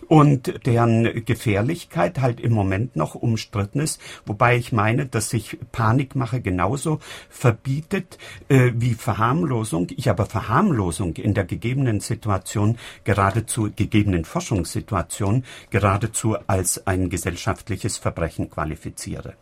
Und 0.07 0.65
deren 0.65 1.25
Gefährlichkeit 1.25 2.19
halt 2.19 2.39
im 2.39 2.53
Moment 2.53 2.95
noch 2.95 3.15
umstritten 3.15 3.79
ist, 3.79 4.01
wobei 4.25 4.57
ich 4.57 4.71
meine, 4.71 5.05
dass 5.05 5.29
sich 5.29 5.57
Panikmache 5.71 6.41
genauso 6.41 6.99
verbietet 7.29 8.17
äh, 8.49 8.71
wie 8.75 8.93
Verharmlosung, 8.93 9.87
ich 9.95 10.09
aber 10.09 10.25
Verharmlosung 10.25 11.15
in 11.15 11.33
der 11.33 11.45
gegebenen 11.45 11.99
Situation 11.99 12.77
geradezu 13.03 13.69
gegebenen 13.75 14.25
Forschungssituation 14.25 15.43
geradezu 15.69 16.37
als 16.47 16.85
ein 16.87 17.09
gesellschaftliches 17.09 17.97
Verbrechen 17.97 18.49
qualifiziere. 18.49 19.35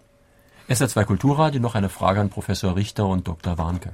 SR2 0.70 1.06
Kulturradio 1.06 1.60
noch 1.62 1.76
eine 1.76 1.89
Frage 1.89 2.22
an 2.22 2.30
Professor 2.30 2.76
Richter 2.76 3.06
und 3.06 3.28
Dr. 3.28 3.58
Warnke. 3.58 3.94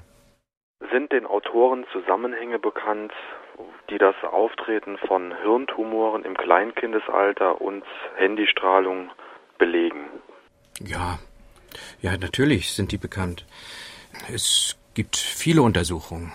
Sind 0.91 1.11
den 1.11 1.25
Autoren 1.25 1.85
Zusammenhänge 1.91 2.59
bekannt, 2.59 3.11
die 3.89 3.97
das 3.97 4.15
Auftreten 4.23 4.97
von 5.07 5.33
Hirntumoren 5.41 6.23
im 6.23 6.35
Kleinkindesalter 6.35 7.61
und 7.61 7.83
Handystrahlung 8.17 9.09
belegen? 9.57 10.05
Ja, 10.79 11.19
ja, 12.01 12.17
natürlich 12.17 12.73
sind 12.73 12.91
die 12.91 12.97
bekannt. 12.97 13.45
Es 14.33 14.77
gibt 14.93 15.15
viele 15.15 15.61
Untersuchungen, 15.61 16.31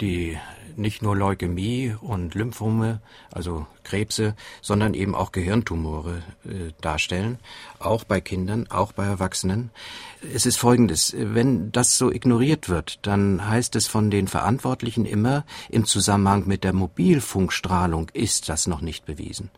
die 0.00 0.38
nicht 0.76 1.02
nur 1.02 1.16
Leukämie 1.16 1.94
und 2.00 2.34
Lymphome, 2.34 3.00
also 3.30 3.66
Krebse, 3.82 4.34
sondern 4.62 4.94
eben 4.94 5.14
auch 5.14 5.32
Gehirntumore 5.32 6.22
äh, 6.44 6.72
darstellen, 6.80 7.38
auch 7.78 8.04
bei 8.04 8.20
Kindern, 8.20 8.66
auch 8.70 8.92
bei 8.92 9.04
Erwachsenen. 9.04 9.70
Es 10.34 10.46
ist 10.46 10.56
Folgendes, 10.56 11.14
wenn 11.16 11.72
das 11.72 11.98
so 11.98 12.10
ignoriert 12.10 12.68
wird, 12.68 12.98
dann 13.02 13.48
heißt 13.48 13.74
es 13.76 13.86
von 13.86 14.10
den 14.10 14.28
Verantwortlichen 14.28 15.06
immer, 15.06 15.44
im 15.68 15.84
Zusammenhang 15.84 16.46
mit 16.46 16.64
der 16.64 16.72
Mobilfunkstrahlung 16.72 18.10
ist 18.12 18.48
das 18.48 18.66
noch 18.66 18.80
nicht 18.80 19.06
bewiesen. 19.06 19.50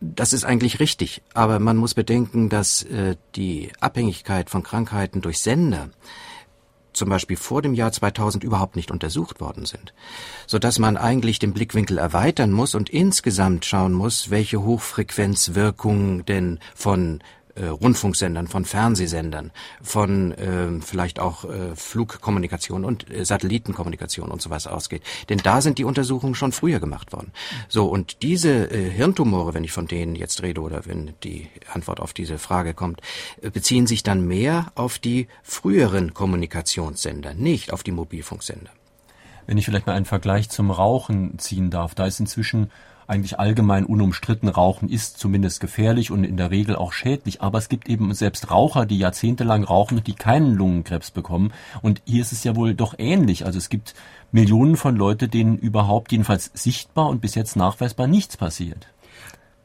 Das 0.00 0.32
ist 0.32 0.44
eigentlich 0.44 0.80
richtig, 0.80 1.22
aber 1.34 1.58
man 1.58 1.76
muss 1.76 1.94
bedenken, 1.94 2.48
dass 2.48 2.82
äh, 2.84 3.16
die 3.36 3.70
Abhängigkeit 3.80 4.48
von 4.48 4.62
Krankheiten 4.62 5.20
durch 5.20 5.40
Sender 5.40 5.90
zum 6.92 7.08
Beispiel 7.08 7.36
vor 7.36 7.62
dem 7.62 7.74
Jahr 7.74 7.92
2000 7.92 8.44
überhaupt 8.44 8.76
nicht 8.76 8.90
untersucht 8.90 9.40
worden 9.40 9.66
sind, 9.66 9.92
so 10.46 10.58
dass 10.58 10.78
man 10.78 10.96
eigentlich 10.96 11.38
den 11.38 11.52
Blickwinkel 11.52 11.98
erweitern 11.98 12.52
muss 12.52 12.74
und 12.74 12.90
insgesamt 12.90 13.64
schauen 13.64 13.92
muss, 13.92 14.30
welche 14.30 14.62
Hochfrequenzwirkungen 14.62 16.24
denn 16.24 16.58
von 16.74 17.20
äh, 17.54 17.66
Rundfunksendern, 17.66 18.46
von 18.46 18.64
Fernsehsendern, 18.64 19.50
von 19.82 20.32
äh, 20.32 20.80
vielleicht 20.80 21.18
auch 21.18 21.44
äh, 21.44 21.74
Flugkommunikation 21.74 22.84
und 22.84 23.10
äh, 23.10 23.24
Satellitenkommunikation 23.24 24.30
und 24.30 24.42
sowas 24.42 24.66
ausgeht. 24.66 25.02
Denn 25.28 25.38
da 25.38 25.60
sind 25.60 25.78
die 25.78 25.84
Untersuchungen 25.84 26.34
schon 26.34 26.52
früher 26.52 26.80
gemacht 26.80 27.12
worden. 27.12 27.32
So, 27.68 27.86
und 27.86 28.22
diese 28.22 28.70
äh, 28.70 28.90
Hirntumore, 28.90 29.54
wenn 29.54 29.64
ich 29.64 29.72
von 29.72 29.86
denen 29.86 30.14
jetzt 30.14 30.42
rede 30.42 30.60
oder 30.60 30.86
wenn 30.86 31.14
die 31.24 31.48
Antwort 31.72 32.00
auf 32.00 32.12
diese 32.12 32.38
Frage 32.38 32.74
kommt, 32.74 33.00
äh, 33.42 33.50
beziehen 33.50 33.86
sich 33.86 34.02
dann 34.02 34.26
mehr 34.26 34.72
auf 34.74 34.98
die 34.98 35.28
früheren 35.42 36.14
Kommunikationssender, 36.14 37.34
nicht 37.34 37.72
auf 37.72 37.82
die 37.82 37.92
Mobilfunksender. 37.92 38.70
Wenn 39.46 39.58
ich 39.58 39.64
vielleicht 39.64 39.86
mal 39.86 39.94
einen 39.96 40.04
Vergleich 40.04 40.48
zum 40.48 40.70
Rauchen 40.70 41.38
ziehen 41.38 41.70
darf, 41.70 41.94
da 41.94 42.06
ist 42.06 42.20
inzwischen 42.20 42.70
eigentlich 43.10 43.38
allgemein 43.38 43.84
unumstritten, 43.84 44.48
Rauchen 44.48 44.88
ist 44.88 45.18
zumindest 45.18 45.60
gefährlich 45.60 46.10
und 46.10 46.24
in 46.24 46.36
der 46.36 46.50
Regel 46.50 46.76
auch 46.76 46.92
schädlich. 46.92 47.42
Aber 47.42 47.58
es 47.58 47.68
gibt 47.68 47.88
eben 47.88 48.14
selbst 48.14 48.50
Raucher, 48.50 48.86
die 48.86 48.98
jahrzehntelang 48.98 49.64
rauchen 49.64 50.02
die 50.04 50.14
keinen 50.14 50.54
Lungenkrebs 50.54 51.10
bekommen. 51.10 51.52
Und 51.82 52.00
hier 52.06 52.22
ist 52.22 52.32
es 52.32 52.44
ja 52.44 52.56
wohl 52.56 52.74
doch 52.74 52.94
ähnlich. 52.98 53.44
Also 53.44 53.58
es 53.58 53.68
gibt 53.68 53.94
Millionen 54.32 54.76
von 54.76 54.96
Leuten, 54.96 55.30
denen 55.30 55.58
überhaupt 55.58 56.12
jedenfalls 56.12 56.50
sichtbar 56.54 57.08
und 57.08 57.20
bis 57.20 57.34
jetzt 57.34 57.56
nachweisbar 57.56 58.06
nichts 58.06 58.36
passiert. 58.36 58.86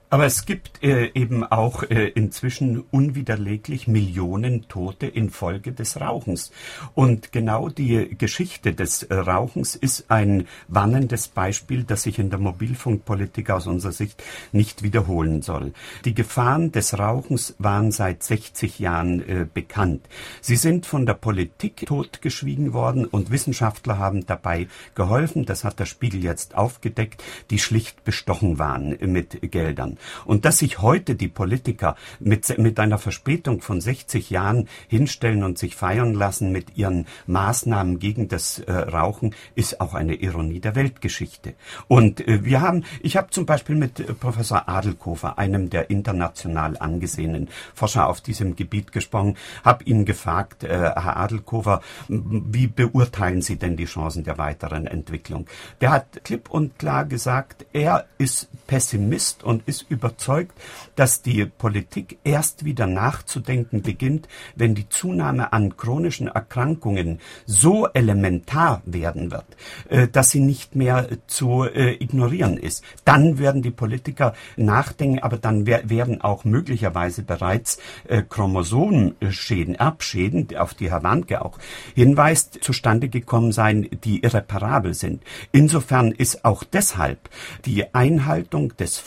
Aber 0.10 0.26
es 0.26 0.46
gibt 0.46 0.84
äh, 0.84 1.12
eben 1.16 1.44
auch 1.44 1.82
äh, 1.84 2.10
inzwischen 2.10 2.84
unwiderleglich 2.92 3.88
Millionen 3.88 4.68
Tote 4.68 5.08
infolge 5.08 5.72
des 5.72 6.00
Rauchens. 6.00 6.52
Und 6.94 7.32
genau 7.32 7.70
die 7.70 8.16
Geschichte 8.16 8.74
des 8.74 9.08
Rauchens 9.10 9.76
ist 9.76 10.06
ein 10.10 10.48
warnendes 10.68 11.28
Beispiel, 11.28 11.84
das 11.84 12.04
sich 12.04 12.20
in 12.20 12.30
der 12.30 12.38
Mobilfunkpolitik 12.38 13.50
aus 13.50 13.66
unserer 13.66 13.94
Sicht 13.94 14.24
nicht 14.52 14.84
wiederholen 14.84 15.42
soll. 15.42 15.74
Die 16.06 16.14
Gefahren 16.14 16.72
des 16.72 16.98
Rauchens 17.00 17.56
waren 17.58 17.92
seit 17.92 18.22
60 18.22 18.78
Jahren 18.78 19.28
äh, 19.28 19.48
bekannt. 19.52 20.08
Sie 20.40 20.56
sind 20.56 20.86
von 20.86 21.08
der 21.08 21.16
Politik 21.16 21.88
totgeschwiegen 21.88 22.74
worden 22.74 23.06
und 23.06 23.32
Wissenschaftler 23.32 23.98
haben 23.98 24.26
dabei 24.28 24.68
geholfen, 24.94 25.46
das 25.46 25.64
hat 25.64 25.80
der 25.80 25.86
Spiegel 25.86 26.24
jetzt 26.24 26.56
aufgedeckt, 26.56 27.24
die 27.50 27.60
schlicht 27.60 28.04
bestochen 28.04 28.60
waren 28.60 28.96
mit 29.02 29.52
Geldern. 29.52 29.95
Und 30.26 30.46
dass 30.46 30.60
sich 30.60 30.82
heute 30.82 31.16
die 31.16 31.28
Politiker 31.28 31.96
mit, 32.20 32.58
mit 32.58 32.80
einer 32.80 32.98
Verspätung 32.98 33.62
von 33.62 33.82
60 33.82 34.30
Jahren 34.30 34.68
hinstellen 34.88 35.44
und 35.44 35.58
sich 35.58 35.76
feiern 35.76 36.14
lassen 36.14 36.52
mit 36.52 36.78
ihren 36.78 37.06
Maßnahmen 37.28 38.00
gegen 38.00 38.28
das 38.28 38.60
äh, 38.60 38.72
Rauchen, 38.72 39.36
ist 39.56 39.82
auch 39.82 39.94
eine 39.94 40.16
Ironie 40.16 40.60
der 40.60 40.76
Weltgeschichte. 40.76 41.54
Und 41.88 42.28
äh, 42.28 42.44
wir 42.44 42.62
haben, 42.62 42.84
ich 43.02 43.18
habe 43.18 43.30
zum 43.30 43.46
Beispiel 43.46 43.76
mit 43.76 44.00
äh, 44.00 44.14
Professor 44.14 44.68
Adelkofer, 44.68 45.38
einem 45.38 45.70
der 45.70 45.90
international 45.90 46.78
angesehenen 46.78 47.50
Forscher 47.74 48.08
auf 48.08 48.22
diesem 48.22 48.56
Gebiet 48.56 48.92
gesprochen, 48.92 49.38
habe 49.64 49.84
ihn 49.84 50.06
gefragt, 50.06 50.64
äh, 50.64 50.68
Herr 50.68 51.18
Adelkofer, 51.18 51.82
wie 52.08 52.68
beurteilen 52.68 53.42
Sie 53.42 53.58
denn 53.58 53.78
die 53.78 53.86
Chancen 53.86 54.24
der 54.24 54.38
weiteren 54.38 54.88
Entwicklung? 54.88 55.48
Der 55.82 55.92
hat 55.92 56.24
klipp 56.24 56.50
und 56.50 56.78
klar 56.80 57.06
gesagt, 57.06 57.66
er 57.74 58.06
ist 58.18 58.50
Pessimist 58.68 59.44
und 59.44 59.68
ist 59.68 59.85
überzeugt, 59.90 60.58
dass 60.96 61.22
die 61.22 61.46
Politik 61.46 62.18
erst 62.24 62.66
wieder 62.66 62.88
nachzudenken 62.88 63.82
beginnt, 63.82 64.28
wenn 64.56 64.76
die 64.76 64.90
Zunahme 64.90 65.54
an 65.54 65.78
chronischen 65.78 66.28
Erkrankungen 66.28 67.20
so 67.46 67.88
elementar 67.88 68.82
werden 68.86 69.32
wird, 69.32 69.46
äh, 69.90 70.08
dass 70.08 70.32
sie 70.32 70.40
nicht 70.40 70.76
mehr 70.76 71.08
zu 71.28 71.64
äh, 71.64 71.94
ignorieren 71.94 72.58
ist. 72.58 72.84
Dann 73.04 73.38
werden 73.38 73.62
die 73.62 73.72
Politiker 73.72 74.34
nachdenken, 74.56 75.20
aber 75.20 75.38
dann 75.38 75.66
werden 75.66 76.22
auch 76.22 76.46
möglicherweise 76.46 77.24
bereits 77.24 77.80
äh, 78.08 78.22
Chromosomenschäden, 78.22 79.76
Erbschäden, 79.76 80.56
auf 80.58 80.74
die 80.74 80.92
Herr 80.92 81.04
Warnke 81.04 81.44
auch 81.44 81.58
hinweist, 81.96 82.64
zustande 82.64 83.10
gekommen 83.10 83.52
sein, 83.52 83.88
die 84.04 84.24
irreparabel 84.24 84.94
sind. 84.94 85.24
Insofern 85.52 86.12
ist 86.12 86.46
auch 86.46 86.64
deshalb 86.64 87.30
die 87.66 87.94
Einhaltung 87.94 88.76
des 88.78 88.98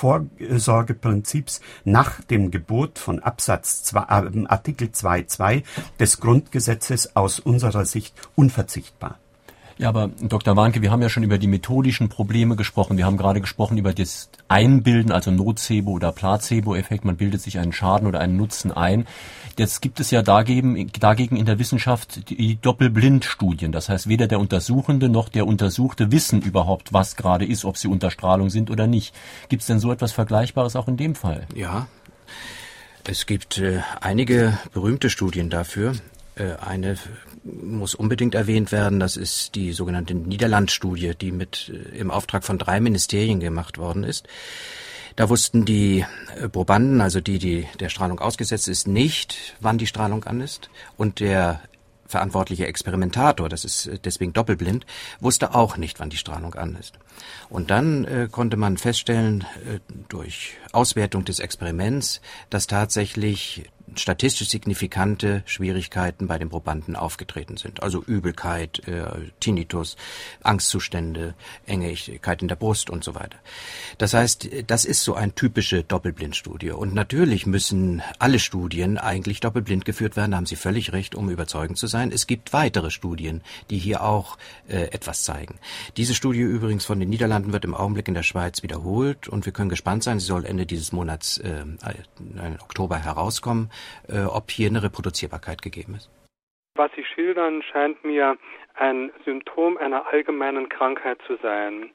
Vorsorgeprinzips 0.68 1.62
nach 1.84 2.20
dem 2.24 2.50
Gebot 2.50 2.98
von 2.98 3.20
Absatz 3.20 3.84
2, 3.84 4.00
äh, 4.00 4.46
Artikel 4.48 4.88
2.2 4.88 5.62
des 5.98 6.20
Grundgesetzes 6.20 7.16
aus 7.16 7.40
unserer 7.40 7.86
Sicht 7.86 8.14
unverzichtbar. 8.36 9.18
Ja, 9.78 9.90
aber 9.90 10.10
Dr. 10.20 10.56
Warnke, 10.56 10.82
wir 10.82 10.90
haben 10.90 11.02
ja 11.02 11.08
schon 11.08 11.22
über 11.22 11.38
die 11.38 11.46
methodischen 11.46 12.08
Probleme 12.08 12.56
gesprochen. 12.56 12.96
Wir 12.96 13.06
haben 13.06 13.16
gerade 13.16 13.40
gesprochen 13.40 13.78
über 13.78 13.92
das 13.92 14.28
Einbilden, 14.48 15.12
also 15.12 15.30
Nocebo- 15.30 15.92
oder 15.92 16.10
Placebo-Effekt. 16.10 17.04
Man 17.04 17.16
bildet 17.16 17.40
sich 17.40 17.60
einen 17.60 17.72
Schaden 17.72 18.08
oder 18.08 18.18
einen 18.18 18.36
Nutzen 18.36 18.72
ein. 18.72 19.06
Jetzt 19.56 19.80
gibt 19.80 20.00
es 20.00 20.10
ja 20.10 20.22
dagegen, 20.22 20.90
dagegen 20.98 21.36
in 21.36 21.46
der 21.46 21.60
Wissenschaft 21.60 22.28
die 22.28 22.56
Doppelblindstudien. 22.60 23.70
Das 23.70 23.88
heißt, 23.88 24.08
weder 24.08 24.26
der 24.26 24.40
Untersuchende 24.40 25.08
noch 25.08 25.28
der 25.28 25.46
Untersuchte 25.46 26.10
wissen 26.10 26.42
überhaupt, 26.42 26.92
was 26.92 27.14
gerade 27.14 27.44
ist, 27.44 27.64
ob 27.64 27.76
sie 27.76 27.86
unter 27.86 28.10
Strahlung 28.10 28.50
sind 28.50 28.72
oder 28.72 28.88
nicht. 28.88 29.14
Gibt 29.48 29.62
es 29.62 29.68
denn 29.68 29.78
so 29.78 29.92
etwas 29.92 30.10
Vergleichbares 30.10 30.74
auch 30.74 30.88
in 30.88 30.96
dem 30.96 31.14
Fall? 31.14 31.46
Ja, 31.54 31.86
es 33.04 33.26
gibt 33.26 33.58
äh, 33.58 33.80
einige 34.00 34.58
berühmte 34.72 35.08
Studien 35.08 35.50
dafür. 35.50 35.94
Äh, 36.38 36.56
eine 36.60 36.96
muss 37.44 37.94
unbedingt 37.94 38.34
erwähnt 38.34 38.72
werden. 38.72 39.00
Das 39.00 39.16
ist 39.16 39.54
die 39.54 39.72
sogenannte 39.72 40.14
Niederlandstudie, 40.14 41.14
die 41.14 41.32
mit 41.32 41.72
äh, 41.72 41.98
im 41.98 42.10
Auftrag 42.10 42.44
von 42.44 42.58
drei 42.58 42.80
Ministerien 42.80 43.40
gemacht 43.40 43.78
worden 43.78 44.04
ist. 44.04 44.26
Da 45.16 45.28
wussten 45.28 45.64
die 45.64 46.04
äh, 46.40 46.48
Probanden, 46.48 47.00
also 47.00 47.20
die, 47.20 47.38
die 47.38 47.66
der 47.80 47.88
Strahlung 47.88 48.20
ausgesetzt 48.20 48.68
ist, 48.68 48.86
nicht, 48.86 49.56
wann 49.60 49.78
die 49.78 49.86
Strahlung 49.86 50.24
an 50.24 50.40
ist. 50.40 50.70
Und 50.96 51.20
der 51.20 51.60
verantwortliche 52.06 52.66
Experimentator, 52.66 53.48
das 53.48 53.64
ist 53.64 53.90
deswegen 54.04 54.32
doppelblind, 54.32 54.86
wusste 55.20 55.54
auch 55.54 55.76
nicht, 55.76 56.00
wann 56.00 56.08
die 56.08 56.16
Strahlung 56.16 56.54
an 56.54 56.76
ist. 56.76 56.98
Und 57.50 57.70
dann 57.70 58.04
äh, 58.04 58.28
konnte 58.30 58.56
man 58.56 58.78
feststellen, 58.78 59.42
äh, 59.66 59.80
durch 60.08 60.56
Auswertung 60.72 61.24
des 61.24 61.38
Experiments, 61.38 62.20
dass 62.48 62.66
tatsächlich 62.66 63.70
statistisch 63.96 64.48
signifikante 64.48 65.42
Schwierigkeiten 65.46 66.26
bei 66.26 66.38
den 66.38 66.48
Probanden 66.48 66.96
aufgetreten 66.96 67.56
sind. 67.56 67.82
Also 67.82 68.02
Übelkeit, 68.02 68.86
äh, 68.86 69.04
Tinnitus, 69.40 69.96
Angstzustände, 70.42 71.34
Engigkeit 71.66 72.42
in 72.42 72.48
der 72.48 72.56
Brust 72.56 72.90
und 72.90 73.04
so 73.04 73.14
weiter. 73.14 73.38
Das 73.98 74.14
heißt, 74.14 74.48
das 74.66 74.84
ist 74.84 75.02
so 75.02 75.14
eine 75.14 75.34
typische 75.34 75.82
Doppelblindstudie. 75.82 76.70
Und 76.70 76.94
natürlich 76.94 77.46
müssen 77.46 78.02
alle 78.18 78.38
Studien 78.38 78.98
eigentlich 78.98 79.40
doppelblind 79.40 79.84
geführt 79.84 80.16
werden, 80.16 80.32
da 80.32 80.36
haben 80.36 80.46
Sie 80.46 80.56
völlig 80.56 80.92
recht, 80.92 81.14
um 81.14 81.30
überzeugend 81.30 81.78
zu 81.78 81.86
sein. 81.86 82.12
Es 82.12 82.26
gibt 82.26 82.52
weitere 82.52 82.90
Studien, 82.90 83.42
die 83.70 83.78
hier 83.78 84.02
auch 84.02 84.38
äh, 84.68 84.84
etwas 84.84 85.22
zeigen. 85.22 85.58
Diese 85.96 86.14
Studie 86.14 86.40
übrigens 86.40 86.84
von 86.84 87.00
den 87.00 87.08
Niederlanden 87.08 87.52
wird 87.52 87.64
im 87.64 87.74
Augenblick 87.74 88.08
in 88.08 88.14
der 88.14 88.22
Schweiz 88.22 88.62
wiederholt 88.62 89.28
und 89.28 89.46
wir 89.46 89.52
können 89.52 89.70
gespannt 89.70 90.02
sein. 90.02 90.18
Sie 90.20 90.26
soll 90.26 90.44
Ende 90.44 90.66
dieses 90.66 90.92
Monats, 90.92 91.38
äh 91.38 91.64
Oktober 92.60 92.98
herauskommen 92.98 93.70
äh, 94.08 94.24
ob 94.24 94.50
hier 94.50 94.68
eine 94.68 94.82
Reproduzierbarkeit 94.82 95.62
gegeben 95.62 95.94
ist. 95.94 96.10
Was 96.74 96.90
Sie 96.94 97.04
schildern, 97.04 97.62
scheint 97.62 98.04
mir 98.04 98.36
ein 98.74 99.10
Symptom 99.24 99.76
einer 99.76 100.06
allgemeinen 100.06 100.68
Krankheit 100.68 101.18
zu 101.26 101.36
sein. 101.42 101.90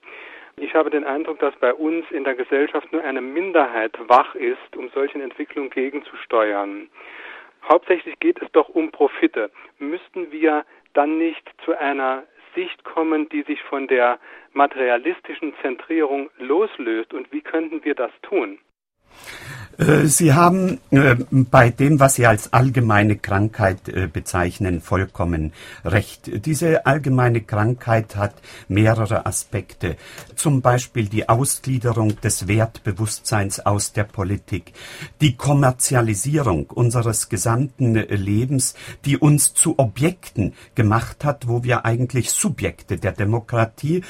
Ich 0.57 0.75
habe 0.75 0.89
den 0.89 1.03
Eindruck, 1.03 1.39
dass 1.39 1.55
bei 1.55 1.73
uns 1.73 2.05
in 2.11 2.23
der 2.23 2.35
Gesellschaft 2.35 2.91
nur 2.91 3.03
eine 3.03 3.21
Minderheit 3.21 3.97
wach 4.07 4.35
ist, 4.35 4.75
um 4.75 4.89
solchen 4.89 5.21
Entwicklungen 5.21 5.69
gegenzusteuern. 5.69 6.89
Hauptsächlich 7.67 8.19
geht 8.19 8.41
es 8.41 8.51
doch 8.51 8.69
um 8.69 8.91
Profite. 8.91 9.51
Müssten 9.79 10.31
wir 10.31 10.65
dann 10.93 11.17
nicht 11.17 11.49
zu 11.63 11.77
einer 11.77 12.23
Sicht 12.55 12.83
kommen, 12.83 13.29
die 13.29 13.43
sich 13.43 13.61
von 13.63 13.87
der 13.87 14.19
materialistischen 14.51 15.53
Zentrierung 15.61 16.29
loslöst? 16.37 17.13
Und 17.13 17.31
wie 17.31 17.41
könnten 17.41 17.83
wir 17.83 17.95
das 17.95 18.11
tun? 18.21 18.59
Äh, 19.77 20.05
Sie 20.05 20.33
haben 20.33 20.79
äh, 20.91 21.15
bei 21.31 21.69
dem, 21.69 21.99
was 21.99 22.15
Sie 22.15 22.27
als 22.27 22.53
allgemeine 22.53 23.15
Krankheit 23.17 23.89
äh, 23.89 24.07
bezeichnen, 24.07 24.81
vollkommen 24.81 25.53
recht. 25.83 26.45
Diese 26.45 26.85
allgemeine 26.85 27.41
Krankheit 27.41 28.15
hat 28.15 28.35
mehrere 28.67 29.25
Aspekte. 29.25 29.97
Zum 30.35 30.61
Beispiel 30.61 31.07
die 31.07 31.29
Ausgliederung 31.29 32.19
des 32.21 32.47
Wertbewusstseins 32.47 33.59
aus 33.61 33.93
der 33.93 34.03
Politik, 34.03 34.73
die 35.21 35.35
Kommerzialisierung 35.35 36.67
unseres 36.67 37.29
gesamten 37.29 37.95
Lebens, 37.95 38.75
die 39.05 39.17
uns 39.17 39.53
zu 39.53 39.79
Objekten 39.79 40.53
gemacht 40.75 41.23
hat, 41.23 41.47
wo 41.47 41.63
wir 41.63 41.85
eigentlich 41.85 42.31
Subjekte 42.31 42.97
der 42.97 43.11
Demokratie 43.11 44.03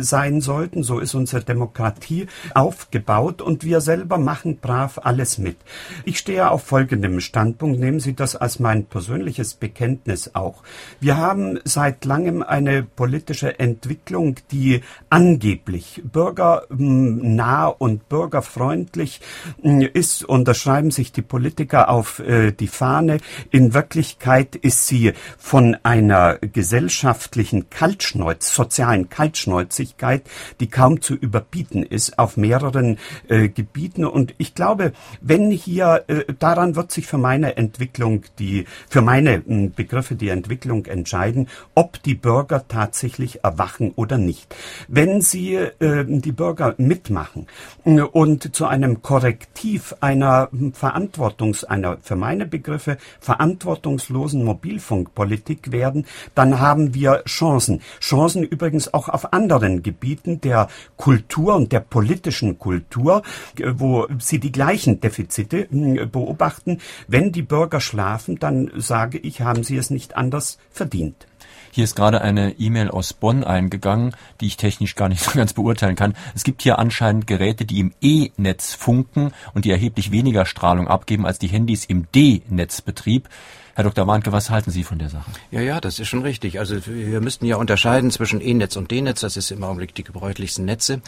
sein 0.00 0.40
sollten. 0.40 0.82
So 0.82 0.98
ist 0.98 1.14
unsere 1.14 1.42
Demokratie 1.42 2.26
aufgebaut 2.54 3.42
und 3.42 3.64
wir 3.64 3.80
selber 3.80 4.18
machen 4.18 4.58
brav 4.58 4.99
alles 5.04 5.38
mit. 5.38 5.56
Ich 6.04 6.18
stehe 6.18 6.50
auf 6.50 6.64
folgendem 6.64 7.20
Standpunkt, 7.20 7.80
nehmen 7.80 8.00
Sie 8.00 8.14
das 8.14 8.36
als 8.36 8.58
mein 8.58 8.84
persönliches 8.84 9.54
Bekenntnis 9.54 10.34
auch. 10.34 10.62
Wir 11.00 11.16
haben 11.16 11.58
seit 11.64 12.04
langem 12.04 12.42
eine 12.42 12.82
politische 12.82 13.58
Entwicklung, 13.58 14.36
die 14.50 14.82
angeblich 15.08 16.02
bürgernah 16.04 17.66
und 17.66 18.08
bürgerfreundlich 18.08 19.20
hm, 19.62 19.80
ist, 19.80 20.24
unterschreiben 20.24 20.90
sich 20.90 21.12
die 21.12 21.22
Politiker 21.22 21.88
auf 21.88 22.18
äh, 22.20 22.52
die 22.52 22.68
Fahne. 22.68 23.18
In 23.50 23.74
Wirklichkeit 23.74 24.56
ist 24.56 24.86
sie 24.86 25.12
von 25.38 25.76
einer 25.82 26.38
gesellschaftlichen 26.38 27.70
Kaltschneuz, 27.70 28.54
sozialen 28.54 29.08
Kaltschnäuzigkeit, 29.08 30.22
die 30.60 30.68
kaum 30.68 31.00
zu 31.00 31.14
überbieten 31.14 31.82
ist, 31.82 32.18
auf 32.18 32.36
mehreren 32.36 32.98
äh, 33.28 33.48
Gebieten. 33.48 34.04
Und 34.04 34.34
ich 34.38 34.54
glaube, 34.54 34.89
wenn 35.20 35.50
hier, 35.50 36.04
äh, 36.08 36.24
daran 36.38 36.76
wird 36.76 36.92
sich 36.92 37.06
für 37.06 37.18
meine 37.18 37.56
Entwicklung 37.56 38.22
die, 38.38 38.66
für 38.88 39.02
meine 39.02 39.36
äh, 39.36 39.70
Begriffe 39.74 40.14
die 40.14 40.28
Entwicklung 40.28 40.86
entscheiden, 40.86 41.48
ob 41.74 42.02
die 42.02 42.14
Bürger 42.14 42.66
tatsächlich 42.68 43.44
erwachen 43.44 43.92
oder 43.96 44.18
nicht. 44.18 44.54
Wenn 44.88 45.20
sie 45.20 45.54
äh, 45.54 46.04
die 46.06 46.32
Bürger 46.32 46.74
mitmachen 46.78 47.46
äh, 47.84 48.00
und 48.00 48.54
zu 48.54 48.66
einem 48.66 49.02
Korrektiv 49.02 49.94
einer 50.00 50.48
Verantwortungs, 50.72 51.64
einer 51.64 51.98
für 52.02 52.16
meine 52.16 52.46
Begriffe 52.46 52.96
verantwortungslosen 53.20 54.44
Mobilfunkpolitik 54.44 55.72
werden, 55.72 56.06
dann 56.34 56.60
haben 56.60 56.94
wir 56.94 57.22
Chancen. 57.26 57.80
Chancen 58.00 58.42
übrigens 58.42 58.92
auch 58.92 59.08
auf 59.08 59.32
anderen 59.32 59.82
Gebieten 59.82 60.40
der 60.40 60.68
Kultur 60.96 61.54
und 61.54 61.72
der 61.72 61.80
politischen 61.80 62.58
Kultur, 62.58 63.22
äh, 63.58 63.72
wo 63.76 64.06
sie 64.18 64.38
die 64.38 64.52
gleichen 64.52 64.79
Defizite 64.86 65.68
hm, 65.70 66.10
beobachten. 66.10 66.78
Wenn 67.08 67.32
die 67.32 67.42
Bürger 67.42 67.80
schlafen, 67.80 68.38
dann 68.38 68.70
sage 68.76 69.18
ich, 69.18 69.40
haben 69.40 69.64
sie 69.64 69.76
es 69.76 69.90
nicht 69.90 70.16
anders 70.16 70.58
verdient. 70.70 71.26
Hier 71.72 71.84
ist 71.84 71.94
gerade 71.94 72.20
eine 72.20 72.58
E-Mail 72.58 72.90
aus 72.90 73.12
Bonn 73.12 73.44
eingegangen, 73.44 74.16
die 74.40 74.46
ich 74.46 74.56
technisch 74.56 74.96
gar 74.96 75.08
nicht 75.08 75.22
so 75.24 75.32
ganz 75.32 75.52
beurteilen 75.52 75.96
kann. 75.96 76.14
Es 76.34 76.44
gibt 76.44 76.62
hier 76.62 76.78
anscheinend 76.78 77.26
Geräte, 77.26 77.64
die 77.64 77.80
im 77.80 77.92
E-Netz 78.00 78.74
funken 78.74 79.32
und 79.54 79.64
die 79.64 79.70
erheblich 79.70 80.10
weniger 80.10 80.46
Strahlung 80.46 80.88
abgeben 80.88 81.26
als 81.26 81.38
die 81.38 81.48
Handys 81.48 81.84
im 81.84 82.10
D-Netzbetrieb. 82.12 83.28
Herr 83.74 83.84
Dr. 83.84 84.06
Warnke, 84.06 84.32
was 84.32 84.50
halten 84.50 84.70
Sie 84.70 84.82
von 84.82 84.98
der 84.98 85.10
Sache? 85.10 85.30
Ja, 85.50 85.60
ja, 85.60 85.80
das 85.80 86.00
ist 86.00 86.08
schon 86.08 86.22
richtig. 86.22 86.58
Also 86.58 86.84
wir 86.86 87.20
müssten 87.20 87.46
ja 87.46 87.56
unterscheiden 87.56 88.10
zwischen 88.10 88.40
E-Netz 88.40 88.76
und 88.76 88.90
D-Netz. 88.90 89.20
Das 89.20 89.36
ist 89.36 89.50
im 89.52 89.62
Augenblick 89.62 89.94
die 89.94 90.04
gebräuchlichsten 90.04 90.64
Netze. 90.64 91.00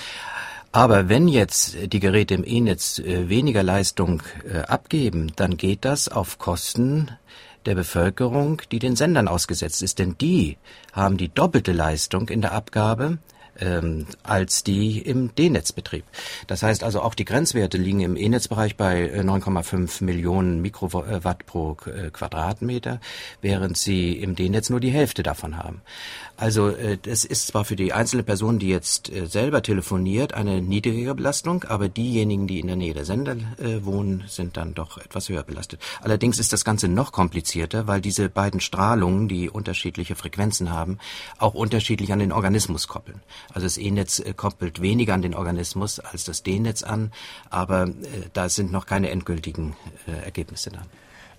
Aber 0.72 1.10
wenn 1.10 1.28
jetzt 1.28 1.76
die 1.92 2.00
Geräte 2.00 2.32
im 2.32 2.44
E-Netz 2.46 2.98
äh, 2.98 3.28
weniger 3.28 3.62
Leistung 3.62 4.22
äh, 4.50 4.60
abgeben, 4.60 5.30
dann 5.36 5.58
geht 5.58 5.84
das 5.84 6.08
auf 6.08 6.38
Kosten 6.38 7.10
der 7.66 7.74
Bevölkerung, 7.74 8.62
die 8.72 8.78
den 8.78 8.96
Sendern 8.96 9.28
ausgesetzt 9.28 9.82
ist. 9.82 9.98
Denn 9.98 10.16
die 10.18 10.56
haben 10.92 11.18
die 11.18 11.28
doppelte 11.28 11.72
Leistung 11.72 12.30
in 12.30 12.40
der 12.40 12.52
Abgabe 12.52 13.18
ähm, 13.60 14.06
als 14.22 14.64
die 14.64 14.98
im 14.98 15.34
D-Netzbetrieb. 15.34 16.04
Das 16.46 16.62
heißt 16.62 16.82
also 16.82 17.02
auch 17.02 17.14
die 17.14 17.26
Grenzwerte 17.26 17.76
liegen 17.76 18.00
im 18.00 18.16
E-Netzbereich 18.16 18.76
bei 18.76 19.12
9,5 19.20 20.02
Millionen 20.02 20.62
Mikrowatt 20.62 21.44
pro 21.44 21.74
Quadratmeter, 21.74 23.00
während 23.42 23.76
sie 23.76 24.12
im 24.14 24.34
D-Netz 24.34 24.70
nur 24.70 24.80
die 24.80 24.90
Hälfte 24.90 25.22
davon 25.22 25.58
haben. 25.58 25.82
Also 26.42 26.70
äh, 26.70 26.98
das 27.00 27.24
ist 27.24 27.46
zwar 27.46 27.64
für 27.64 27.76
die 27.76 27.92
einzelne 27.92 28.24
Person, 28.24 28.58
die 28.58 28.66
jetzt 28.66 29.08
äh, 29.12 29.26
selber 29.28 29.62
telefoniert, 29.62 30.34
eine 30.34 30.60
niedrigere 30.60 31.14
Belastung, 31.14 31.62
aber 31.62 31.88
diejenigen, 31.88 32.48
die 32.48 32.58
in 32.58 32.66
der 32.66 32.74
Nähe 32.74 32.94
der 32.94 33.04
Sender 33.04 33.36
äh, 33.58 33.84
wohnen, 33.84 34.24
sind 34.26 34.56
dann 34.56 34.74
doch 34.74 34.98
etwas 34.98 35.28
höher 35.28 35.44
belastet. 35.44 35.78
Allerdings 36.00 36.40
ist 36.40 36.52
das 36.52 36.64
Ganze 36.64 36.88
noch 36.88 37.12
komplizierter, 37.12 37.86
weil 37.86 38.00
diese 38.00 38.28
beiden 38.28 38.58
Strahlungen, 38.58 39.28
die 39.28 39.50
unterschiedliche 39.50 40.16
Frequenzen 40.16 40.72
haben, 40.72 40.98
auch 41.38 41.54
unterschiedlich 41.54 42.12
an 42.12 42.18
den 42.18 42.32
Organismus 42.32 42.88
koppeln. 42.88 43.20
Also 43.50 43.66
das 43.66 43.78
E-Netz 43.78 44.18
äh, 44.18 44.34
koppelt 44.34 44.82
weniger 44.82 45.14
an 45.14 45.22
den 45.22 45.36
Organismus 45.36 46.00
als 46.00 46.24
das 46.24 46.42
D-Netz 46.42 46.82
an, 46.82 47.12
aber 47.50 47.84
äh, 47.84 47.92
da 48.32 48.48
sind 48.48 48.72
noch 48.72 48.86
keine 48.86 49.10
endgültigen 49.10 49.76
äh, 50.08 50.24
Ergebnisse 50.24 50.70
da. 50.70 50.82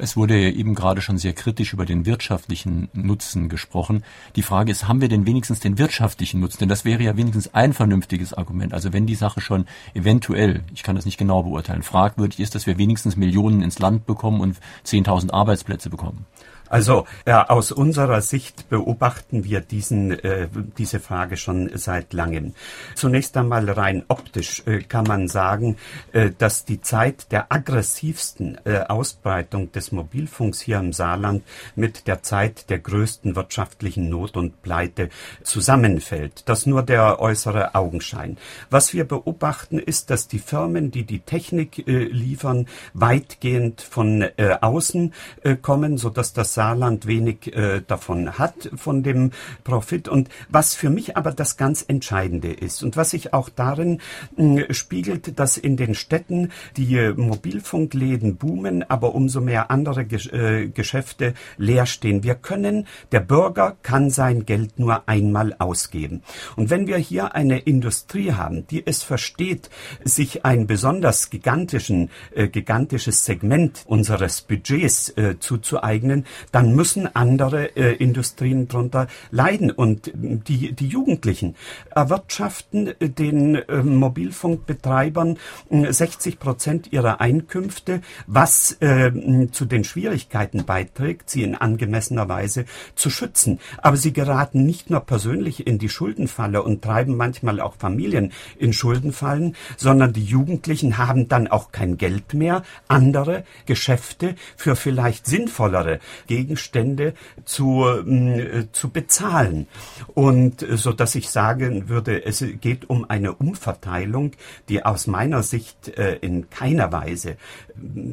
Es 0.04 0.18
wurde 0.18 0.38
ja 0.38 0.50
eben 0.50 0.76
gerade 0.76 1.00
schon 1.00 1.18
sehr 1.18 1.32
kritisch 1.32 1.72
über 1.72 1.86
den 1.86 2.06
wirtschaftlichen 2.06 2.90
Nutzen 2.92 3.48
gesprochen. 3.48 4.04
Die 4.36 4.42
Frage 4.42 4.70
ist, 4.70 4.86
haben 4.86 5.00
wir 5.00 5.08
denn 5.08 5.26
wenigstens 5.26 5.62
den 5.62 5.78
wirtschaftlichen 5.78 6.42
Nutzen? 6.42 6.60
Denn 6.60 6.68
das 6.68 6.84
wäre 6.84 7.02
ja 7.02 7.16
wenigstens 7.16 7.54
ein 7.54 7.72
vernünftiges 7.72 8.34
Argument. 8.34 8.74
Also 8.74 8.92
wenn 8.92 9.06
die 9.08 9.16
Sache 9.16 9.40
schon 9.40 9.66
eventuell, 9.94 10.66
ich 10.74 10.84
kann 10.84 10.98
das 10.98 11.06
nicht 11.06 11.18
genau 11.18 11.44
beurteilen, 11.44 11.84
fragwürdig 11.84 12.42
ist, 12.42 12.54
dass 12.54 12.68
wir 12.68 12.78
wenigstens 12.78 13.16
Millionen 13.16 13.62
ins 13.62 13.80
Land 13.80 14.06
bekommen 14.06 14.42
und 14.42 14.58
10.000 14.86 15.32
Arbeitsplätze 15.32 15.90
bekommen. 15.90 16.26
Also 16.74 17.06
äh, 17.26 17.34
aus 17.34 17.72
unserer 17.72 18.22
Sicht 18.22 18.68
beobachten 18.68 19.44
wir 19.44 19.62
diesen, 19.62 20.10
äh, 20.10 20.48
diese 20.80 21.00
Frage 21.00 21.38
schon 21.38 21.70
seit 21.76 22.14
langem. 22.14 22.56
Zunächst 22.96 23.38
einmal 23.38 23.70
rein 23.70 24.06
optisch 24.08 24.64
äh, 24.66 24.80
kann 24.82 25.06
man 25.06 25.28
sagen, 25.28 25.78
äh, 26.14 26.32
dass 26.36 26.66
die 26.66 26.82
Zeit 26.82 27.32
der 27.32 27.52
aggressivsten 27.54 28.58
äh, 28.66 28.80
Ausbreitung 28.88 29.72
des 29.72 29.92
Mobilfunks 29.92 30.62
hier 30.62 30.80
im 30.80 30.94
Saarland 30.94 31.44
mit 31.76 32.08
der 32.08 32.24
Zeit 32.24 32.72
der 32.72 32.80
größten 32.80 33.36
wirtschaftlichen 33.36 34.10
Not 34.10 34.36
und 34.36 34.64
Pleite 34.64 35.10
zusammenfällt. 35.44 36.50
Das 36.50 36.66
nur 36.66 36.82
der 36.82 37.20
äußere 37.20 37.76
Augenschein. 37.76 38.40
Was 38.72 38.96
wir 38.96 39.08
beobachten 39.08 39.78
ist, 39.78 40.10
dass 40.10 40.28
die 40.28 40.40
Firmen, 40.40 40.90
die 40.90 41.04
die 41.04 41.20
Technik 41.20 41.88
äh, 41.88 42.06
liefern, 42.06 42.66
weitgehend 42.96 43.82
von 43.82 44.24
außen 44.62 45.14
kommen, 45.62 45.98
sodass 45.98 46.34
das 46.34 46.54
Saarland 46.64 47.08
wenig 47.08 47.54
äh, 47.54 47.82
davon 47.86 48.38
hat, 48.38 48.70
von 48.76 49.04
dem 49.04 49.32
Profit. 49.66 50.08
Und 50.08 50.30
was 50.48 50.76
für 50.76 50.90
mich 50.90 51.18
aber 51.18 51.32
das 51.32 51.58
ganz 51.58 51.84
Entscheidende 51.86 52.54
ist 52.54 52.84
und 52.84 52.96
was 52.96 53.10
sich 53.10 53.34
auch 53.34 53.50
darin 53.50 54.00
äh, 54.38 54.74
spiegelt, 54.74 55.38
dass 55.40 55.58
in 55.58 55.76
den 55.76 55.94
Städten 55.94 56.52
die 56.78 56.96
äh, 56.96 57.14
Mobilfunkläden 57.14 58.38
boomen, 58.38 58.90
aber 58.90 59.14
umso 59.14 59.42
mehr 59.42 59.72
andere 59.72 60.06
Gesch 60.06 60.32
äh, 60.32 60.70
Geschäfte 60.70 61.34
leer 61.58 61.86
stehen. 61.86 62.24
Wir 62.24 62.36
können, 62.36 62.88
der 63.12 63.20
Bürger 63.20 63.76
kann 63.84 64.10
sein 64.10 64.46
Geld 64.46 64.80
nur 64.80 65.10
einmal 65.10 65.56
ausgeben. 65.60 66.22
Und 66.56 66.70
wenn 66.70 66.88
wir 66.88 66.98
hier 66.98 67.36
eine 67.36 67.60
Industrie 67.60 68.32
haben, 68.32 68.66
die 68.68 68.88
es 68.88 69.04
versteht, 69.04 69.70
sich 70.06 70.46
ein 70.46 70.66
besonders 70.66 71.30
gigantischen, 71.30 72.10
äh, 72.34 72.48
gigantisches 72.48 73.26
Segment 73.26 73.84
unseres 73.86 74.42
Budgets 74.42 75.10
äh, 75.18 75.40
zuzueignen, 75.40 76.26
dann 76.54 76.76
müssen 76.76 77.14
andere 77.14 77.76
äh, 77.76 77.96
Industrien 77.96 78.68
darunter 78.68 79.08
leiden. 79.32 79.72
Und 79.72 80.12
die, 80.14 80.72
die 80.72 80.88
Jugendlichen 80.88 81.56
erwirtschaften 81.90 82.94
den 83.02 83.56
äh, 83.56 83.82
Mobilfunkbetreibern 83.84 85.38
60 85.70 86.40
Prozent 86.40 86.94
ihrer 86.94 87.20
Einkünfte, 87.20 88.02
was 88.28 88.78
äh, 88.82 89.12
zu 89.52 89.66
den 89.66 89.84
Schwierigkeiten 89.84 90.64
beiträgt, 90.66 91.32
sie 91.32 91.42
in 91.42 91.56
angemessener 91.56 92.30
Weise 92.30 92.66
zu 92.94 93.10
schützen. 93.10 93.60
Aber 93.80 93.98
sie 93.98 94.14
geraten 94.14 94.64
nicht 94.64 94.92
nur 94.92 95.02
persönlich 95.02 95.66
in 95.66 95.80
die 95.80 95.90
Schuldenfalle 95.90 96.62
und 96.62 96.84
treiben 96.84 97.18
manchmal 97.18 97.60
auch 97.62 97.76
Familien 97.76 98.32
in 98.60 98.74
Schuldenfallen, 98.74 99.56
sondern 99.76 100.14
die 100.14 100.24
Jugendlichen 100.24 101.00
haben 101.00 101.28
dann 101.28 101.48
auch 101.48 101.72
kein 101.72 101.98
Geld 101.98 102.36
mehr, 102.36 102.62
andere 102.88 103.44
Geschäfte 103.66 104.36
für 104.56 104.76
vielleicht 104.76 105.26
sinnvollere 105.26 106.00
Gegenstände 106.44 107.14
zu, 107.46 107.86
äh, 107.86 108.68
zu 108.74 108.90
bezahlen. 108.90 109.68
Und 110.14 110.62
äh, 110.62 110.76
so 110.76 110.92
dass 110.92 111.16
ich 111.16 111.30
sagen 111.30 111.88
würde, 111.88 112.26
es 112.26 112.44
geht 112.60 112.90
um 112.90 113.10
eine 113.10 113.34
Umverteilung, 113.34 114.34
die 114.68 114.84
aus 114.84 115.08
meiner 115.08 115.42
Sicht 115.42 115.88
äh, 115.98 116.16
in 116.18 116.50
keiner 116.50 116.92
Weise 116.92 117.38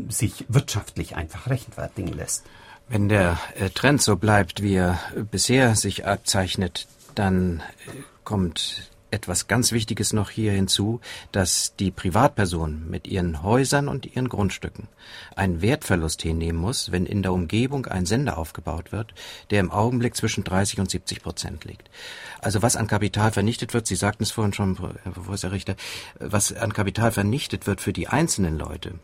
sich 0.08 0.44
wirtschaftlich 0.48 1.16
einfach 1.16 1.48
rechtfertigen 1.48 2.12
lässt. 2.12 2.44
Wenn 2.88 3.08
der 3.08 3.38
Trend 3.74 4.02
so 4.02 4.16
bleibt, 4.16 4.62
wie 4.62 4.74
er 4.74 4.98
bisher 5.30 5.76
sich 5.76 6.06
abzeichnet, 6.06 6.88
dann 7.14 7.62
kommt 8.24 8.89
etwas 9.10 9.46
ganz 9.46 9.72
Wichtiges 9.72 10.12
noch 10.12 10.30
hier 10.30 10.52
hinzu, 10.52 11.00
dass 11.32 11.74
die 11.76 11.90
Privatperson 11.90 12.88
mit 12.88 13.06
ihren 13.06 13.42
Häusern 13.42 13.88
und 13.88 14.06
ihren 14.06 14.28
Grundstücken 14.28 14.88
einen 15.36 15.62
Wertverlust 15.62 16.22
hinnehmen 16.22 16.58
muss, 16.58 16.92
wenn 16.92 17.06
in 17.06 17.22
der 17.22 17.32
Umgebung 17.32 17.86
ein 17.86 18.06
Sender 18.06 18.38
aufgebaut 18.38 18.92
wird, 18.92 19.14
der 19.50 19.60
im 19.60 19.70
Augenblick 19.70 20.16
zwischen 20.16 20.44
30 20.44 20.80
und 20.80 20.90
70 20.90 21.22
Prozent 21.22 21.64
liegt. 21.64 21.90
Also 22.40 22.62
was 22.62 22.76
an 22.76 22.86
Kapital 22.86 23.32
vernichtet 23.32 23.74
wird, 23.74 23.86
Sie 23.86 23.96
sagten 23.96 24.22
es 24.22 24.30
vorhin 24.30 24.52
schon, 24.52 24.76
Herr 25.02 25.12
Professor 25.12 25.52
Richter, 25.52 25.76
was 26.18 26.52
an 26.52 26.72
Kapital 26.72 27.12
vernichtet 27.12 27.66
wird 27.66 27.80
für 27.80 27.92
die 27.92 28.08
einzelnen 28.08 28.58
Leute, 28.58 28.94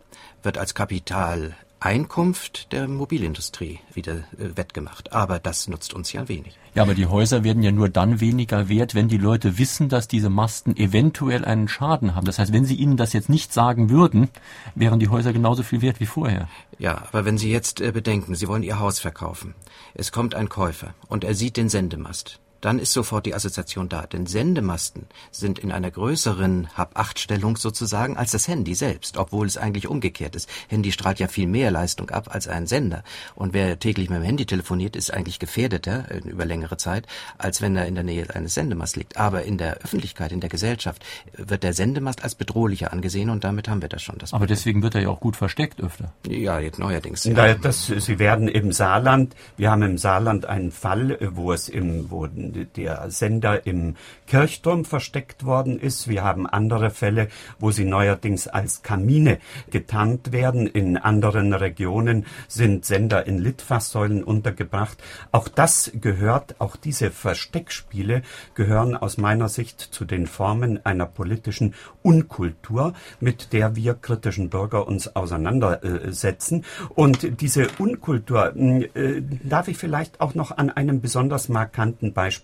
wird 0.42 0.58
als 0.58 0.74
Kapital 0.74 1.54
Einkunft 1.86 2.72
der 2.72 2.88
Mobilindustrie 2.88 3.78
wieder 3.94 4.14
äh, 4.14 4.56
wettgemacht. 4.56 5.12
Aber 5.12 5.38
das 5.38 5.68
nutzt 5.68 5.94
uns 5.94 6.12
ja 6.12 6.28
wenig. 6.28 6.58
Ja, 6.74 6.82
aber 6.82 6.94
die 6.94 7.06
Häuser 7.06 7.44
werden 7.44 7.62
ja 7.62 7.70
nur 7.70 7.88
dann 7.88 8.18
weniger 8.18 8.68
wert, 8.68 8.96
wenn 8.96 9.06
die 9.06 9.18
Leute 9.18 9.56
wissen, 9.56 9.88
dass 9.88 10.08
diese 10.08 10.28
Masten 10.28 10.76
eventuell 10.76 11.44
einen 11.44 11.68
Schaden 11.68 12.16
haben. 12.16 12.26
Das 12.26 12.40
heißt, 12.40 12.52
wenn 12.52 12.64
sie 12.64 12.74
ihnen 12.74 12.96
das 12.96 13.12
jetzt 13.12 13.28
nicht 13.28 13.52
sagen 13.52 13.88
würden, 13.88 14.30
wären 14.74 14.98
die 14.98 15.08
Häuser 15.08 15.32
genauso 15.32 15.62
viel 15.62 15.80
wert 15.80 16.00
wie 16.00 16.06
vorher. 16.06 16.48
Ja, 16.76 17.04
aber 17.06 17.24
wenn 17.24 17.38
Sie 17.38 17.52
jetzt 17.52 17.80
äh, 17.80 17.92
bedenken, 17.92 18.34
Sie 18.34 18.48
wollen 18.48 18.64
Ihr 18.64 18.80
Haus 18.80 18.98
verkaufen. 18.98 19.54
Es 19.94 20.10
kommt 20.10 20.34
ein 20.34 20.48
Käufer 20.48 20.92
und 21.06 21.22
er 21.22 21.36
sieht 21.36 21.56
den 21.56 21.68
Sendemast 21.68 22.40
dann 22.66 22.80
ist 22.80 22.92
sofort 22.92 23.26
die 23.26 23.34
Assoziation 23.34 23.88
da. 23.88 24.08
Denn 24.08 24.26
Sendemasten 24.26 25.06
sind 25.30 25.60
in 25.60 25.70
einer 25.70 25.88
größeren 25.88 26.76
Hab-Acht-Stellung 26.76 27.56
sozusagen 27.56 28.16
als 28.16 28.32
das 28.32 28.48
Handy 28.48 28.74
selbst, 28.74 29.18
obwohl 29.18 29.46
es 29.46 29.56
eigentlich 29.56 29.86
umgekehrt 29.86 30.34
ist. 30.34 30.50
Handy 30.66 30.90
strahlt 30.90 31.20
ja 31.20 31.28
viel 31.28 31.46
mehr 31.46 31.70
Leistung 31.70 32.10
ab 32.10 32.34
als 32.34 32.48
ein 32.48 32.66
Sender. 32.66 33.04
Und 33.36 33.54
wer 33.54 33.78
täglich 33.78 34.10
mit 34.10 34.18
dem 34.18 34.24
Handy 34.24 34.46
telefoniert, 34.46 34.96
ist 34.96 35.14
eigentlich 35.14 35.38
gefährdeter 35.38 36.10
äh, 36.10 36.18
über 36.28 36.44
längere 36.44 36.76
Zeit, 36.76 37.06
als 37.38 37.62
wenn 37.62 37.76
er 37.76 37.86
in 37.86 37.94
der 37.94 38.02
Nähe 38.02 38.34
eines 38.34 38.54
Sendemasts 38.54 38.96
liegt. 38.96 39.16
Aber 39.16 39.44
in 39.44 39.58
der 39.58 39.76
Öffentlichkeit, 39.84 40.32
in 40.32 40.40
der 40.40 40.50
Gesellschaft 40.50 41.04
wird 41.36 41.62
der 41.62 41.72
Sendemast 41.72 42.24
als 42.24 42.34
bedrohlicher 42.34 42.92
angesehen 42.92 43.30
und 43.30 43.44
damit 43.44 43.68
haben 43.68 43.80
wir 43.80 43.88
das 43.88 44.02
schon. 44.02 44.18
Das 44.18 44.34
Aber 44.34 44.48
deswegen 44.48 44.82
wird 44.82 44.96
er 44.96 45.02
ja 45.02 45.08
auch 45.10 45.20
gut 45.20 45.36
versteckt 45.36 45.80
öfter. 45.80 46.12
Ja, 46.26 46.58
jetzt 46.58 46.80
neuerdings. 46.80 47.22
Ja. 47.22 47.54
Das, 47.54 47.86
Sie 47.86 48.18
werden 48.18 48.48
im 48.48 48.72
Saarland, 48.72 49.36
wir 49.56 49.70
haben 49.70 49.82
im 49.82 49.98
Saarland 49.98 50.46
einen 50.46 50.72
Fall, 50.72 51.16
wo 51.30 51.52
es 51.52 51.68
im, 51.68 52.10
wo 52.10 52.26
der 52.64 53.10
Sender 53.10 53.66
im 53.66 53.96
Kirchturm 54.26 54.84
versteckt 54.84 55.44
worden 55.44 55.78
ist. 55.78 56.08
Wir 56.08 56.24
haben 56.24 56.46
andere 56.46 56.90
Fälle, 56.90 57.28
wo 57.58 57.70
sie 57.70 57.84
neuerdings 57.84 58.48
als 58.48 58.82
Kamine 58.82 59.38
getarnt 59.70 60.32
werden. 60.32 60.66
In 60.66 60.96
anderen 60.96 61.52
Regionen 61.52 62.24
sind 62.48 62.84
Sender 62.84 63.26
in 63.26 63.38
Litfaßsäulen 63.38 64.24
untergebracht. 64.24 64.96
Auch 65.32 65.48
das 65.48 65.92
gehört, 66.00 66.56
auch 66.60 66.76
diese 66.76 67.10
Versteckspiele 67.10 68.22
gehören 68.54 68.96
aus 68.96 69.18
meiner 69.18 69.48
Sicht 69.48 69.80
zu 69.80 70.04
den 70.04 70.26
Formen 70.26 70.84
einer 70.86 71.06
politischen 71.06 71.74
Unkultur, 72.02 72.94
mit 73.20 73.52
der 73.52 73.76
wir 73.76 73.94
kritischen 73.94 74.50
Bürger 74.50 74.86
uns 74.86 75.14
auseinandersetzen. 75.14 76.64
Und 76.94 77.40
diese 77.40 77.68
Unkultur 77.78 78.54
äh, 78.56 79.22
darf 79.42 79.68
ich 79.68 79.76
vielleicht 79.76 80.20
auch 80.20 80.34
noch 80.34 80.56
an 80.56 80.70
einem 80.70 81.00
besonders 81.00 81.48
markanten 81.48 82.12
Beispiel 82.12 82.35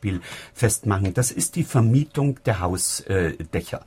festmachen. 0.54 1.14
Das 1.14 1.30
ist 1.30 1.56
die 1.56 1.64
Vermietung 1.64 2.38
der 2.44 2.60
Hausdächer. 2.60 3.84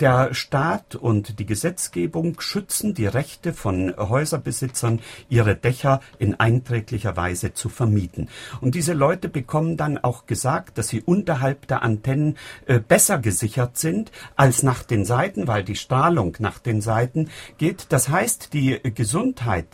Der 0.00 0.34
Staat 0.34 0.94
und 0.94 1.38
die 1.38 1.46
Gesetzgebung 1.46 2.40
schützen 2.40 2.94
die 2.94 3.06
Rechte 3.06 3.52
von 3.52 3.94
Häuserbesitzern, 3.96 5.00
ihre 5.28 5.56
Dächer 5.56 6.00
in 6.18 6.38
einträglicher 6.38 7.16
Weise 7.16 7.54
zu 7.54 7.68
vermieten. 7.68 8.28
Und 8.60 8.74
diese 8.74 8.92
Leute 8.92 9.28
bekommen 9.28 9.76
dann 9.76 9.98
auch 9.98 10.26
gesagt, 10.26 10.78
dass 10.78 10.88
sie 10.88 11.02
unterhalb 11.02 11.66
der 11.66 11.82
Antennen 11.82 12.36
äh, 12.66 12.78
besser 12.78 13.18
gesichert 13.18 13.78
sind 13.78 14.12
als 14.36 14.62
nach 14.62 14.82
den 14.82 15.04
Seiten, 15.04 15.48
weil 15.48 15.64
die 15.64 15.76
Strahlung 15.76 16.36
nach 16.38 16.58
den 16.58 16.80
Seiten 16.80 17.28
geht. 17.58 17.86
Das 17.90 18.08
heißt, 18.08 18.52
die 18.52 18.80
Gesundheit, 18.94 19.66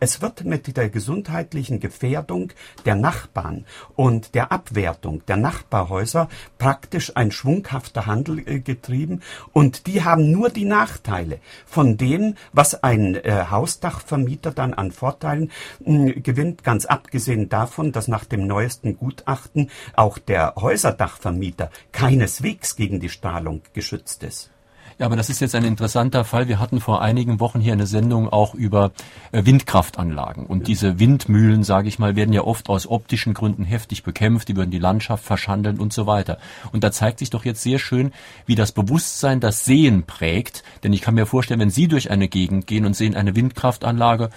es 0.00 0.22
wird 0.22 0.44
mit 0.44 0.76
der 0.76 0.88
gesundheitlichen 0.88 1.80
Gefährdung 1.80 2.52
der 2.84 2.94
Nachbarn 2.94 3.66
und 3.94 4.34
der 4.34 4.52
Ab 4.52 4.65
Abwertung 4.66 5.24
der 5.26 5.36
Nachbarhäuser 5.36 6.28
praktisch 6.58 7.12
ein 7.14 7.30
schwunghafter 7.30 8.06
Handel 8.06 8.40
äh, 8.40 8.58
getrieben 8.58 9.20
und 9.52 9.86
die 9.86 10.02
haben 10.02 10.32
nur 10.32 10.50
die 10.50 10.64
Nachteile 10.64 11.38
von 11.66 11.96
dem, 11.96 12.34
was 12.52 12.82
ein 12.82 13.14
äh, 13.14 13.46
Hausdachvermieter 13.48 14.50
dann 14.50 14.74
an 14.74 14.90
Vorteilen 14.90 15.52
mh, 15.84 16.14
gewinnt, 16.22 16.64
ganz 16.64 16.84
abgesehen 16.84 17.48
davon, 17.48 17.92
dass 17.92 18.08
nach 18.08 18.24
dem 18.24 18.46
neuesten 18.46 18.96
Gutachten 18.96 19.70
auch 19.94 20.18
der 20.18 20.54
Häuserdachvermieter 20.56 21.70
keineswegs 21.92 22.74
gegen 22.74 22.98
die 22.98 23.10
Strahlung 23.10 23.62
geschützt 23.72 24.24
ist. 24.24 24.50
Ja, 24.98 25.04
aber 25.04 25.16
das 25.16 25.28
ist 25.28 25.40
jetzt 25.40 25.54
ein 25.54 25.64
interessanter 25.64 26.24
Fall. 26.24 26.48
Wir 26.48 26.58
hatten 26.58 26.80
vor 26.80 27.02
einigen 27.02 27.38
Wochen 27.38 27.60
hier 27.60 27.74
eine 27.74 27.86
Sendung 27.86 28.30
auch 28.30 28.54
über 28.54 28.92
äh, 29.30 29.44
Windkraftanlagen. 29.44 30.46
Und 30.46 30.68
diese 30.68 30.98
Windmühlen, 30.98 31.64
sage 31.64 31.88
ich 31.88 31.98
mal, 31.98 32.16
werden 32.16 32.32
ja 32.32 32.40
oft 32.44 32.70
aus 32.70 32.86
optischen 32.86 33.34
Gründen 33.34 33.64
heftig 33.64 34.04
bekämpft. 34.04 34.48
Die 34.48 34.56
würden 34.56 34.70
die 34.70 34.78
Landschaft 34.78 35.22
verschandeln 35.22 35.80
und 35.80 35.92
so 35.92 36.06
weiter. 36.06 36.38
Und 36.72 36.82
da 36.82 36.92
zeigt 36.92 37.18
sich 37.18 37.28
doch 37.28 37.44
jetzt 37.44 37.62
sehr 37.62 37.78
schön, 37.78 38.10
wie 38.46 38.54
das 38.54 38.72
Bewusstsein 38.72 39.38
das 39.38 39.66
Sehen 39.66 40.04
prägt. 40.04 40.64
Denn 40.82 40.94
ich 40.94 41.02
kann 41.02 41.14
mir 41.14 41.26
vorstellen, 41.26 41.60
wenn 41.60 41.68
Sie 41.68 41.88
durch 41.88 42.10
eine 42.10 42.28
Gegend 42.28 42.66
gehen 42.66 42.86
und 42.86 42.96
sehen 42.96 43.14
eine 43.14 43.36
Windkraftanlage, 43.36 44.30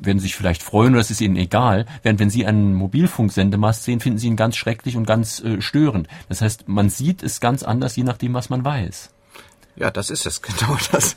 werden 0.00 0.18
Sie 0.18 0.24
sich 0.24 0.34
vielleicht 0.34 0.64
freuen 0.64 0.94
oder 0.94 1.00
es 1.00 1.12
ist 1.12 1.20
Ihnen 1.20 1.36
egal. 1.36 1.86
Während 2.02 2.18
wenn 2.18 2.30
Sie 2.30 2.44
einen 2.44 2.74
Mobilfunksendemast 2.74 3.84
sehen, 3.84 4.00
finden 4.00 4.18
Sie 4.18 4.26
ihn 4.26 4.36
ganz 4.36 4.56
schrecklich 4.56 4.96
und 4.96 5.06
ganz 5.06 5.38
äh, 5.38 5.60
störend. 5.60 6.08
Das 6.28 6.40
heißt, 6.42 6.66
man 6.66 6.90
sieht 6.90 7.22
es 7.22 7.38
ganz 7.38 7.62
anders, 7.62 7.94
je 7.94 8.02
nachdem, 8.02 8.34
was 8.34 8.50
man 8.50 8.64
weiß. 8.64 9.10
Ja, 9.76 9.90
das 9.90 10.10
ist 10.10 10.26
es, 10.26 10.42
genau 10.42 10.76
das. 10.90 11.16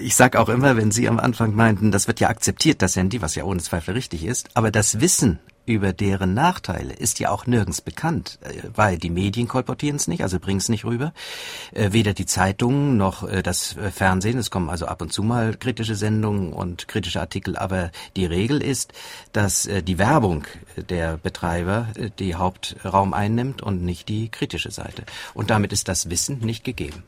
Ich 0.00 0.16
sag 0.16 0.36
auch 0.36 0.48
immer, 0.48 0.76
wenn 0.76 0.90
Sie 0.90 1.08
am 1.08 1.18
Anfang 1.18 1.54
meinten, 1.54 1.90
das 1.90 2.06
wird 2.06 2.20
ja 2.20 2.28
akzeptiert, 2.28 2.82
das 2.82 2.96
Handy, 2.96 3.22
was 3.22 3.34
ja 3.34 3.44
ohne 3.44 3.60
Zweifel 3.60 3.94
richtig 3.94 4.24
ist, 4.24 4.48
aber 4.54 4.70
das 4.70 5.00
Wissen 5.00 5.38
über 5.66 5.92
deren 5.92 6.32
Nachteile 6.32 6.94
ist 6.94 7.18
ja 7.18 7.30
auch 7.30 7.46
nirgends 7.46 7.80
bekannt, 7.80 8.38
äh, 8.42 8.62
weil 8.74 8.98
die 8.98 9.10
Medien 9.10 9.48
kolportieren 9.48 9.96
es 9.96 10.06
nicht, 10.06 10.22
also 10.22 10.38
bringen 10.38 10.58
es 10.58 10.68
nicht 10.68 10.84
rüber. 10.84 11.12
Äh, 11.72 11.92
weder 11.92 12.14
die 12.14 12.24
Zeitungen 12.24 12.96
noch 12.96 13.28
äh, 13.28 13.42
das 13.42 13.74
Fernsehen. 13.92 14.38
Es 14.38 14.50
kommen 14.50 14.70
also 14.70 14.86
ab 14.86 15.02
und 15.02 15.12
zu 15.12 15.22
mal 15.22 15.56
kritische 15.56 15.96
Sendungen 15.96 16.52
und 16.52 16.88
kritische 16.88 17.20
Artikel, 17.20 17.56
aber 17.56 17.90
die 18.14 18.26
Regel 18.26 18.62
ist, 18.62 18.92
dass 19.32 19.68
die 19.86 19.98
Werbung 19.98 20.44
der 20.76 21.16
Betreiber 21.16 21.88
die 22.18 22.36
Hauptraum 22.36 23.12
einnimmt 23.12 23.62
und 23.62 23.82
nicht 23.82 24.08
die 24.08 24.28
kritische 24.28 24.70
Seite. 24.70 25.04
Und 25.34 25.50
damit 25.50 25.72
ist 25.72 25.88
das 25.88 26.08
Wissen 26.10 26.38
nicht 26.38 26.62
gegeben. 26.62 27.02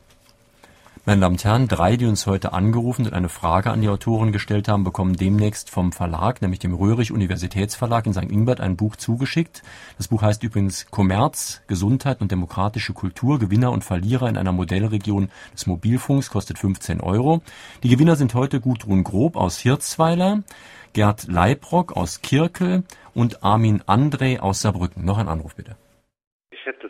Meine 1.05 1.21
Damen 1.21 1.35
und 1.35 1.43
Herren, 1.45 1.67
drei, 1.69 1.95
die 1.95 2.05
uns 2.05 2.27
heute 2.27 2.51
angerufen 2.51 3.05
und 3.05 3.13
eine 3.13 3.29
Frage 3.29 3.71
an 3.71 3.81
die 3.81 3.87
Autorin 3.87 4.33
gestellt 4.33 4.67
haben, 4.67 4.83
bekommen 4.83 5.15
demnächst 5.15 5.69
vom 5.69 5.93
Verlag, 5.93 6.41
nämlich 6.41 6.59
dem 6.59 6.73
Röhrig 6.73 7.13
Universitätsverlag 7.13 8.05
in 8.05 8.13
St. 8.13 8.29
Ingbert, 8.29 8.59
ein 8.59 8.75
Buch 8.75 8.97
zugeschickt. 8.97 9.63
Das 9.97 10.09
Buch 10.09 10.21
heißt 10.21 10.43
übrigens 10.43 10.87
Kommerz, 10.91 11.61
Gesundheit 11.67 12.19
und 12.19 12.31
demokratische 12.31 12.91
Kultur, 12.91 13.39
Gewinner 13.39 13.71
und 13.71 13.85
Verlierer 13.85 14.27
in 14.27 14.37
einer 14.37 14.51
Modellregion 14.51 15.29
des 15.53 15.67
Mobilfunks, 15.67 16.29
kostet 16.29 16.59
15 16.59 16.99
Euro. 16.99 17.41
Die 17.81 17.89
Gewinner 17.89 18.17
sind 18.17 18.33
heute 18.33 18.59
Gudrun 18.59 19.05
Grob 19.05 19.37
aus 19.37 19.57
Hirzweiler, 19.57 20.43
Gerd 20.91 21.27
Leibrock 21.27 21.95
aus 21.95 22.21
Kirkel 22.21 22.83
und 23.13 23.41
Armin 23.41 23.81
André 23.83 24.39
aus 24.39 24.61
Saarbrücken. 24.61 25.05
Noch 25.05 25.17
ein 25.17 25.29
Anruf 25.29 25.55
bitte. 25.55 25.77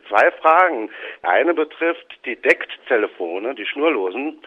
Zwei 0.09 0.31
Fragen. 0.41 0.89
Eine 1.21 1.53
betrifft 1.53 2.19
die 2.25 2.35
Decktelefone, 2.35 3.55
die 3.55 3.65
schnurlosen. 3.65 4.41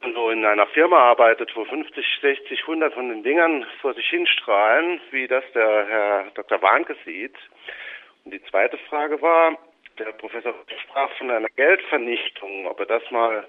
Wenn 0.00 0.14
du 0.14 0.30
in 0.30 0.44
einer 0.46 0.66
Firma 0.68 0.96
arbeitet, 0.96 1.50
wo 1.54 1.64
50, 1.64 2.04
60, 2.22 2.60
100 2.62 2.94
von 2.94 3.10
den 3.10 3.22
Dingern 3.22 3.66
vor 3.82 3.92
sich 3.94 4.08
hinstrahlen, 4.08 5.00
wie 5.10 5.26
das 5.26 5.44
der 5.54 5.86
Herr 5.86 6.24
Dr. 6.34 6.62
Warnke 6.62 6.96
sieht. 7.04 7.34
Und 8.24 8.32
die 8.32 8.42
zweite 8.44 8.78
Frage 8.88 9.20
war, 9.20 9.58
der 9.98 10.12
Professor 10.12 10.54
sprach 10.84 11.10
von 11.18 11.30
einer 11.30 11.48
Geldvernichtung, 11.56 12.66
ob 12.66 12.80
er 12.80 12.86
das 12.86 13.02
mal 13.10 13.46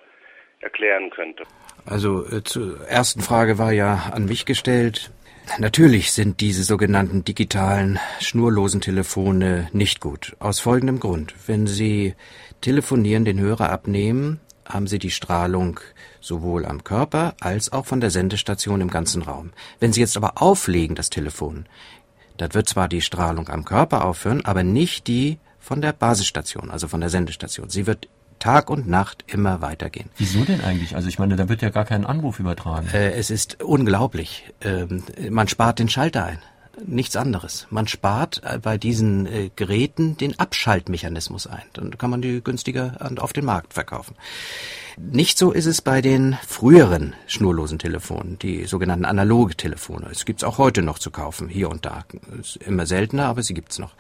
erklären 0.60 1.10
könnte. 1.10 1.44
Also 1.86 2.26
äh, 2.26 2.44
zur 2.44 2.86
ersten 2.88 3.22
Frage 3.22 3.58
war 3.58 3.72
ja 3.72 4.12
an 4.14 4.26
mich 4.26 4.46
gestellt. 4.46 5.12
Natürlich 5.60 6.12
sind 6.14 6.40
diese 6.40 6.64
sogenannten 6.64 7.24
digitalen, 7.26 8.00
schnurlosen 8.20 8.82
Telefone 8.82 9.70
nicht 9.74 10.00
gut. 10.00 10.36
Aus 10.40 10.60
folgendem 10.60 11.00
Grund. 11.00 11.34
Wenn 11.46 11.68
Sie 11.68 12.16
telefonieren, 12.62 13.26
den 13.26 13.40
Hörer 13.40 13.70
abnehmen, 13.70 14.40
haben 14.66 14.88
Sie 14.88 14.98
die 14.98 15.12
Strahlung 15.12 15.80
sowohl 16.22 16.66
am 16.66 16.84
Körper 16.84 17.36
als 17.42 17.74
auch 17.74 17.86
von 17.86 18.00
der 18.00 18.12
Sendestation 18.12 18.82
im 18.82 18.90
ganzen 18.90 19.22
Raum. 19.24 19.52
Wenn 19.80 19.92
Sie 19.92 20.00
jetzt 20.00 20.16
aber 20.16 20.42
auflegen, 20.42 20.96
das 20.96 21.10
Telefon, 21.10 21.66
dann 22.38 22.54
wird 22.54 22.70
zwar 22.70 22.88
die 22.88 23.02
Strahlung 23.02 23.50
am 23.50 23.66
Körper 23.66 24.06
aufhören, 24.06 24.46
aber 24.46 24.64
nicht 24.64 25.08
die 25.08 25.38
von 25.60 25.82
der 25.82 25.94
Basisstation, 25.94 26.72
also 26.72 26.88
von 26.88 27.02
der 27.02 27.10
Sendestation. 27.10 27.70
Sie 27.70 27.88
wird 27.88 28.08
Tag 28.42 28.70
und 28.70 28.88
Nacht 28.88 29.24
immer 29.28 29.62
weitergehen. 29.62 30.10
Wieso 30.18 30.44
denn 30.44 30.62
eigentlich? 30.62 30.96
Also 30.96 31.08
ich 31.08 31.20
meine, 31.20 31.36
da 31.36 31.48
wird 31.48 31.62
ja 31.62 31.70
gar 31.70 31.86
kein 31.86 32.06
Anruf 32.06 32.40
übertragen. 32.40 32.88
Äh, 32.92 33.12
es 33.12 33.30
ist 33.30 33.64
unglaublich. 33.64 34.52
Ähm, 34.62 35.04
man 35.30 35.48
spart 35.48 35.80
den 35.80 35.88
Schalter 35.88 36.26
ein. 36.26 36.40
Nichts 36.86 37.16
anderes. 37.16 37.68
Man 37.70 37.88
spart 37.88 38.42
äh, 38.44 38.58
bei 38.58 38.78
diesen 38.78 39.26
äh, 39.26 39.50
Geräten 39.56 40.18
den 40.18 40.40
Abschaltmechanismus 40.40 41.48
ein. 41.48 41.64
Dann 41.74 41.98
kann 41.98 42.10
man 42.10 42.22
die 42.22 42.42
günstiger 42.42 42.98
auf 43.18 43.34
den 43.34 43.46
Markt 43.46 43.74
verkaufen. 43.74 44.16
Nicht 44.98 45.38
so 45.38 45.52
ist 45.52 45.66
es 45.66 45.82
bei 45.82 46.02
den 46.02 46.38
früheren 46.46 47.14
schnurlosen 47.26 47.80
Telefonen, 47.80 48.38
die 48.40 48.66
sogenannten 48.66 49.06
analoge 49.06 49.56
Telefone. 49.56 50.08
Es 50.12 50.26
gibt's 50.26 50.44
auch 50.44 50.58
heute 50.58 50.82
noch 50.82 51.00
zu 51.00 51.12
kaufen, 51.12 51.48
hier 51.48 51.70
und 51.70 51.86
da. 51.86 52.04
Ist 52.40 52.58
immer 52.58 52.86
seltener, 52.86 53.26
aber 53.28 53.42
sie 53.42 53.54
gibt's 53.54 53.80
noch. 53.80 53.94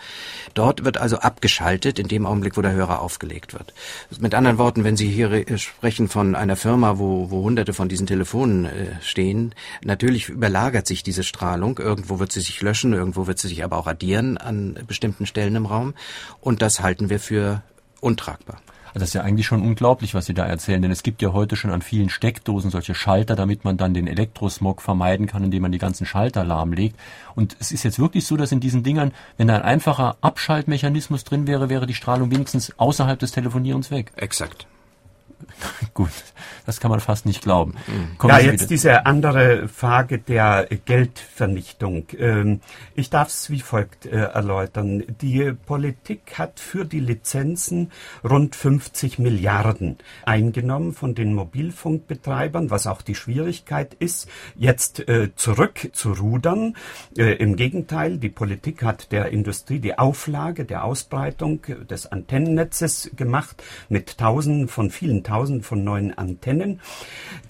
Dort 0.54 0.84
wird 0.84 0.98
also 0.98 1.18
abgeschaltet 1.18 1.98
in 1.98 2.08
dem 2.08 2.26
Augenblick, 2.26 2.58
wo 2.58 2.62
der 2.62 2.74
Hörer 2.74 3.02
aufgelegt 3.02 3.54
wird. 3.54 3.74
Mit 4.20 4.36
anderen 4.36 4.58
Worten, 4.58 4.84
wenn 4.84 4.98
Sie 4.98 5.10
hier 5.10 5.46
sprechen 5.58 6.10
von 6.10 6.36
einer 6.36 6.56
Firma, 6.56 7.00
wo, 7.00 7.32
wo 7.32 7.44
hunderte 7.44 7.74
von 7.74 7.88
diesen 7.88 8.08
Telefonen 8.08 8.66
äh, 8.66 9.02
stehen, 9.02 9.56
natürlich 9.84 10.30
überlagert 10.30 10.88
sich 10.88 11.04
diese 11.04 11.24
Strahlung. 11.24 11.78
Irgendwo 11.78 12.20
wird 12.20 12.32
sie 12.32 12.42
sich 12.42 12.62
löschen, 12.62 12.71
irgendwo 12.94 13.28
wird 13.28 13.40
sie 13.40 13.48
sich 13.48 13.64
aber 13.64 13.78
auch 13.78 13.88
addieren 13.88 14.38
an 14.38 14.78
bestimmten 14.88 15.26
Stellen 15.26 15.56
im 15.56 15.66
Raum. 15.66 15.94
Und 16.40 16.62
das 16.62 16.82
halten 16.82 17.10
wir 17.10 17.20
für 17.20 17.62
untragbar. 18.00 18.58
Also 18.94 19.00
das 19.00 19.10
ist 19.10 19.14
ja 19.14 19.22
eigentlich 19.22 19.46
schon 19.46 19.62
unglaublich, 19.62 20.14
was 20.14 20.26
Sie 20.26 20.34
da 20.34 20.46
erzählen, 20.46 20.82
denn 20.82 20.92
es 20.92 21.02
gibt 21.02 21.22
ja 21.22 21.32
heute 21.32 21.56
schon 21.56 21.72
an 21.72 21.82
vielen 21.82 22.10
Steckdosen 22.10 22.72
solche 22.72 22.94
Schalter, 22.94 23.38
damit 23.38 23.64
man 23.64 23.78
dann 23.78 23.94
den 23.94 24.06
Elektrosmog 24.06 24.82
vermeiden 24.82 25.28
kann, 25.28 25.46
indem 25.46 25.62
man 25.62 25.72
die 25.72 25.78
ganzen 25.78 26.06
Schalter 26.06 26.44
lahmlegt. 26.44 27.00
Und 27.34 27.56
es 27.60 27.72
ist 27.72 27.84
jetzt 27.84 28.00
wirklich 28.00 28.26
so, 28.26 28.36
dass 28.36 28.52
in 28.52 28.60
diesen 28.60 28.84
Dingern, 28.84 29.14
wenn 29.38 29.48
da 29.48 29.56
ein 29.56 29.62
einfacher 29.62 30.18
Abschaltmechanismus 30.20 31.24
drin 31.24 31.48
wäre, 31.48 31.70
wäre 31.70 31.88
die 31.88 31.94
Strahlung 31.94 32.32
wenigstens 32.32 32.78
außerhalb 32.78 33.18
des 33.18 33.32
Telefonierens 33.32 33.92
weg. 33.92 34.12
Exakt. 34.18 34.68
Gut, 35.94 36.12
das 36.66 36.80
kann 36.80 36.92
man 36.92 37.00
fast 37.00 37.26
nicht 37.26 37.42
glauben. 37.42 37.76
Kommen 38.18 38.34
ja, 38.34 38.40
Sie 38.40 38.46
jetzt 38.48 38.62
wieder. 38.62 38.70
diese 38.70 39.06
andere 39.06 39.68
Frage 39.68 40.20
der 40.20 40.68
Geldvernichtung. 40.86 42.06
Ähm, 42.18 42.62
ich 42.96 43.10
darf 43.10 43.30
es 43.30 43.50
wie 43.50 43.60
folgt 43.60 44.06
äh, 44.06 44.18
erläutern. 44.18 45.04
Die 45.22 45.52
Politik 45.54 46.38
hat 46.38 46.60
für 46.60 46.86
die 46.86 47.00
Lizenzen 47.00 47.92
rund 48.24 48.56
50 48.56 49.20
Milliarden 49.20 49.98
eingenommen 50.26 50.94
von 50.94 51.16
den 51.16 51.34
Mobilfunkbetreibern, 51.34 52.70
was 52.70 52.88
auch 52.88 53.02
die 53.02 53.16
Schwierigkeit 53.16 53.94
ist, 53.96 54.30
jetzt 54.56 55.08
äh, 55.08 55.36
zurückzurudern. 55.36 56.76
Äh, 57.18 57.34
Im 57.36 57.56
Gegenteil, 57.56 58.18
die 58.18 58.30
Politik 58.30 58.84
hat 58.84 59.12
der 59.12 59.30
Industrie 59.30 59.80
die 59.80 59.98
Auflage 59.98 60.66
der 60.66 60.86
Ausbreitung 60.86 61.62
des 61.90 62.12
Antennennetzes 62.12 63.12
gemacht 63.16 63.64
mit 63.90 64.18
Tausenden 64.18 64.68
von 64.68 64.92
vielen 64.92 65.24
Tausenden 65.24 65.31
von 65.62 65.84
neuen 65.84 66.18
Antennen. 66.18 66.82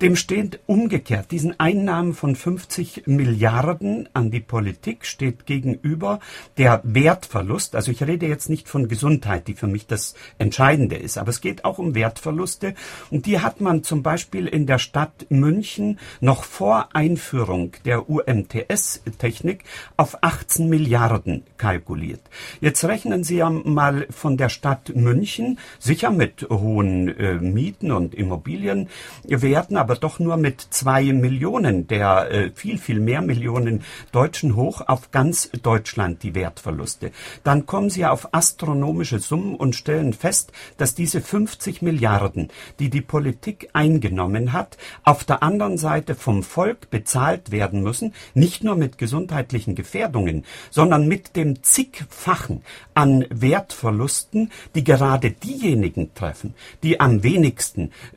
Dem 0.01 0.15
steht 0.15 0.59
umgekehrt, 0.67 1.31
diesen 1.31 1.59
Einnahmen 1.59 2.13
von 2.13 2.35
50 2.35 3.07
Milliarden 3.07 4.07
an 4.13 4.29
die 4.29 4.39
Politik 4.39 5.05
steht 5.05 5.45
gegenüber 5.45 6.19
der 6.57 6.81
Wertverlust. 6.83 7.75
Also 7.75 7.91
ich 7.91 8.03
rede 8.03 8.27
jetzt 8.27 8.49
nicht 8.49 8.69
von 8.69 8.87
Gesundheit, 8.87 9.47
die 9.47 9.55
für 9.55 9.67
mich 9.67 9.87
das 9.87 10.13
Entscheidende 10.37 10.95
ist, 10.95 11.17
aber 11.17 11.29
es 11.29 11.41
geht 11.41 11.65
auch 11.65 11.79
um 11.79 11.95
Wertverluste. 11.95 12.75
Und 13.09 13.25
die 13.25 13.39
hat 13.39 13.61
man 13.61 13.83
zum 13.83 14.03
Beispiel 14.03 14.47
in 14.47 14.67
der 14.67 14.77
Stadt 14.77 15.25
München 15.29 15.99
noch 16.19 16.43
vor 16.43 16.89
Einführung 16.93 17.73
der 17.85 18.09
UMTS-Technik 18.09 19.63
auf 19.97 20.17
18 20.21 20.69
Milliarden 20.69 21.43
kalkuliert. 21.57 22.21
Jetzt 22.59 22.85
rechnen 22.85 23.23
Sie 23.23 23.37
ja 23.37 23.49
mal 23.49 24.05
von 24.11 24.37
der 24.37 24.49
Stadt 24.49 24.95
München, 24.95 25.57
sicher 25.79 26.11
mit 26.11 26.47
hohen 26.49 27.07
äh, 27.17 27.35
Mieten 27.35 27.70
Wohn- 27.79 27.91
und 27.91 28.15
Immobilien 28.15 28.89
werden, 29.23 29.77
aber 29.77 29.95
doch 29.95 30.19
nur 30.19 30.37
mit 30.37 30.61
zwei 30.69 31.03
Millionen 31.13 31.87
der 31.87 32.31
äh, 32.31 32.51
viel, 32.53 32.77
viel 32.77 32.99
mehr 32.99 33.21
Millionen 33.21 33.83
Deutschen 34.11 34.55
hoch 34.55 34.81
auf 34.87 35.11
ganz 35.11 35.49
Deutschland 35.63 36.23
die 36.23 36.35
Wertverluste. 36.35 37.11
Dann 37.43 37.65
kommen 37.65 37.89
sie 37.89 38.05
auf 38.05 38.33
astronomische 38.33 39.19
Summen 39.19 39.55
und 39.55 39.75
stellen 39.75 40.13
fest, 40.13 40.51
dass 40.77 40.95
diese 40.95 41.21
50 41.21 41.81
Milliarden, 41.81 42.49
die 42.79 42.89
die 42.89 43.01
Politik 43.01 43.69
eingenommen 43.73 44.53
hat, 44.53 44.77
auf 45.03 45.23
der 45.23 45.43
anderen 45.43 45.77
Seite 45.77 46.15
vom 46.15 46.43
Volk 46.43 46.89
bezahlt 46.89 47.51
werden 47.51 47.83
müssen, 47.83 48.13
nicht 48.33 48.63
nur 48.63 48.75
mit 48.75 48.97
gesundheitlichen 48.97 49.75
Gefährdungen, 49.75 50.45
sondern 50.69 51.07
mit 51.07 51.35
dem 51.35 51.63
zigfachen 51.63 52.63
an 52.93 53.25
Wertverlusten, 53.29 54.51
die 54.75 54.83
gerade 54.83 55.31
diejenigen 55.31 56.13
treffen, 56.13 56.53
die 56.83 56.99
am 56.99 57.23
wenigsten 57.23 57.60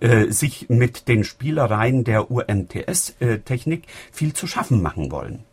äh, 0.01 0.31
sich 0.31 0.69
mit 0.69 1.09
den 1.09 1.25
Spielereien 1.25 2.05
der 2.05 2.31
UMTS-Technik 2.31 3.85
viel 4.13 4.33
zu 4.33 4.47
schaffen 4.47 4.83
machen 4.83 5.11
wollen. 5.11 5.45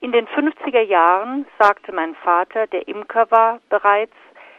In 0.00 0.12
den 0.12 0.26
50er 0.26 0.82
Jahren 0.82 1.46
sagte 1.58 1.92
mein 1.92 2.14
Vater, 2.14 2.66
der 2.68 2.86
Imker 2.86 3.30
war, 3.30 3.60
bereits, 3.68 4.14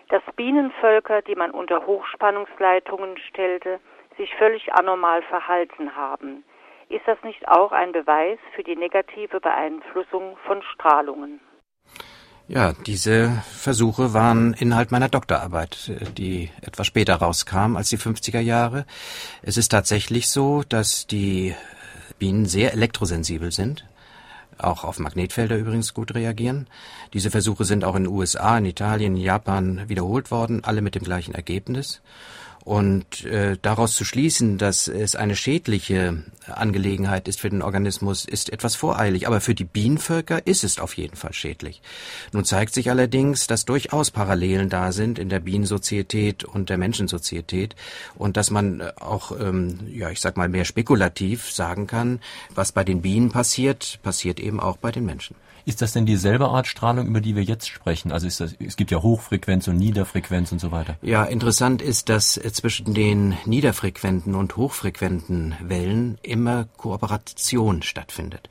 dass 0.10 0.22
Bienenvölker, 0.36 1.22
die 1.22 1.36
man 1.36 1.52
unter 1.52 1.86
Hochspannungsleitungen 1.86 3.18
stellte, 3.30 3.80
sich 4.18 4.36
völlig 4.36 4.74
anormal 4.74 5.22
verhalten 5.24 5.95
haben. 5.95 6.43
Ist 6.89 7.08
das 7.08 7.22
nicht 7.24 7.47
auch 7.47 7.72
ein 7.72 7.91
Beweis 7.91 8.39
für 8.56 8.64
die 8.64 8.76
negative 8.76 9.39
Beeinflussung 9.39 10.38
von 10.45 10.62
Strahlungen? 10.64 11.39
Ja, 12.50 12.74
diese 12.74 13.43
Versuche 13.52 14.16
waren 14.16 14.54
Inhalt 14.56 14.89
meiner 14.89 15.08
Doktorarbeit, 15.08 15.91
die 16.18 16.50
etwas 16.62 16.88
später 16.88 17.14
rauskam 17.18 17.76
als 17.76 17.89
die 17.89 18.00
50er 18.00 18.39
Jahre. 18.39 18.88
Es 19.43 19.56
ist 19.56 19.70
tatsächlich 19.70 20.30
so, 20.30 20.64
dass 20.68 21.06
die 21.06 21.54
Bienen 22.18 22.47
sehr 22.47 22.74
elektrosensibel 22.74 23.52
sind, 23.52 23.86
auch 24.58 24.84
auf 24.84 24.97
Magnetfelder 24.97 25.58
übrigens 25.58 25.93
gut 25.93 26.16
reagieren. 26.16 26.66
Diese 27.14 27.30
Versuche 27.30 27.66
sind 27.66 27.84
auch 27.84 27.95
in 27.95 28.06
den 28.06 28.14
USA, 28.14 28.58
in 28.58 28.66
Italien, 28.66 29.16
in 29.16 29.22
Japan 29.22 29.88
wiederholt 29.88 30.32
worden, 30.32 30.64
alle 30.64 30.82
mit 30.82 30.95
dem 30.95 31.04
gleichen 31.04 31.36
Ergebnis. 31.36 32.02
Und 32.66 33.26
äh, 33.26 33.57
daraus 33.62 33.95
zu 33.95 34.05
schließen, 34.05 34.57
dass 34.57 34.88
es 34.88 35.16
eine 35.16 35.36
schädliche 35.36 36.24
Angelegenheit 36.47 37.28
ist 37.28 37.39
für 37.39 37.49
den 37.49 37.62
Organismus, 37.62 38.26
ist 38.26 38.51
etwas 38.51 38.76
voreilig. 38.76 39.28
Aber 39.28 39.41
für 39.41 39.55
die 39.55 39.64
Bienenvölker 39.64 40.45
ist 40.45 40.64
es 40.64 40.80
auf 40.80 40.97
jeden 40.97 41.16
Fall 41.16 41.34
schädlich. 41.34 41.82
Nun 42.32 42.45
zeigt 42.45 42.74
sich 42.74 42.89
allerdings, 42.89 43.47
dass 43.47 43.66
durchaus 43.66 44.12
Parallelen 44.12 44.70
da 44.70 44.91
sind 44.91 45.20
in 45.20 45.30
der 45.30 45.39
Bienensozietät 45.39 46.43
und 46.43 46.70
der 46.70 46.78
Menschensozietät 46.78 47.76
und 48.16 48.38
dass 48.38 48.51
man 48.51 48.82
äh, 48.82 48.91
auch, 48.99 49.32
ähm, 49.39 49.80
ja, 49.91 50.10
ich 50.10 50.22
sag 50.22 50.38
mal, 50.38 50.49
mehr 50.49 50.66
spekulativ 50.66 51.51
sagen 51.51 51.88
kann, 51.88 52.20
was 52.53 52.72
bei 52.72 52.84
den 52.84 53.01
Bienen 53.01 53.32
passiert, 53.32 53.99
passiert 54.03 54.39
eben 54.39 54.60
auch 54.60 54.78
bei 54.78 54.91
den 54.91 55.05
Menschen. 55.05 55.36
Ist 55.70 55.84
das 55.84 55.94
denn 55.94 56.08
dieselbe 56.08 56.48
Art 56.48 56.66
Strahlung, 56.66 57.06
über 57.06 57.22
die 57.22 57.36
wir 57.36 57.44
jetzt 57.44 57.70
sprechen? 57.70 58.12
Also 58.12 58.26
das, 58.26 58.56
es 58.60 58.76
gibt 58.76 58.90
ja 58.90 59.04
Hochfrequenz 59.04 59.68
und 59.68 59.78
Niederfrequenz 59.78 60.52
und 60.52 60.58
so 60.58 60.72
weiter. 60.72 60.98
Ja, 61.04 61.24
interessant 61.26 61.84
ist, 61.84 62.10
dass 62.10 62.34
zwischen 62.34 62.96
den 62.96 63.38
niederfrequenten 63.46 64.34
und 64.34 64.58
hochfrequenten 64.58 65.54
Wellen 65.62 66.18
immer 66.24 66.66
Kooperation 66.78 67.84
stattfindet. 67.84 68.50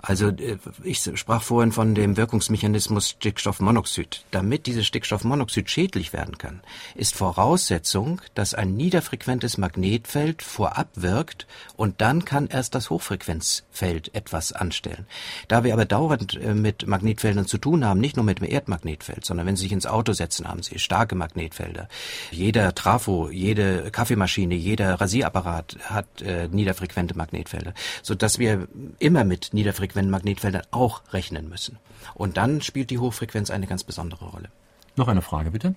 Also 0.00 0.28
äh, 0.28 0.58
ich 0.84 1.02
sprach 1.14 1.42
vorhin 1.42 1.72
von 1.72 1.94
dem 1.94 2.16
Wirkungsmechanismus 2.16 3.10
Stickstoffmonoxid. 3.10 4.24
Damit 4.30 4.66
dieses 4.66 4.86
Stickstoffmonoxid 4.86 5.68
schädlich 5.68 6.12
werden 6.12 6.38
kann, 6.38 6.60
ist 6.94 7.14
Voraussetzung, 7.14 8.20
dass 8.34 8.54
ein 8.54 8.76
niederfrequentes 8.76 9.58
Magnetfeld 9.58 10.42
vorab 10.42 10.88
wirkt 10.94 11.46
und 11.76 12.00
dann 12.00 12.24
kann 12.24 12.46
erst 12.46 12.74
das 12.74 12.90
Hochfrequenzfeld 12.90 14.14
etwas 14.14 14.52
anstellen. 14.52 15.06
Da 15.48 15.64
wir 15.64 15.72
aber 15.72 15.84
dauernd 15.84 16.34
äh, 16.34 16.54
mit 16.54 16.86
Magnetfeldern 16.86 17.46
zu 17.46 17.58
tun 17.58 17.84
haben, 17.84 18.00
nicht 18.00 18.16
nur 18.16 18.24
mit 18.24 18.38
dem 18.38 18.48
Erdmagnetfeld, 18.48 19.24
sondern 19.24 19.46
wenn 19.46 19.56
Sie 19.56 19.64
sich 19.64 19.72
ins 19.72 19.86
Auto 19.86 20.12
setzen, 20.12 20.46
haben 20.46 20.62
Sie 20.62 20.78
starke 20.78 21.16
Magnetfelder. 21.16 21.88
Jeder 22.30 22.74
Trafo, 22.74 23.30
jede 23.30 23.90
Kaffeemaschine, 23.90 24.54
jeder 24.54 25.00
Rasierapparat 25.00 25.76
hat 25.84 26.22
äh, 26.22 26.48
niederfrequente 26.48 27.16
Magnetfelder, 27.16 27.74
so 28.02 28.14
dass 28.14 28.38
wir 28.38 28.68
immer 28.98 29.24
mit 29.24 29.50
niederfrequenten 29.52 29.87
Magnetfeldern 30.10 30.62
auch 30.70 31.02
rechnen 31.12 31.48
müssen. 31.48 31.78
Und 32.14 32.36
dann 32.36 32.60
spielt 32.60 32.90
die 32.90 32.98
Hochfrequenz 32.98 33.50
eine 33.50 33.66
ganz 33.66 33.84
besondere 33.84 34.26
Rolle. 34.26 34.50
Noch 34.96 35.08
eine 35.08 35.22
Frage 35.22 35.50
bitte. 35.50 35.74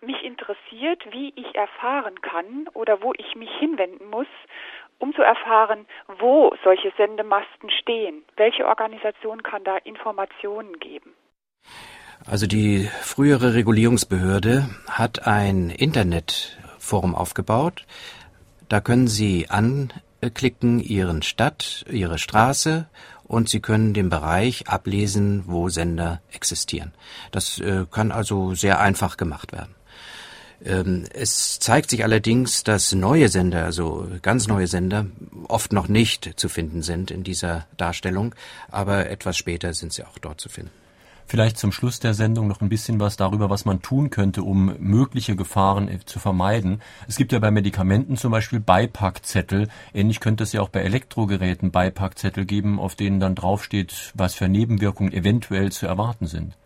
Mich 0.00 0.22
interessiert, 0.22 1.02
wie 1.10 1.32
ich 1.36 1.54
erfahren 1.54 2.20
kann 2.20 2.68
oder 2.74 3.02
wo 3.02 3.12
ich 3.16 3.34
mich 3.34 3.50
hinwenden 3.58 4.10
muss, 4.10 4.26
um 4.98 5.14
zu 5.14 5.22
erfahren, 5.22 5.86
wo 6.18 6.54
solche 6.64 6.92
Sendemasten 6.96 7.70
stehen. 7.70 8.22
Welche 8.36 8.66
Organisation 8.66 9.42
kann 9.42 9.64
da 9.64 9.76
Informationen 9.78 10.78
geben? 10.78 11.12
Also 12.24 12.46
die 12.46 12.88
frühere 13.02 13.54
Regulierungsbehörde 13.54 14.68
hat 14.90 15.26
ein 15.26 15.70
Internetforum 15.70 17.14
aufgebaut. 17.14 17.84
Da 18.68 18.80
können 18.80 19.06
Sie 19.06 19.48
anklicken 19.48 20.80
Ihren 20.80 21.22
Stadt, 21.22 21.84
Ihre 21.90 22.18
Straße 22.18 22.88
und 23.26 23.48
Sie 23.48 23.60
können 23.60 23.94
den 23.94 24.08
Bereich 24.08 24.68
ablesen, 24.68 25.44
wo 25.46 25.68
Sender 25.68 26.20
existieren. 26.32 26.92
Das 27.32 27.58
äh, 27.58 27.84
kann 27.90 28.12
also 28.12 28.54
sehr 28.54 28.80
einfach 28.80 29.16
gemacht 29.16 29.52
werden. 29.52 29.74
Ähm, 30.64 31.04
es 31.12 31.58
zeigt 31.58 31.90
sich 31.90 32.04
allerdings, 32.04 32.64
dass 32.64 32.92
neue 32.92 33.28
Sender, 33.28 33.64
also 33.64 34.08
ganz 34.22 34.46
neue 34.46 34.66
Sender, 34.66 35.06
oft 35.48 35.72
noch 35.72 35.88
nicht 35.88 36.32
zu 36.36 36.48
finden 36.48 36.82
sind 36.82 37.10
in 37.10 37.24
dieser 37.24 37.66
Darstellung, 37.76 38.34
aber 38.68 39.10
etwas 39.10 39.36
später 39.36 39.74
sind 39.74 39.92
sie 39.92 40.04
auch 40.04 40.18
dort 40.18 40.40
zu 40.40 40.48
finden. 40.48 40.85
Vielleicht 41.28 41.58
zum 41.58 41.72
Schluss 41.72 41.98
der 41.98 42.14
Sendung 42.14 42.46
noch 42.46 42.60
ein 42.60 42.68
bisschen 42.68 43.00
was 43.00 43.16
darüber, 43.16 43.50
was 43.50 43.64
man 43.64 43.82
tun 43.82 44.10
könnte, 44.10 44.42
um 44.42 44.76
mögliche 44.78 45.34
Gefahren 45.34 45.88
äh, 45.88 45.98
zu 46.04 46.20
vermeiden. 46.20 46.80
Es 47.08 47.16
gibt 47.16 47.32
ja 47.32 47.40
bei 47.40 47.50
Medikamenten 47.50 48.16
zum 48.16 48.30
Beispiel 48.30 48.60
Beipackzettel. 48.60 49.68
Ähnlich 49.92 50.20
könnte 50.20 50.44
es 50.44 50.52
ja 50.52 50.60
auch 50.60 50.68
bei 50.68 50.82
Elektrogeräten 50.82 51.72
Beipackzettel 51.72 52.44
geben, 52.44 52.78
auf 52.78 52.94
denen 52.94 53.18
dann 53.18 53.34
draufsteht, 53.34 54.12
was 54.14 54.34
für 54.34 54.48
Nebenwirkungen 54.48 55.12
eventuell 55.12 55.72
zu 55.72 55.86
erwarten 55.86 56.26
sind. 56.26 56.56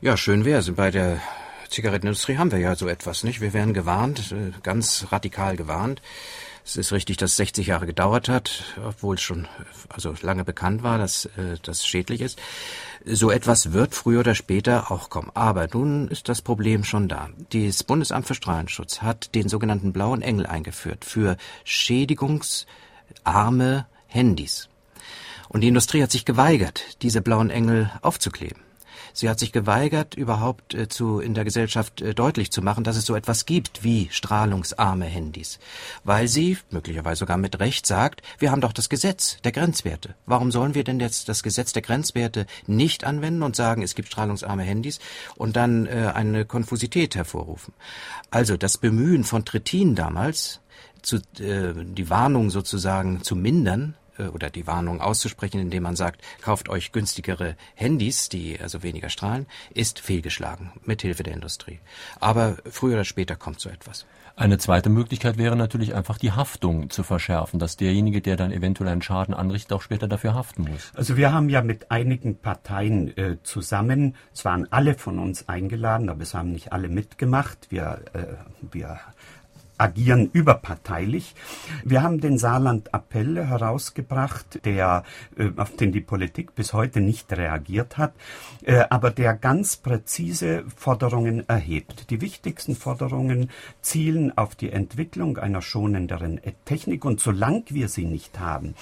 Ja, 0.00 0.16
schön 0.16 0.44
wäre 0.44 0.60
es. 0.60 0.72
Bei 0.72 0.92
der 0.92 1.20
Zigarettenindustrie 1.68 2.38
haben 2.38 2.52
wir 2.52 2.58
ja 2.58 2.76
so 2.76 2.86
etwas, 2.86 3.24
nicht? 3.24 3.40
Wir 3.40 3.52
werden 3.52 3.74
gewarnt, 3.74 4.32
äh, 4.32 4.52
ganz 4.62 5.08
radikal 5.10 5.56
gewarnt. 5.56 6.00
Es 6.66 6.76
ist 6.76 6.92
richtig, 6.92 7.16
dass 7.18 7.30
es 7.30 7.36
60 7.36 7.68
Jahre 7.68 7.86
gedauert 7.86 8.28
hat, 8.28 8.64
obwohl 8.84 9.14
es 9.14 9.22
schon 9.22 9.46
also 9.88 10.12
lange 10.20 10.44
bekannt 10.44 10.82
war, 10.82 10.98
dass 10.98 11.26
äh, 11.26 11.58
das 11.62 11.86
schädlich 11.86 12.20
ist. 12.20 12.40
So 13.04 13.30
etwas 13.30 13.72
wird 13.72 13.94
früher 13.94 14.18
oder 14.20 14.34
später 14.34 14.90
auch 14.90 15.08
kommen. 15.08 15.30
Aber 15.34 15.68
nun 15.72 16.08
ist 16.08 16.28
das 16.28 16.42
Problem 16.42 16.82
schon 16.82 17.06
da. 17.06 17.28
Das 17.52 17.84
Bundesamt 17.84 18.26
für 18.26 18.34
Strahlenschutz 18.34 19.00
hat 19.00 19.32
den 19.36 19.48
sogenannten 19.48 19.92
blauen 19.92 20.22
Engel 20.22 20.44
eingeführt 20.46 21.04
für 21.04 21.36
schädigungsarme 21.62 22.66
Handys. 24.08 24.68
Und 25.48 25.60
die 25.60 25.68
Industrie 25.68 26.02
hat 26.02 26.10
sich 26.10 26.24
geweigert, 26.24 27.00
diese 27.02 27.22
blauen 27.22 27.50
Engel 27.50 27.92
aufzukleben. 28.02 28.65
Sie 29.16 29.30
hat 29.30 29.38
sich 29.38 29.50
geweigert, 29.50 30.14
überhaupt 30.14 30.74
äh, 30.74 30.88
zu, 30.90 31.20
in 31.20 31.32
der 31.32 31.44
Gesellschaft 31.44 32.02
äh, 32.02 32.14
deutlich 32.14 32.52
zu 32.52 32.60
machen, 32.60 32.84
dass 32.84 32.98
es 32.98 33.06
so 33.06 33.16
etwas 33.16 33.46
gibt 33.46 33.82
wie 33.82 34.08
strahlungsarme 34.10 35.06
Handys. 35.06 35.58
Weil 36.04 36.28
sie, 36.28 36.58
möglicherweise 36.70 37.20
sogar 37.20 37.38
mit 37.38 37.58
Recht, 37.58 37.86
sagt, 37.86 38.20
wir 38.38 38.50
haben 38.50 38.60
doch 38.60 38.74
das 38.74 38.90
Gesetz 38.90 39.38
der 39.40 39.52
Grenzwerte. 39.52 40.16
Warum 40.26 40.52
sollen 40.52 40.74
wir 40.74 40.84
denn 40.84 41.00
jetzt 41.00 41.30
das 41.30 41.42
Gesetz 41.42 41.72
der 41.72 41.80
Grenzwerte 41.80 42.44
nicht 42.66 43.04
anwenden 43.04 43.42
und 43.42 43.56
sagen, 43.56 43.80
es 43.80 43.94
gibt 43.94 44.08
strahlungsarme 44.08 44.64
Handys 44.64 44.98
und 45.34 45.56
dann 45.56 45.86
äh, 45.86 46.12
eine 46.14 46.44
Konfusität 46.44 47.14
hervorrufen? 47.16 47.72
Also 48.30 48.58
das 48.58 48.76
Bemühen 48.76 49.24
von 49.24 49.46
Trittin 49.46 49.94
damals, 49.94 50.60
zu, 51.00 51.16
äh, 51.40 51.72
die 51.74 52.10
Warnung 52.10 52.50
sozusagen 52.50 53.22
zu 53.22 53.34
mindern, 53.34 53.94
oder 54.32 54.50
die 54.50 54.66
Warnung 54.66 55.00
auszusprechen, 55.00 55.60
indem 55.60 55.82
man 55.82 55.96
sagt, 55.96 56.22
kauft 56.42 56.68
euch 56.68 56.92
günstigere 56.92 57.56
Handys, 57.74 58.28
die 58.28 58.58
also 58.60 58.82
weniger 58.82 59.08
strahlen, 59.08 59.46
ist 59.74 59.98
fehlgeschlagen 59.98 60.72
mit 60.84 61.02
Hilfe 61.02 61.22
der 61.22 61.34
Industrie. 61.34 61.80
Aber 62.20 62.56
früher 62.70 62.94
oder 62.94 63.04
später 63.04 63.36
kommt 63.36 63.60
so 63.60 63.68
etwas. 63.68 64.06
Eine 64.38 64.58
zweite 64.58 64.90
Möglichkeit 64.90 65.38
wäre 65.38 65.56
natürlich 65.56 65.94
einfach 65.94 66.18
die 66.18 66.32
Haftung 66.32 66.90
zu 66.90 67.02
verschärfen, 67.02 67.58
dass 67.58 67.78
derjenige, 67.78 68.20
der 68.20 68.36
dann 68.36 68.52
eventuell 68.52 68.90
einen 68.90 69.00
Schaden 69.00 69.32
anrichtet, 69.32 69.72
auch 69.72 69.80
später 69.80 70.08
dafür 70.08 70.34
haften 70.34 70.64
muss. 70.70 70.92
Also 70.94 71.16
wir 71.16 71.32
haben 71.32 71.48
ja 71.48 71.62
mit 71.62 71.90
einigen 71.90 72.36
Parteien 72.36 73.16
äh, 73.16 73.38
zusammen, 73.42 74.14
es 74.34 74.44
waren 74.44 74.70
alle 74.70 74.94
von 74.94 75.18
uns 75.18 75.48
eingeladen, 75.48 76.10
aber 76.10 76.20
es 76.20 76.34
haben 76.34 76.52
nicht 76.52 76.70
alle 76.74 76.90
mitgemacht. 76.90 77.70
Wir, 77.70 78.02
äh, 78.12 78.24
wir 78.60 79.00
agieren 79.78 80.30
überparteilich. 80.32 81.34
Wir 81.84 82.02
haben 82.02 82.20
den 82.20 82.38
Saarland-Appell 82.38 83.46
herausgebracht, 83.46 84.64
der, 84.64 85.04
äh, 85.36 85.50
auf 85.56 85.76
den 85.76 85.92
die 85.92 86.00
Politik 86.00 86.54
bis 86.54 86.72
heute 86.72 87.00
nicht 87.00 87.32
reagiert 87.32 87.98
hat, 87.98 88.14
äh, 88.64 88.84
aber 88.90 89.10
der 89.10 89.34
ganz 89.34 89.76
präzise 89.76 90.64
Forderungen 90.76 91.48
erhebt. 91.48 92.10
Die 92.10 92.20
wichtigsten 92.20 92.76
Forderungen 92.76 93.50
zielen 93.80 94.36
auf 94.36 94.54
die 94.54 94.70
Entwicklung 94.70 95.38
einer 95.38 95.62
schonenderen 95.62 96.40
Technik 96.64 97.04
und 97.04 97.20
solange 97.20 97.64
wir 97.68 97.88
sie 97.88 98.04
nicht 98.04 98.38
haben, 98.38 98.74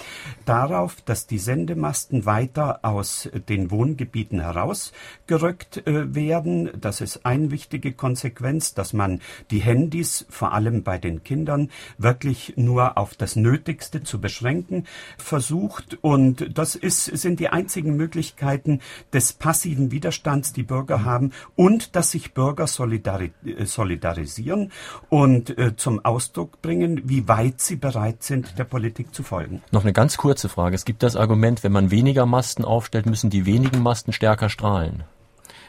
darauf, 0.44 1.00
dass 1.02 1.26
die 1.26 1.38
Sendemasten 1.38 2.26
weiter 2.26 2.80
aus 2.82 3.28
den 3.48 3.70
Wohngebieten 3.70 4.40
herausgerückt 4.40 5.86
äh, 5.86 6.14
werden. 6.14 6.70
Das 6.80 7.00
ist 7.00 7.26
eine 7.26 7.50
wichtige 7.50 7.92
Konsequenz, 7.92 8.74
dass 8.74 8.92
man 8.92 9.20
die 9.50 9.60
Handys 9.60 10.26
vor 10.28 10.52
allem 10.52 10.83
bei 10.84 10.98
den 10.98 11.24
Kindern 11.24 11.70
wirklich 11.98 12.54
nur 12.56 12.96
auf 12.98 13.14
das 13.14 13.36
Nötigste 13.36 14.02
zu 14.02 14.20
beschränken 14.20 14.86
versucht. 15.18 15.98
Und 16.02 16.56
das 16.56 16.76
ist, 16.76 17.04
sind 17.04 17.40
die 17.40 17.48
einzigen 17.48 17.96
Möglichkeiten 17.96 18.80
des 19.12 19.32
passiven 19.32 19.90
Widerstands, 19.90 20.52
die 20.52 20.62
Bürger 20.62 21.04
haben 21.04 21.32
und 21.56 21.96
dass 21.96 22.10
sich 22.10 22.34
Bürger 22.34 22.66
solidari 22.66 23.32
äh, 23.44 23.64
solidarisieren 23.64 24.70
und 25.08 25.56
äh, 25.58 25.76
zum 25.76 26.04
Ausdruck 26.04 26.62
bringen, 26.62 27.02
wie 27.04 27.26
weit 27.28 27.60
sie 27.60 27.76
bereit 27.76 28.22
sind, 28.22 28.58
der 28.58 28.64
Politik 28.64 29.14
zu 29.14 29.22
folgen. 29.22 29.62
Noch 29.72 29.82
eine 29.82 29.92
ganz 29.92 30.16
kurze 30.16 30.48
Frage. 30.48 30.74
Es 30.74 30.84
gibt 30.84 31.02
das 31.02 31.16
Argument, 31.16 31.64
wenn 31.64 31.72
man 31.72 31.90
weniger 31.90 32.26
Masten 32.26 32.64
aufstellt, 32.64 33.06
müssen 33.06 33.30
die 33.30 33.46
wenigen 33.46 33.82
Masten 33.82 34.12
stärker 34.12 34.48
strahlen. 34.48 35.04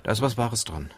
Da 0.04 0.12
ist 0.12 0.22
was 0.22 0.38
Wahres 0.38 0.64
dran. 0.66 0.90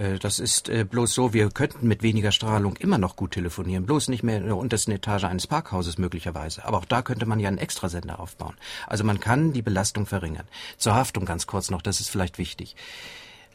Äh, 0.00 0.18
das 0.18 0.38
ist 0.38 0.68
äh, 0.68 0.84
bloß 0.84 1.12
so, 1.12 1.32
wir 1.32 1.50
könnten 1.50 1.86
mit 1.86 2.02
weniger 2.02 2.32
Strahlung 2.32 2.76
immer 2.76 2.98
noch 2.98 3.16
gut 3.16 3.32
telefonieren, 3.32 3.86
bloß 3.86 4.08
nicht 4.08 4.22
mehr 4.22 4.38
in 4.38 4.46
der 4.46 4.56
untersten 4.56 4.92
Etage 4.92 5.24
eines 5.24 5.46
Parkhauses 5.46 5.98
möglicherweise. 5.98 6.64
Aber 6.64 6.78
auch 6.78 6.84
da 6.84 7.02
könnte 7.02 7.26
man 7.26 7.40
ja 7.40 7.48
einen 7.48 7.58
Extrasender 7.58 8.18
aufbauen. 8.18 8.56
Also 8.86 9.04
man 9.04 9.20
kann 9.20 9.52
die 9.52 9.62
Belastung 9.62 10.06
verringern. 10.06 10.48
Zur 10.78 10.94
Haftung 10.94 11.24
ganz 11.24 11.46
kurz 11.46 11.70
noch, 11.70 11.82
das 11.82 12.00
ist 12.00 12.10
vielleicht 12.10 12.38
wichtig. 12.38 12.76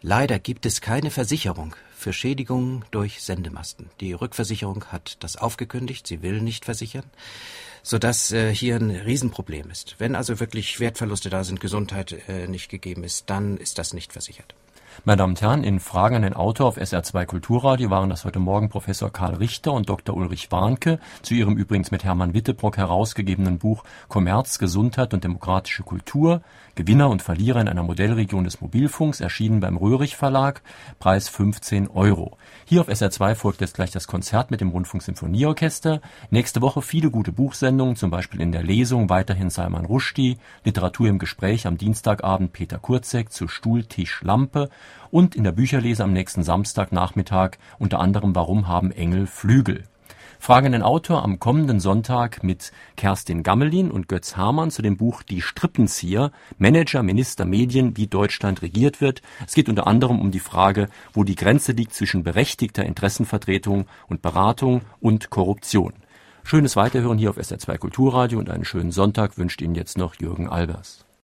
Leider 0.02 0.38
gibt 0.38 0.66
es 0.68 0.82
keine 0.82 1.10
Versicherung 1.10 1.76
für 1.96 2.14
Schädigungen 2.14 2.86
durch 2.91 3.24
Sendemasten. 3.24 3.89
Die 4.00 4.14
Rückversicherung 4.14 4.86
hat 4.91 5.18
das 5.22 5.38
aufgekündigt, 5.38 6.06
sie 6.06 6.22
will 6.22 6.41
nicht 6.41 6.66
versichern, 6.66 7.06
sodass 7.82 8.32
äh, 8.32 8.54
hier 8.54 8.76
ein 8.76 8.91
Riesenproblem 8.91 9.72
ist. 9.72 9.96
Wenn 9.98 10.14
also 10.14 10.39
wirklich 10.39 10.80
Wertverluste 10.80 11.32
da 11.32 11.43
sind, 11.43 11.60
Gesundheit 11.60 12.16
äh, 12.28 12.46
nicht 12.48 12.70
gegeben 12.70 13.04
ist, 13.04 13.30
dann 13.32 13.58
ist 13.58 13.80
das 13.80 13.93
nicht 13.93 14.14
versichert. 14.14 14.54
Meine 15.04 15.18
Damen 15.18 15.34
und 15.34 15.41
Herren, 15.41 15.64
in 15.64 15.80
Fragen 15.80 16.16
an 16.16 16.22
den 16.22 16.34
Autor 16.34 16.68
auf 16.68 16.78
SR2 16.78 17.26
Kulturradio 17.26 17.89
waren 17.89 18.10
das 18.10 18.24
heute 18.24 18.39
Morgen 18.39 18.70
Professor 18.70 19.12
Karl 19.12 19.36
Richter 19.36 19.74
und 19.74 19.89
Dr. 19.89 20.16
Ulrich 20.16 20.52
Warnke 20.52 21.00
zu 21.22 21.34
ihrem 21.34 21.58
übrigens 21.58 21.91
mit 21.91 22.04
Hermann 22.04 22.34
Wittebrock 22.34 22.78
herausgegebenen 22.78 23.60
Buch 23.60 23.84
Kommerz, 24.08 24.58
Gesundheit 24.58 25.14
und 25.14 25.24
demokratische 25.24 25.84
Kultur, 25.84 26.41
Gewinner 26.76 27.10
und 27.10 27.22
Verlierer 27.22 27.62
in 27.62 27.68
einer 27.68 27.84
Modellregion 27.84 28.46
des 28.46 28.62
Mobilfunks, 28.62 29.22
erschienen 29.22 29.60
beim 29.60 29.78
Röhrig 29.78 30.16
Verlag, 30.16 30.62
Preis 31.00 31.30
15 31.30 31.89
Euro. 31.89 32.38
Hier 32.66 32.82
auf 32.82 32.89
SR2 32.89 33.36
folgt 33.36 33.62
jetzt 33.62 33.76
gleich 33.76 33.91
das 33.91 34.08
Konzert 34.08 34.50
mit 34.50 34.62
dem 34.62 34.70
Rundfunksymphonieorchester. 34.70 36.02
Nächste 36.32 36.62
Woche 36.62 36.82
viele 36.82 37.12
gute 37.12 37.32
Buchsendungen, 37.32 37.96
zum 37.96 38.12
Beispiel 38.12 38.41
in 38.41 38.52
der 38.52 38.64
Lesung 38.64 39.10
weiterhin 39.10 39.50
Salman 39.50 39.86
Rushdie, 39.86 40.38
Literatur 40.64 41.08
im 41.08 41.20
Gespräch 41.20 41.68
am 41.68 41.78
Dienstagabend 41.78 42.54
Peter 42.54 42.78
Kurzek 42.78 43.32
zu 43.32 43.48
Stuhl, 43.48 43.84
Tisch, 43.86 44.22
Lampe 44.24 44.70
und 45.11 45.36
in 45.36 45.43
der 45.43 45.51
Bücherlese 45.51 46.03
am 46.03 46.13
nächsten 46.13 46.43
Samstagnachmittag 46.43 47.57
unter 47.79 47.99
anderem 47.99 48.36
Warum 48.36 48.67
haben 48.67 48.91
Engel 48.91 49.27
Flügel? 49.27 49.83
Fragen 50.39 50.73
den 50.73 50.83
Autor 50.83 51.23
am 51.23 51.39
kommenden 51.39 51.79
Sonntag 51.79 52.43
mit 52.43 52.71
Kerstin 52.97 53.41
Gammelin 53.41 53.89
und 53.89 54.07
Götz 54.07 54.38
Hamann 54.38 54.69
zu 54.69 54.81
dem 54.81 54.97
Buch 54.97 55.23
Die 55.23 55.41
Strippenzieher, 55.41 56.31
Manager, 56.57 57.01
Minister, 57.03 57.45
Medien, 57.45 57.97
wie 57.97 58.07
Deutschland 58.07 58.61
regiert 58.61 59.01
wird. 59.01 59.21
Es 59.47 59.55
geht 59.55 59.69
unter 59.69 59.88
anderem 59.88 60.19
um 60.19 60.31
die 60.31 60.39
Frage, 60.39 60.89
wo 61.13 61.23
die 61.23 61.36
Grenze 61.36 61.71
liegt 61.71 61.93
zwischen 61.93 62.23
berechtigter 62.23 62.86
Interessenvertretung 62.86 63.88
und 64.07 64.21
Beratung 64.21 64.81
und 64.99 65.29
Korruption. 65.29 65.93
Schönes 66.43 66.75
Weiterhören 66.75 67.17
hier 67.17 67.31
auf 67.31 67.38
SR2 67.38 67.79
Kulturradio 67.79 68.38
und 68.38 68.51
einen 68.51 68.65
schönen 68.65 68.91
Sonntag 68.91 69.39
wünscht 69.39 69.61
Ihnen 69.61 69.73
jetzt 69.73 69.97
noch 69.97 70.13
Jürgen 70.15 70.47
Albers. 70.47 71.05